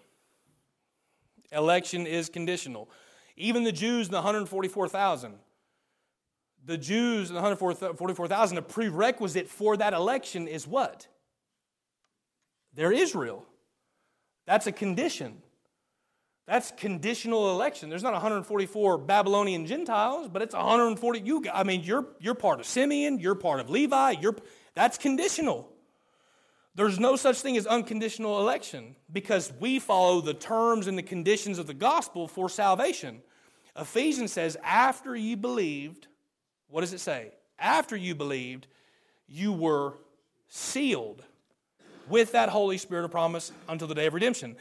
Election 1.52 2.06
is 2.06 2.30
conditional. 2.30 2.90
Even 3.36 3.64
the 3.64 3.72
Jews, 3.72 4.08
in 4.08 4.12
the 4.12 4.18
144,000, 4.18 5.36
the 6.66 6.78
Jews, 6.78 7.30
and 7.30 7.38
the 7.38 7.42
144,000, 7.42 8.58
a 8.58 8.62
prerequisite 8.62 9.50
for 9.50 9.78
that 9.78 9.94
election 9.94 10.48
is 10.48 10.68
what? 10.68 11.08
They're 12.74 12.92
Israel. 12.92 13.46
That's 14.46 14.68
a 14.68 14.72
condition. 14.72 15.42
That's 16.48 16.72
conditional 16.72 17.52
election. 17.52 17.90
There's 17.90 18.04
not 18.04 18.14
144 18.14 18.98
Babylonian 18.98 19.66
Gentiles, 19.66 20.28
but 20.28 20.42
it's 20.42 20.56
140. 20.56 21.20
You, 21.22 21.46
I 21.54 21.64
mean, 21.64 21.84
you're, 21.84 22.08
you're 22.20 22.36
part 22.36 22.60
of 22.60 22.66
Simeon, 22.66 23.20
you're 23.20 23.36
part 23.36 23.60
of 23.60 23.70
Levi, 23.70 24.16
you're, 24.22 24.36
that's 24.76 24.98
conditional. 24.98 25.70
There's 26.76 27.00
no 27.00 27.16
such 27.16 27.42
thing 27.42 27.56
as 27.56 27.68
unconditional 27.68 28.42
election 28.42 28.96
because 29.12 29.54
we 29.60 29.80
follow 29.80 30.22
the 30.22 30.34
terms 30.34 30.88
and 30.88 30.98
the 30.98 31.04
conditions 31.04 31.60
of 31.60 31.68
the 31.68 31.74
gospel 31.74 32.28
for 32.28 32.50
salvation. 32.50 33.22
Ephesians 33.78 34.34
says, 34.34 34.58
after 34.64 35.16
you 35.16 35.38
believed, 35.38 36.08
what 36.74 36.82
does 36.82 36.92
it 36.92 37.02
say? 37.02 37.30
After 37.60 37.96
you 37.96 38.16
believed, 38.16 38.66
you 39.28 39.54
were 39.54 39.94
sealed 40.50 41.24
with 42.10 42.32
that 42.32 42.50
Holy 42.50 42.80
Spirit 42.80 43.06
of 43.06 43.12
promise 43.12 43.52
until 43.70 43.88
the 43.88 43.94
day 43.94 44.08
of 44.08 44.16
redemption. 44.16 44.56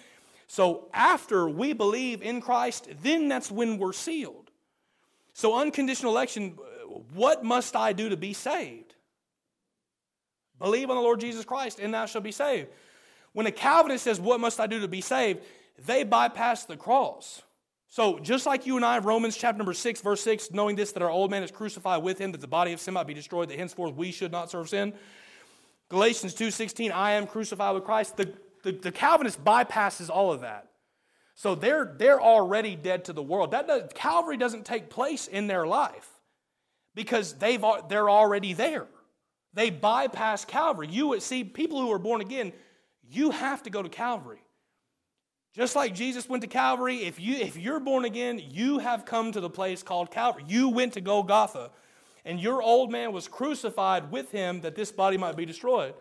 So 0.46 0.90
after 0.92 1.48
we 1.48 1.72
believe 1.72 2.20
in 2.20 2.42
Christ, 2.42 2.86
then 3.02 3.28
that's 3.28 3.50
when 3.50 3.78
we're 3.78 3.94
sealed. 3.94 4.50
So, 5.32 5.58
unconditional 5.58 6.12
election, 6.12 6.58
what 7.14 7.42
must 7.42 7.74
I 7.74 7.94
do 7.94 8.10
to 8.10 8.18
be 8.18 8.34
saved? 8.34 8.94
Believe 10.58 10.90
on 10.90 10.96
the 10.96 11.02
Lord 11.02 11.18
Jesus 11.18 11.46
Christ, 11.46 11.78
and 11.80 11.94
thou 11.94 12.04
shalt 12.04 12.24
be 12.24 12.30
saved. 12.30 12.68
When 13.32 13.46
a 13.46 13.50
Calvinist 13.50 14.04
says, 14.04 14.20
What 14.20 14.38
must 14.38 14.60
I 14.60 14.66
do 14.66 14.80
to 14.80 14.88
be 14.88 15.00
saved? 15.00 15.40
they 15.86 16.04
bypass 16.04 16.66
the 16.66 16.76
cross. 16.76 17.40
So, 17.92 18.18
just 18.20 18.46
like 18.46 18.64
you 18.64 18.76
and 18.76 18.86
I, 18.86 19.00
Romans 19.00 19.36
chapter 19.36 19.58
number 19.58 19.74
6, 19.74 20.00
verse 20.00 20.22
6, 20.22 20.52
knowing 20.52 20.76
this, 20.76 20.92
that 20.92 21.02
our 21.02 21.10
old 21.10 21.30
man 21.30 21.42
is 21.42 21.50
crucified 21.50 22.02
with 22.02 22.18
him, 22.18 22.32
that 22.32 22.40
the 22.40 22.48
body 22.48 22.72
of 22.72 22.80
sin 22.80 22.94
might 22.94 23.06
be 23.06 23.12
destroyed, 23.12 23.50
that 23.50 23.58
henceforth 23.58 23.94
we 23.94 24.10
should 24.10 24.32
not 24.32 24.50
serve 24.50 24.70
sin. 24.70 24.94
Galatians 25.90 26.34
2.16, 26.34 26.90
I 26.90 27.12
am 27.12 27.26
crucified 27.26 27.74
with 27.74 27.84
Christ. 27.84 28.16
The, 28.16 28.32
the, 28.62 28.72
the 28.72 28.92
Calvinist 28.92 29.44
bypasses 29.44 30.08
all 30.08 30.32
of 30.32 30.40
that. 30.40 30.70
So 31.34 31.54
they're, 31.54 31.94
they're 31.98 32.18
already 32.18 32.76
dead 32.76 33.04
to 33.04 33.12
the 33.12 33.22
world. 33.22 33.50
That 33.50 33.66
does, 33.66 33.90
Calvary 33.94 34.38
doesn't 34.38 34.64
take 34.64 34.88
place 34.88 35.26
in 35.26 35.46
their 35.46 35.66
life 35.66 36.08
because 36.94 37.34
they've, 37.34 37.62
they're 37.90 38.08
already 38.08 38.54
there. 38.54 38.86
They 39.52 39.68
bypass 39.68 40.46
Calvary. 40.46 40.88
You 40.90 41.20
see, 41.20 41.44
people 41.44 41.78
who 41.78 41.92
are 41.92 41.98
born 41.98 42.22
again, 42.22 42.54
you 43.06 43.32
have 43.32 43.62
to 43.64 43.70
go 43.70 43.82
to 43.82 43.90
Calvary. 43.90 44.40
Just 45.54 45.76
like 45.76 45.94
Jesus 45.94 46.28
went 46.28 46.42
to 46.42 46.48
Calvary, 46.48 47.04
if, 47.04 47.20
you, 47.20 47.36
if 47.36 47.56
you're 47.56 47.80
born 47.80 48.06
again, 48.06 48.40
you 48.50 48.78
have 48.78 49.04
come 49.04 49.32
to 49.32 49.40
the 49.40 49.50
place 49.50 49.82
called 49.82 50.10
Calvary. 50.10 50.44
You 50.48 50.70
went 50.70 50.94
to 50.94 51.02
Golgotha, 51.02 51.70
and 52.24 52.40
your 52.40 52.62
old 52.62 52.90
man 52.90 53.12
was 53.12 53.28
crucified 53.28 54.10
with 54.10 54.30
him 54.32 54.62
that 54.62 54.74
this 54.74 54.90
body 54.90 55.18
might 55.18 55.36
be 55.36 55.44
destroyed. 55.44 55.94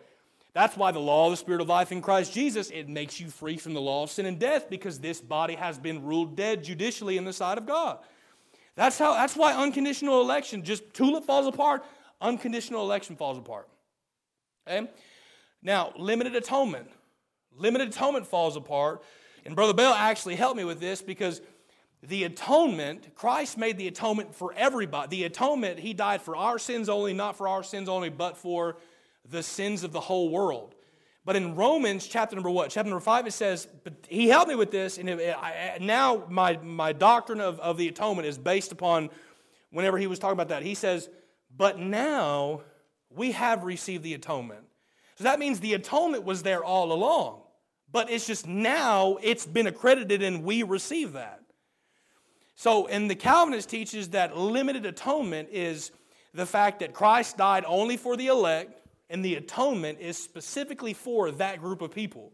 That's 0.54 0.76
why 0.76 0.92
the 0.92 1.00
law 1.00 1.26
of 1.26 1.32
the 1.32 1.36
Spirit 1.36 1.60
of 1.60 1.68
life 1.68 1.92
in 1.92 2.02
Christ 2.02 2.32
Jesus, 2.32 2.70
it 2.70 2.88
makes 2.88 3.20
you 3.20 3.28
free 3.28 3.56
from 3.56 3.74
the 3.74 3.80
law 3.80 4.02
of 4.02 4.10
sin 4.10 4.26
and 4.26 4.38
death 4.38 4.68
because 4.68 4.98
this 4.98 5.20
body 5.20 5.54
has 5.54 5.78
been 5.78 6.04
ruled 6.04 6.36
dead 6.36 6.64
judicially 6.64 7.16
in 7.16 7.24
the 7.24 7.32
sight 7.32 7.58
of 7.58 7.66
God. 7.66 7.98
That's, 8.74 8.98
how, 8.98 9.14
that's 9.14 9.36
why 9.36 9.54
unconditional 9.54 10.20
election, 10.20 10.62
just 10.62 10.94
tulip 10.94 11.24
falls 11.24 11.46
apart, 11.46 11.84
unconditional 12.20 12.82
election 12.82 13.16
falls 13.16 13.38
apart. 13.38 13.68
Okay? 14.66 14.88
Now, 15.62 15.92
limited 15.96 16.34
atonement. 16.36 16.88
Limited 17.56 17.88
atonement 17.88 18.26
falls 18.26 18.56
apart. 18.56 19.02
And 19.44 19.56
Brother 19.56 19.74
Bell 19.74 19.92
actually 19.92 20.36
helped 20.36 20.56
me 20.56 20.64
with 20.64 20.80
this 20.80 21.02
because 21.02 21.40
the 22.02 22.24
atonement, 22.24 23.14
Christ 23.14 23.56
made 23.56 23.78
the 23.78 23.88
atonement 23.88 24.34
for 24.34 24.52
everybody. 24.54 25.18
The 25.18 25.24
atonement, 25.24 25.78
He 25.78 25.94
died 25.94 26.22
for 26.22 26.36
our 26.36 26.58
sins 26.58 26.88
only, 26.88 27.12
not 27.12 27.36
for 27.36 27.48
our 27.48 27.62
sins 27.62 27.88
only, 27.88 28.08
but 28.08 28.36
for 28.36 28.76
the 29.28 29.42
sins 29.42 29.84
of 29.84 29.92
the 29.92 30.00
whole 30.00 30.28
world. 30.28 30.74
But 31.24 31.36
in 31.36 31.54
Romans 31.54 32.06
chapter 32.08 32.34
number 32.34 32.50
what? 32.50 32.70
Chapter 32.70 32.90
number 32.90 33.04
five, 33.04 33.26
it 33.28 33.32
says, 33.32 33.68
but 33.84 33.94
he 34.08 34.28
helped 34.28 34.48
me 34.48 34.56
with 34.56 34.72
this, 34.72 34.98
and 34.98 35.08
I, 35.08 35.78
now 35.80 36.24
my, 36.28 36.56
my 36.56 36.92
doctrine 36.92 37.40
of, 37.40 37.60
of 37.60 37.78
the 37.78 37.86
atonement 37.86 38.26
is 38.26 38.36
based 38.36 38.72
upon 38.72 39.08
whenever 39.70 39.98
he 39.98 40.08
was 40.08 40.18
talking 40.18 40.32
about 40.32 40.48
that. 40.48 40.64
He 40.64 40.74
says, 40.74 41.08
but 41.56 41.78
now 41.78 42.62
we 43.10 43.32
have 43.32 43.62
received 43.62 44.02
the 44.02 44.14
atonement. 44.14 44.64
So 45.14 45.24
that 45.24 45.38
means 45.38 45.60
the 45.60 45.74
atonement 45.74 46.24
was 46.24 46.42
there 46.42 46.64
all 46.64 46.92
along. 46.92 47.41
But 47.92 48.10
it's 48.10 48.26
just 48.26 48.46
now 48.46 49.18
it's 49.22 49.46
been 49.46 49.66
accredited 49.66 50.22
and 50.22 50.42
we 50.42 50.62
receive 50.62 51.12
that. 51.12 51.42
So, 52.54 52.86
and 52.86 53.10
the 53.10 53.14
Calvinist 53.14 53.68
teaches 53.68 54.10
that 54.10 54.36
limited 54.36 54.86
atonement 54.86 55.50
is 55.52 55.90
the 56.34 56.46
fact 56.46 56.80
that 56.80 56.94
Christ 56.94 57.36
died 57.36 57.64
only 57.66 57.96
for 57.96 58.16
the 58.16 58.28
elect, 58.28 58.80
and 59.10 59.24
the 59.24 59.34
atonement 59.34 60.00
is 60.00 60.16
specifically 60.16 60.94
for 60.94 61.30
that 61.32 61.60
group 61.60 61.82
of 61.82 61.90
people. 61.90 62.32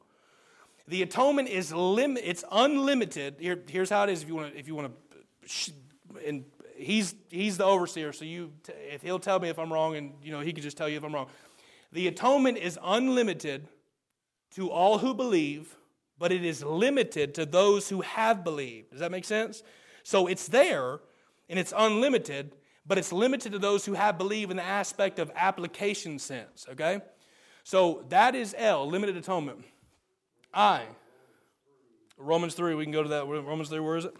The 0.86 1.02
atonement 1.02 1.48
is 1.48 1.72
lim- 1.72 2.16
it's 2.16 2.44
unlimited. 2.50 3.36
Here, 3.40 3.60
here's 3.68 3.90
how 3.90 4.04
it 4.04 4.10
is 4.10 4.22
if 4.22 4.28
you 4.28 4.34
want 4.34 4.52
to 4.52 4.58
if 4.58 4.68
you 4.68 4.74
want 4.74 4.92
to 4.92 5.72
and 6.26 6.44
he's 6.76 7.14
he's 7.30 7.58
the 7.58 7.64
overseer, 7.64 8.12
so 8.12 8.24
you 8.24 8.52
if 8.66 9.02
he'll 9.02 9.18
tell 9.18 9.38
me 9.40 9.48
if 9.48 9.58
I'm 9.58 9.72
wrong 9.72 9.96
and 9.96 10.12
you 10.22 10.32
know 10.32 10.40
he 10.40 10.52
can 10.52 10.62
just 10.62 10.76
tell 10.76 10.88
you 10.88 10.96
if 10.96 11.04
I'm 11.04 11.14
wrong. 11.14 11.28
The 11.92 12.06
atonement 12.08 12.58
is 12.58 12.78
unlimited 12.82 13.66
to 14.54 14.70
all 14.70 14.98
who 14.98 15.14
believe, 15.14 15.76
but 16.18 16.32
it 16.32 16.44
is 16.44 16.64
limited 16.64 17.34
to 17.34 17.46
those 17.46 17.88
who 17.88 18.00
have 18.00 18.42
believed. 18.44 18.90
Does 18.90 19.00
that 19.00 19.10
make 19.10 19.24
sense? 19.24 19.62
So 20.02 20.26
it's 20.26 20.48
there 20.48 21.00
and 21.48 21.58
it's 21.58 21.72
unlimited, 21.76 22.52
but 22.86 22.98
it's 22.98 23.12
limited 23.12 23.52
to 23.52 23.58
those 23.58 23.84
who 23.84 23.94
have 23.94 24.18
believed 24.18 24.50
in 24.50 24.56
the 24.56 24.64
aspect 24.64 25.18
of 25.18 25.30
application 25.36 26.18
sense, 26.18 26.66
okay? 26.70 27.00
So 27.64 28.04
that 28.08 28.34
is 28.34 28.54
L, 28.56 28.88
limited 28.88 29.16
atonement. 29.16 29.64
I, 30.52 30.84
Romans 32.16 32.54
3, 32.54 32.74
we 32.74 32.84
can 32.84 32.92
go 32.92 33.02
to 33.02 33.08
that. 33.10 33.26
Romans 33.26 33.68
3, 33.68 33.80
where 33.80 33.96
is 33.96 34.06
it? 34.06 34.14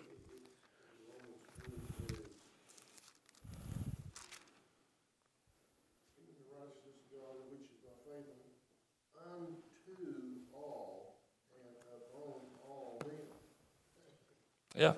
Yeah. 14.78 14.92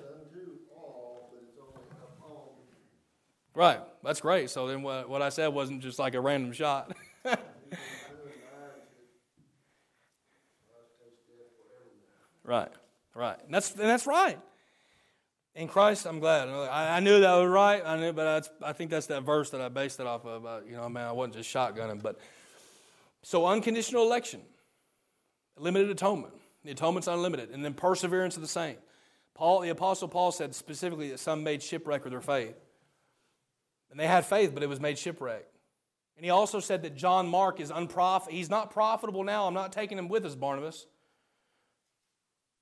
Right. 3.55 3.79
That's 4.03 4.21
great. 4.21 4.49
So 4.51 4.67
then 4.67 4.83
what, 4.83 5.09
what 5.09 5.21
I 5.23 5.29
said 5.29 5.47
wasn't 5.47 5.81
just 5.81 5.99
like 5.99 6.13
a 6.13 6.21
random 6.21 6.53
shot. 6.53 6.95
right. 12.43 12.69
Right. 13.15 13.37
And 13.43 13.53
that's, 13.53 13.71
and 13.71 13.81
that's 13.81 14.05
right. 14.05 14.39
In 15.55 15.67
Christ, 15.67 16.05
I'm 16.05 16.19
glad. 16.19 16.47
I, 16.47 16.97
I, 16.97 16.99
knew 17.01 17.19
that 17.19 17.35
was 17.35 17.49
right. 17.49 17.81
I 17.85 17.97
knew, 17.97 18.13
but 18.13 18.49
I, 18.61 18.69
I 18.69 18.73
think 18.73 18.89
that's 18.89 19.07
that 19.07 19.23
verse 19.23 19.49
that 19.49 19.59
I 19.59 19.67
based 19.67 19.99
it 19.99 20.07
off 20.07 20.25
of. 20.25 20.45
Uh, 20.45 20.59
you 20.65 20.77
know, 20.77 20.87
man, 20.87 21.07
I 21.07 21.11
wasn't 21.11 21.33
just 21.35 21.53
shotgunning. 21.53 22.01
But 22.01 22.19
so 23.23 23.45
unconditional 23.47 24.03
election, 24.03 24.41
limited 25.57 25.89
atonement. 25.89 26.35
The 26.63 26.71
atonement's 26.71 27.07
unlimited, 27.07 27.49
and 27.49 27.65
then 27.65 27.73
perseverance 27.73 28.37
of 28.37 28.43
the 28.43 28.47
saint. 28.47 28.77
Paul, 29.33 29.61
the 29.61 29.69
Apostle 29.69 30.07
Paul 30.07 30.31
said 30.31 30.53
specifically 30.53 31.09
that 31.09 31.19
some 31.19 31.43
made 31.43 31.63
shipwreck 31.63 32.05
of 32.05 32.11
their 32.11 32.21
faith. 32.21 32.55
And 33.89 33.99
they 33.99 34.07
had 34.07 34.25
faith, 34.25 34.53
but 34.53 34.63
it 34.63 34.69
was 34.69 34.79
made 34.79 34.97
shipwreck. 34.97 35.45
And 36.15 36.25
he 36.25 36.29
also 36.29 36.59
said 36.59 36.83
that 36.83 36.95
John 36.95 37.27
Mark 37.27 37.59
is 37.59 37.71
unprofitable. 37.71 38.37
He's 38.37 38.49
not 38.49 38.71
profitable 38.71 39.23
now. 39.23 39.47
I'm 39.47 39.53
not 39.53 39.71
taking 39.71 39.97
him 39.97 40.07
with 40.07 40.25
us, 40.25 40.35
Barnabas. 40.35 40.85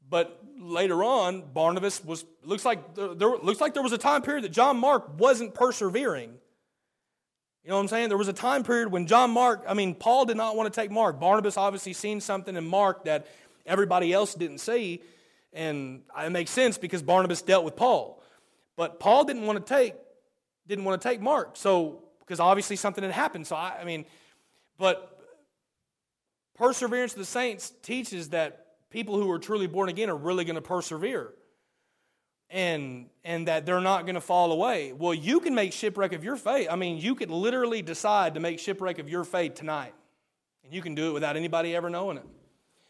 But 0.10 0.42
later 0.58 1.04
on, 1.04 1.44
Barnabas 1.54 2.04
was 2.04 2.26
looks 2.44 2.66
like 2.66 2.96
there, 2.96 3.14
there 3.14 3.30
looks 3.38 3.62
like 3.62 3.74
there 3.74 3.84
was 3.84 3.92
a 3.92 3.98
time 3.98 4.22
period 4.24 4.44
that 4.44 4.52
John 4.52 4.78
Mark 4.78 5.20
wasn't 5.20 5.54
persevering. 5.54 6.32
You 7.64 7.70
know 7.70 7.76
what 7.76 7.82
I'm 7.82 7.88
saying? 7.90 8.10
There 8.10 8.18
was 8.18 8.30
a 8.30 8.34
time 8.34 8.64
period 8.64 8.92
when 8.92 9.06
John 9.06 9.30
Mark, 9.32 9.64
I 9.68 9.74
mean, 9.74 9.94
Paul 9.94 10.26
did 10.26 10.38
not 10.38 10.56
want 10.56 10.74
to 10.74 10.82
take 10.82 10.90
Mark. 10.90 11.20
Barnabas 11.20 11.58
obviously 11.58 11.94
seen 11.94 12.22
something 12.22 12.56
in 12.56 12.66
Mark 12.66 13.06
that 13.06 13.28
everybody 13.66 14.12
else 14.12 14.34
didn't 14.34 14.60
see. 14.60 15.04
And 15.54 16.04
it 16.18 16.32
makes 16.32 16.52
sense 16.52 16.78
because 16.78 17.02
Barnabas 17.02 17.42
dealt 17.42 17.66
with 17.66 17.76
Paul. 17.76 18.22
But 18.78 19.00
Paul 19.00 19.26
didn't 19.26 19.46
want 19.46 19.66
to 19.66 19.74
take, 19.74 19.96
didn't 20.68 20.86
want 20.86 21.02
to 21.02 21.08
take 21.08 21.20
Mark. 21.22 21.58
So, 21.58 22.04
because 22.20 22.40
obviously 22.40 22.76
something 22.76 23.04
had 23.04 23.14
happened. 23.14 23.48
So, 23.48 23.56
I, 23.56 23.80
I 23.82 23.84
mean, 23.84 24.06
but 24.78 25.20
perseverance 26.56 27.14
of 27.14 27.20
the 27.20 27.26
saints 27.26 27.74
teaches 27.82 28.30
that 28.30 28.68
people 28.90 29.18
who 29.18 29.30
are 29.32 29.40
truly 29.40 29.68
born 29.68 29.90
again 29.90 30.10
are 30.10 30.16
really 30.16 30.46
going 30.46 30.56
to 30.56 30.62
persevere 30.62 31.34
and 32.50 33.08
and 33.24 33.48
that 33.48 33.66
they're 33.66 33.80
not 33.80 34.04
going 34.04 34.16
to 34.16 34.22
fall 34.22 34.52
away 34.52 34.92
well 34.92 35.14
you 35.14 35.40
can 35.40 35.54
make 35.54 35.72
shipwreck 35.72 36.14
of 36.14 36.24
your 36.24 36.36
faith 36.36 36.68
i 36.72 36.76
mean 36.76 36.98
you 36.98 37.14
could 37.14 37.30
literally 37.30 37.82
decide 37.82 38.34
to 38.34 38.40
make 38.40 38.60
shipwreck 38.60 38.98
of 38.98 39.08
your 39.08 39.24
faith 39.24 39.54
tonight 39.54 39.94
and 40.64 40.74
you 40.74 40.82
can 40.82 40.96
do 40.96 41.10
it 41.10 41.14
without 41.14 41.38
anybody 41.38 41.76
ever 41.76 41.90
knowing 41.90 42.18
it 42.18 42.26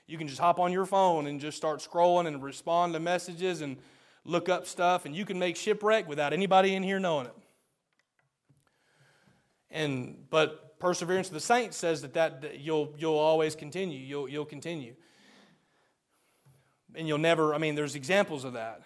you 0.10 0.18
can 0.18 0.28
just 0.28 0.40
hop 0.40 0.60
on 0.60 0.72
your 0.72 0.86
phone 0.86 1.28
and 1.28 1.40
just 1.40 1.56
start 1.56 1.80
scrolling 1.80 2.26
and 2.26 2.42
respond 2.42 2.94
to 2.94 3.00
messages 3.00 3.62
and 3.62 3.78
look 4.26 4.50
up 4.50 4.66
stuff, 4.66 5.06
and 5.06 5.16
you 5.16 5.24
can 5.24 5.38
make 5.38 5.56
shipwreck 5.56 6.08
without 6.08 6.34
anybody 6.34 6.74
in 6.74 6.82
here 6.82 7.00
knowing 7.00 7.28
it. 7.28 7.36
And 9.70 10.26
but 10.30 10.80
perseverance 10.80 11.28
of 11.28 11.36
the 11.36 11.40
saints 11.40 11.78
says 11.78 12.02
that, 12.02 12.14
that, 12.16 12.42
that 12.42 12.60
you'll 12.60 12.96
you'll 12.98 13.20
always 13.20 13.56
continue. 13.56 14.00
You'll 14.00 14.28
you'll 14.28 14.46
continue. 14.46 14.96
And 16.96 17.08
you'll 17.08 17.20
never, 17.20 17.54
I 17.54 17.60
mean, 17.60 17.76
there's 17.76 17.94
examples 17.94 18.44
of 18.46 18.54
that. 18.54 18.82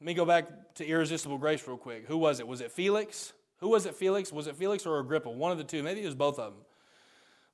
Let 0.00 0.06
me 0.06 0.14
go 0.14 0.24
back 0.24 0.74
to 0.76 0.86
irresistible 0.86 1.36
grace 1.36 1.68
real 1.68 1.76
quick. 1.76 2.06
Who 2.06 2.16
was 2.16 2.40
it? 2.40 2.48
Was 2.48 2.62
it 2.62 2.72
Felix? 2.72 3.34
Who 3.58 3.68
was 3.68 3.84
it, 3.84 3.94
Felix? 3.94 4.32
Was 4.32 4.46
it 4.46 4.56
Felix 4.56 4.86
or 4.86 4.98
Agrippa? 4.98 5.28
One 5.28 5.52
of 5.52 5.58
the 5.58 5.64
two. 5.64 5.82
Maybe 5.82 6.02
it 6.02 6.06
was 6.06 6.14
both 6.14 6.38
of 6.38 6.54
them. 6.54 6.62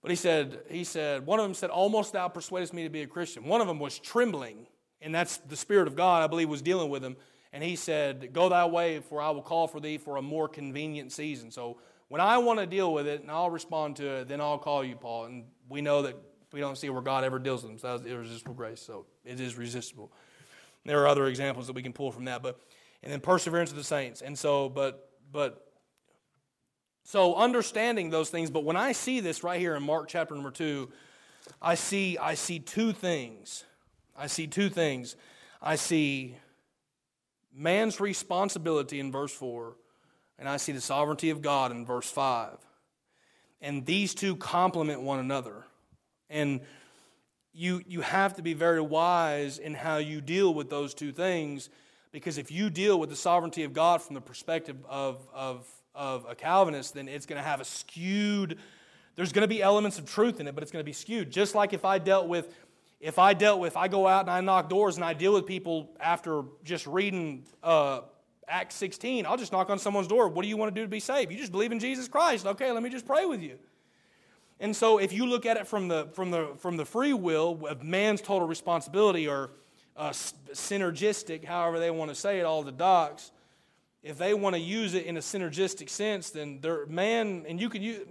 But 0.02 0.10
he 0.10 0.16
said, 0.16 0.60
he 0.70 0.84
said, 0.84 1.26
one 1.26 1.38
of 1.38 1.44
them 1.44 1.54
said, 1.54 1.70
Almost 1.70 2.12
thou 2.12 2.28
persuadest 2.28 2.72
me 2.72 2.84
to 2.84 2.88
be 2.88 3.02
a 3.02 3.06
Christian. 3.06 3.44
One 3.44 3.60
of 3.60 3.66
them 3.66 3.78
was 3.78 3.98
trembling, 3.98 4.66
and 5.02 5.14
that's 5.14 5.38
the 5.38 5.56
Spirit 5.56 5.88
of 5.88 5.96
God, 5.96 6.22
I 6.22 6.26
believe, 6.26 6.48
was 6.48 6.62
dealing 6.62 6.90
with 6.90 7.04
him. 7.04 7.16
And 7.52 7.62
he 7.62 7.76
said, 7.76 8.32
Go 8.32 8.48
thy 8.48 8.64
way, 8.66 9.00
for 9.00 9.20
I 9.20 9.30
will 9.30 9.42
call 9.42 9.66
for 9.66 9.80
thee 9.80 9.98
for 9.98 10.16
a 10.16 10.22
more 10.22 10.48
convenient 10.48 11.12
season. 11.12 11.50
So 11.50 11.78
when 12.08 12.20
I 12.20 12.38
want 12.38 12.60
to 12.60 12.66
deal 12.66 12.92
with 12.92 13.06
it 13.06 13.20
and 13.20 13.30
I'll 13.30 13.50
respond 13.50 13.96
to 13.96 14.08
it, 14.08 14.28
then 14.28 14.40
I'll 14.40 14.58
call 14.58 14.84
you, 14.84 14.96
Paul. 14.96 15.26
And 15.26 15.44
we 15.68 15.80
know 15.80 16.02
that 16.02 16.16
we 16.52 16.60
don't 16.60 16.76
see 16.76 16.90
where 16.90 17.02
God 17.02 17.24
ever 17.24 17.38
deals 17.38 17.62
with 17.62 17.72
them. 17.72 17.78
So 17.78 17.96
that's 17.96 18.10
irresistible 18.10 18.54
grace. 18.54 18.80
So 18.80 19.06
it 19.24 19.38
is 19.38 19.56
resistible. 19.56 20.10
There 20.84 21.00
are 21.02 21.08
other 21.08 21.26
examples 21.26 21.66
that 21.66 21.74
we 21.74 21.82
can 21.82 21.92
pull 21.92 22.10
from 22.10 22.24
that, 22.24 22.42
but 22.42 22.58
and 23.02 23.12
then 23.12 23.20
perseverance 23.20 23.70
of 23.70 23.76
the 23.76 23.84
saints. 23.84 24.22
And 24.22 24.38
so, 24.38 24.68
but 24.68 25.10
but 25.32 25.69
so 27.10 27.34
understanding 27.34 28.10
those 28.10 28.30
things, 28.30 28.52
but 28.52 28.62
when 28.62 28.76
I 28.76 28.92
see 28.92 29.18
this 29.18 29.42
right 29.42 29.58
here 29.58 29.74
in 29.74 29.82
Mark 29.82 30.06
chapter 30.06 30.32
number 30.32 30.52
2, 30.52 30.88
I 31.60 31.74
see 31.74 32.16
I 32.16 32.34
see 32.34 32.60
two 32.60 32.92
things. 32.92 33.64
I 34.16 34.28
see 34.28 34.46
two 34.46 34.68
things. 34.68 35.16
I 35.60 35.74
see 35.74 36.36
man's 37.52 37.98
responsibility 37.98 39.00
in 39.00 39.10
verse 39.10 39.32
4, 39.32 39.74
and 40.38 40.48
I 40.48 40.56
see 40.56 40.70
the 40.70 40.80
sovereignty 40.80 41.30
of 41.30 41.42
God 41.42 41.72
in 41.72 41.84
verse 41.84 42.08
5. 42.08 42.58
And 43.60 43.84
these 43.84 44.14
two 44.14 44.36
complement 44.36 45.02
one 45.02 45.18
another. 45.18 45.64
And 46.28 46.60
you, 47.52 47.82
you 47.88 48.02
have 48.02 48.36
to 48.36 48.42
be 48.42 48.54
very 48.54 48.80
wise 48.80 49.58
in 49.58 49.74
how 49.74 49.96
you 49.96 50.20
deal 50.20 50.54
with 50.54 50.70
those 50.70 50.94
two 50.94 51.10
things 51.10 51.70
because 52.12 52.38
if 52.38 52.52
you 52.52 52.70
deal 52.70 53.00
with 53.00 53.10
the 53.10 53.16
sovereignty 53.16 53.64
of 53.64 53.72
God 53.72 54.00
from 54.00 54.14
the 54.14 54.20
perspective 54.20 54.76
of, 54.88 55.26
of 55.34 55.66
of 55.94 56.26
a 56.28 56.34
Calvinist, 56.34 56.94
then 56.94 57.08
it's 57.08 57.26
going 57.26 57.40
to 57.40 57.46
have 57.46 57.60
a 57.60 57.64
skewed, 57.64 58.58
there's 59.16 59.32
going 59.32 59.42
to 59.42 59.48
be 59.48 59.62
elements 59.62 59.98
of 59.98 60.06
truth 60.06 60.40
in 60.40 60.46
it, 60.46 60.54
but 60.54 60.62
it's 60.62 60.72
going 60.72 60.80
to 60.80 60.86
be 60.86 60.92
skewed. 60.92 61.30
Just 61.30 61.54
like 61.54 61.72
if 61.72 61.84
I 61.84 61.98
dealt 61.98 62.28
with, 62.28 62.54
if 63.00 63.18
I 63.18 63.34
dealt 63.34 63.60
with, 63.60 63.76
I 63.76 63.88
go 63.88 64.06
out 64.06 64.22
and 64.22 64.30
I 64.30 64.40
knock 64.40 64.68
doors 64.68 64.96
and 64.96 65.04
I 65.04 65.14
deal 65.14 65.32
with 65.32 65.46
people 65.46 65.90
after 66.00 66.42
just 66.64 66.86
reading 66.86 67.44
uh, 67.62 68.00
Acts 68.46 68.74
16, 68.76 69.26
I'll 69.26 69.36
just 69.36 69.52
knock 69.52 69.70
on 69.70 69.78
someone's 69.78 70.08
door. 70.08 70.28
What 70.28 70.42
do 70.42 70.48
you 70.48 70.56
want 70.56 70.74
to 70.74 70.80
do 70.80 70.84
to 70.84 70.90
be 70.90 71.00
saved? 71.00 71.32
You 71.32 71.38
just 71.38 71.52
believe 71.52 71.72
in 71.72 71.78
Jesus 71.78 72.08
Christ. 72.08 72.46
Okay, 72.46 72.70
let 72.72 72.82
me 72.82 72.90
just 72.90 73.06
pray 73.06 73.26
with 73.26 73.42
you. 73.42 73.58
And 74.58 74.76
so 74.76 74.98
if 74.98 75.12
you 75.12 75.24
look 75.24 75.46
at 75.46 75.56
it 75.56 75.66
from 75.66 75.88
the, 75.88 76.08
from 76.12 76.30
the, 76.30 76.50
from 76.58 76.76
the 76.76 76.84
free 76.84 77.14
will 77.14 77.66
of 77.66 77.82
man's 77.82 78.20
total 78.20 78.46
responsibility 78.46 79.26
or 79.26 79.52
uh, 79.96 80.10
synergistic, 80.10 81.44
however 81.44 81.78
they 81.78 81.90
want 81.90 82.10
to 82.10 82.14
say 82.14 82.40
it, 82.40 82.44
all 82.44 82.62
the 82.62 82.72
docs, 82.72 83.32
if 84.02 84.16
they 84.18 84.34
want 84.34 84.54
to 84.54 84.60
use 84.60 84.94
it 84.94 85.04
in 85.06 85.16
a 85.16 85.20
synergistic 85.20 85.90
sense, 85.90 86.30
then 86.30 86.60
they're, 86.60 86.86
man, 86.86 87.44
and 87.46 87.60
you 87.60 87.68
can 87.68 87.82
use, 87.82 88.06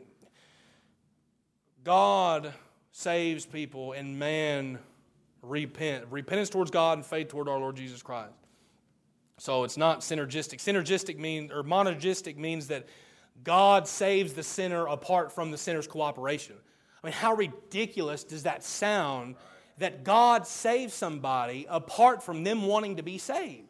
God 1.83 2.53
saves 2.91 3.45
people 3.45 3.93
and 3.93 4.19
man 4.19 4.79
repent. 5.41 6.05
Repentance 6.09 6.49
towards 6.49 6.69
God 6.69 6.97
and 6.97 7.05
faith 7.05 7.29
toward 7.29 7.47
our 7.47 7.57
Lord 7.57 7.75
Jesus 7.75 8.03
Christ. 8.03 8.33
So 9.37 9.63
it's 9.63 9.77
not 9.77 10.01
synergistic. 10.01 10.59
Synergistic 10.59 11.17
means, 11.17 11.51
or 11.51 11.63
monergistic 11.63 12.37
means 12.37 12.67
that 12.67 12.87
God 13.43 13.87
saves 13.87 14.33
the 14.33 14.43
sinner 14.43 14.85
apart 14.85 15.31
from 15.31 15.49
the 15.49 15.57
sinner's 15.57 15.87
cooperation. 15.87 16.57
I 17.01 17.07
mean, 17.07 17.13
how 17.13 17.33
ridiculous 17.33 18.23
does 18.25 18.43
that 18.43 18.63
sound 18.63 19.35
that 19.77 20.03
God 20.03 20.45
saves 20.45 20.93
somebody 20.93 21.65
apart 21.69 22.21
from 22.21 22.43
them 22.43 22.63
wanting 22.63 22.97
to 22.97 23.03
be 23.03 23.17
saved? 23.17 23.68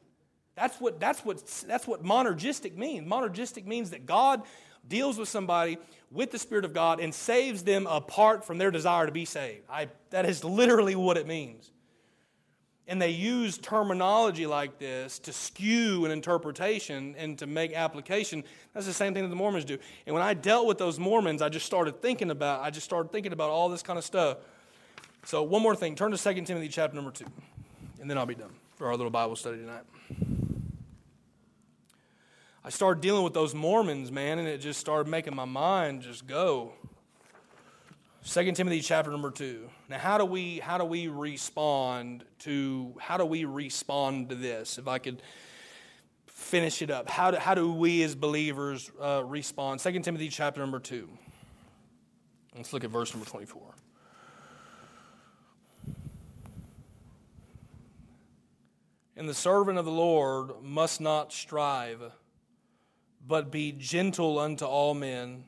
That's 0.59 0.81
what, 0.81 0.99
that's 0.99 1.23
what, 1.23 1.45
that's 1.67 1.87
what 1.87 2.03
monergistic 2.03 2.75
means. 2.75 3.07
Monergistic 3.07 3.65
means 3.65 3.91
that 3.91 4.05
God 4.05 4.43
deals 4.85 5.17
with 5.17 5.29
somebody 5.29 5.77
with 6.11 6.31
the 6.31 6.39
Spirit 6.39 6.65
of 6.65 6.73
God 6.73 6.99
and 6.99 7.15
saves 7.15 7.63
them 7.63 7.87
apart 7.87 8.45
from 8.45 8.57
their 8.57 8.69
desire 8.69 9.05
to 9.05 9.11
be 9.11 9.23
saved. 9.23 9.63
I, 9.69 9.87
that 10.09 10.25
is 10.25 10.43
literally 10.43 10.95
what 10.95 11.15
it 11.15 11.27
means. 11.27 11.71
And 12.89 13.01
they 13.01 13.11
use 13.11 13.57
terminology 13.57 14.47
like 14.47 14.79
this 14.79 15.19
to 15.19 15.31
skew 15.31 16.03
an 16.03 16.11
interpretation 16.11 17.15
and 17.17 17.37
to 17.37 17.47
make 17.47 17.71
application. 17.73 18.43
That's 18.73 18.87
the 18.87 18.93
same 18.93 19.13
thing 19.13 19.23
that 19.23 19.29
the 19.29 19.35
mormons 19.35 19.63
do. 19.63 19.77
And 20.07 20.13
when 20.13 20.23
i 20.23 20.33
dealt 20.33 20.65
with 20.65 20.79
those 20.79 20.97
mormons 20.97 21.43
i 21.43 21.49
just 21.49 21.67
started 21.67 22.01
thinking 22.01 22.31
about 22.31 22.61
i 22.61 22.71
just 22.71 22.85
started 22.85 23.11
thinking 23.11 23.31
about 23.31 23.51
all 23.51 23.69
this 23.69 23.83
kind 23.83 23.99
of 23.99 24.03
stuff. 24.03 24.39
So 25.23 25.43
one 25.43 25.61
more 25.61 25.75
thing. 25.75 25.95
Turn 25.95 26.11
to 26.11 26.17
2 26.17 26.41
timothy 26.41 26.67
chapter 26.67 26.95
number 26.95 27.11
2 27.11 27.25
and 28.01 28.09
then 28.09 28.17
i'll 28.17 28.25
be 28.25 28.33
done 28.33 28.51
for 28.75 28.87
our 28.87 28.95
little 28.95 29.11
bible 29.11 29.35
study 29.35 29.57
tonight 29.57 29.83
i 32.63 32.69
started 32.69 33.01
dealing 33.01 33.23
with 33.23 33.33
those 33.33 33.53
mormons 33.53 34.11
man 34.11 34.39
and 34.39 34.47
it 34.47 34.59
just 34.59 34.79
started 34.79 35.09
making 35.09 35.35
my 35.35 35.45
mind 35.45 36.01
just 36.01 36.27
go 36.27 36.73
2 38.27 38.51
Timothy 38.51 38.81
chapter 38.81 39.09
number 39.09 39.31
2. 39.31 39.69
Now 39.89 39.97
how 39.97 40.17
do 40.17 40.25
we 40.25 40.59
how 40.59 40.77
do 40.77 40.83
we 40.83 41.07
respond 41.07 42.25
to 42.39 42.93
how 42.99 43.15
do 43.15 43.25
we 43.25 43.45
respond 43.45 44.29
to 44.29 44.35
this? 44.35 44.77
If 44.77 44.89
I 44.89 44.99
could 44.99 45.21
finish 46.39 46.81
it 46.81 46.89
up. 46.89 47.09
How 47.09 47.31
do, 47.31 47.37
how 47.37 47.53
do 47.53 47.71
we 47.71 48.01
as 48.01 48.15
believers 48.15 48.89
uh, 48.99 49.23
respond? 49.25 49.79
2 49.81 49.99
Timothy 49.99 50.29
chapter 50.29 50.61
number 50.61 50.79
2. 50.79 51.07
Let's 52.55 52.73
look 52.73 52.83
at 52.83 52.89
verse 52.89 53.13
number 53.13 53.29
24. 53.29 53.61
And 59.15 59.27
the 59.27 59.33
servant 59.33 59.77
of 59.77 59.85
the 59.85 59.91
Lord 59.91 60.63
must 60.63 61.01
not 61.01 61.33
strive, 61.33 62.01
but 63.25 63.51
be 63.51 63.71
gentle 63.71 64.39
unto 64.39 64.65
all 64.65 64.93
men, 64.93 65.43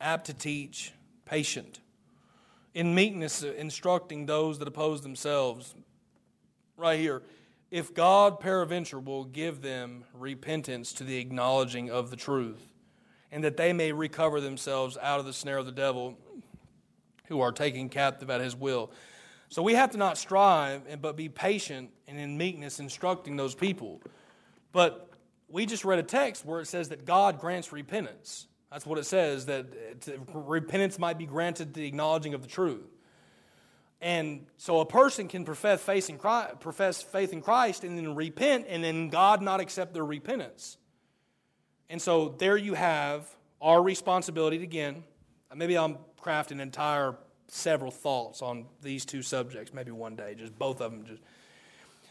apt 0.00 0.26
to 0.26 0.34
teach, 0.34 0.92
patient 1.24 1.80
in 2.74 2.94
meekness 2.94 3.42
uh, 3.42 3.52
instructing 3.56 4.26
those 4.26 4.58
that 4.58 4.68
oppose 4.68 5.02
themselves. 5.02 5.74
Right 6.76 6.98
here. 6.98 7.22
If 7.70 7.94
God 7.94 8.40
peradventure 8.40 9.00
will 9.00 9.24
give 9.24 9.62
them 9.62 10.04
repentance 10.12 10.92
to 10.94 11.04
the 11.04 11.18
acknowledging 11.18 11.90
of 11.90 12.10
the 12.10 12.16
truth, 12.16 12.60
and 13.30 13.42
that 13.44 13.56
they 13.56 13.72
may 13.72 13.92
recover 13.92 14.42
themselves 14.42 14.98
out 15.00 15.18
of 15.18 15.24
the 15.24 15.32
snare 15.32 15.56
of 15.56 15.64
the 15.64 15.72
devil 15.72 16.18
who 17.28 17.40
are 17.40 17.52
taken 17.52 17.88
captive 17.88 18.28
at 18.28 18.42
his 18.42 18.54
will. 18.54 18.90
So 19.48 19.62
we 19.62 19.72
have 19.72 19.90
to 19.92 19.96
not 19.96 20.18
strive, 20.18 21.00
but 21.00 21.16
be 21.16 21.30
patient 21.30 21.90
and 22.06 22.18
in 22.18 22.36
meekness 22.36 22.78
instructing 22.78 23.36
those 23.36 23.54
people. 23.54 24.02
But 24.72 25.08
we 25.52 25.66
just 25.66 25.84
read 25.84 25.98
a 25.98 26.02
text 26.02 26.44
where 26.44 26.60
it 26.60 26.66
says 26.66 26.88
that 26.88 27.04
God 27.04 27.38
grants 27.38 27.72
repentance. 27.72 28.46
That's 28.70 28.86
what 28.86 28.98
it 28.98 29.04
says, 29.04 29.46
that 29.46 29.66
repentance 30.32 30.98
might 30.98 31.18
be 31.18 31.26
granted 31.26 31.74
the 31.74 31.86
acknowledging 31.86 32.32
of 32.32 32.40
the 32.40 32.48
truth. 32.48 32.88
And 34.00 34.46
so 34.56 34.80
a 34.80 34.86
person 34.86 35.28
can 35.28 35.44
profess 35.44 35.82
faith 35.82 36.08
in 36.08 36.16
Christ, 36.16 36.58
profess 36.58 37.02
faith 37.02 37.34
in 37.34 37.42
Christ 37.42 37.84
and 37.84 37.96
then 37.96 38.16
repent, 38.16 38.66
and 38.68 38.82
then 38.82 39.10
God 39.10 39.42
not 39.42 39.60
accept 39.60 39.92
their 39.92 40.04
repentance. 40.04 40.78
And 41.90 42.00
so 42.00 42.34
there 42.38 42.56
you 42.56 42.72
have 42.72 43.28
our 43.60 43.82
responsibility 43.82 44.62
again. 44.62 45.04
Maybe 45.54 45.76
I'm 45.76 45.98
crafting 46.20 46.58
entire 46.58 47.14
several 47.48 47.90
thoughts 47.90 48.40
on 48.40 48.64
these 48.80 49.04
two 49.04 49.20
subjects, 49.20 49.74
maybe 49.74 49.90
one 49.90 50.16
day, 50.16 50.34
just 50.34 50.58
both 50.58 50.80
of 50.80 50.90
them. 50.90 51.04
Just 51.04 51.20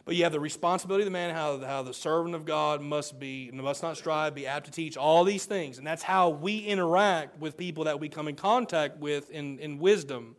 but 0.05 0.15
you 0.15 0.23
have 0.23 0.31
the 0.31 0.39
responsibility 0.39 1.03
of 1.03 1.05
the 1.05 1.11
man, 1.11 1.33
how, 1.33 1.59
how 1.59 1.83
the 1.83 1.93
servant 1.93 2.35
of 2.35 2.45
God 2.45 2.81
must 2.81 3.19
be, 3.19 3.51
must 3.53 3.83
not 3.83 3.97
strive, 3.97 4.33
be 4.33 4.47
apt 4.47 4.65
to 4.65 4.71
teach, 4.71 4.97
all 4.97 5.23
these 5.23 5.45
things. 5.45 5.77
And 5.77 5.85
that's 5.85 6.03
how 6.03 6.29
we 6.29 6.59
interact 6.59 7.39
with 7.39 7.55
people 7.55 7.83
that 7.83 7.99
we 7.99 8.09
come 8.09 8.27
in 8.27 8.35
contact 8.35 8.97
with 8.97 9.29
in, 9.29 9.59
in 9.59 9.77
wisdom, 9.77 10.35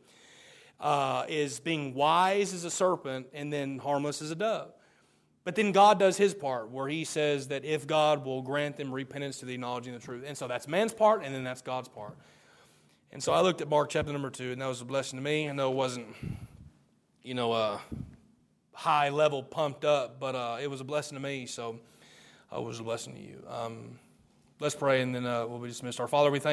uh, 0.81 1.25
is 1.29 1.61
being 1.61 1.95
wise 1.95 2.53
as 2.53 2.65
a 2.65 2.71
serpent 2.71 3.29
and 3.33 3.53
then 3.53 3.79
harmless 3.79 4.21
as 4.21 4.31
a 4.31 4.35
dove. 4.35 4.73
But 5.45 5.57
then 5.57 5.73
God 5.73 5.99
does 5.99 6.17
his 6.17 6.35
part, 6.35 6.71
where 6.71 6.89
he 6.89 7.05
says 7.05 7.49
that 7.49 7.65
if 7.65 7.87
God 7.87 8.25
will 8.25 8.43
grant 8.43 8.77
them 8.77 8.93
repentance 8.93 9.39
to 9.39 9.47
the 9.47 9.55
acknowledging 9.55 9.93
the 9.93 9.99
truth. 9.99 10.25
And 10.27 10.37
so 10.37 10.47
that's 10.47 10.69
man's 10.69 10.93
part, 10.93 11.25
and 11.25 11.35
then 11.35 11.43
that's 11.43 11.63
God's 11.63 11.89
part. 11.89 12.17
And 13.11 13.23
so 13.23 13.33
I 13.33 13.41
looked 13.43 13.61
at 13.61 13.69
Mark 13.69 13.91
chapter 13.91 14.13
number 14.13 14.31
two, 14.31 14.53
and 14.53 14.63
that 14.63 14.67
was 14.67 14.81
a 14.81 14.85
blessing 14.85 15.19
to 15.19 15.23
me. 15.23 15.49
I 15.49 15.53
know 15.53 15.71
it 15.71 15.77
wasn't, 15.77 16.07
you 17.23 17.35
know, 17.35 17.53
uh, 17.53 17.79
high 18.73 19.09
level 19.11 19.43
pumped 19.43 19.85
up, 19.85 20.18
but 20.18 20.35
uh, 20.35 20.59
it 20.61 20.68
was 20.68 20.81
a 20.81 20.85
blessing 20.85 21.16
to 21.16 21.23
me, 21.23 21.47
so 21.47 21.79
uh, 22.53 22.61
it 22.61 22.64
was 22.64 22.81
a 22.81 22.83
blessing 22.83 23.14
to 23.14 23.20
you. 23.20 23.43
Um, 23.49 23.99
let's 24.61 24.75
pray 24.75 25.03
and 25.03 25.14
then 25.14 25.27
uh, 25.27 25.47
we'll 25.47 25.59
be 25.59 25.68
dismissed. 25.68 26.01
Our 26.01 26.09
Father, 26.09 26.31
we 26.31 26.39
thank 26.39 26.47
you. 26.47 26.51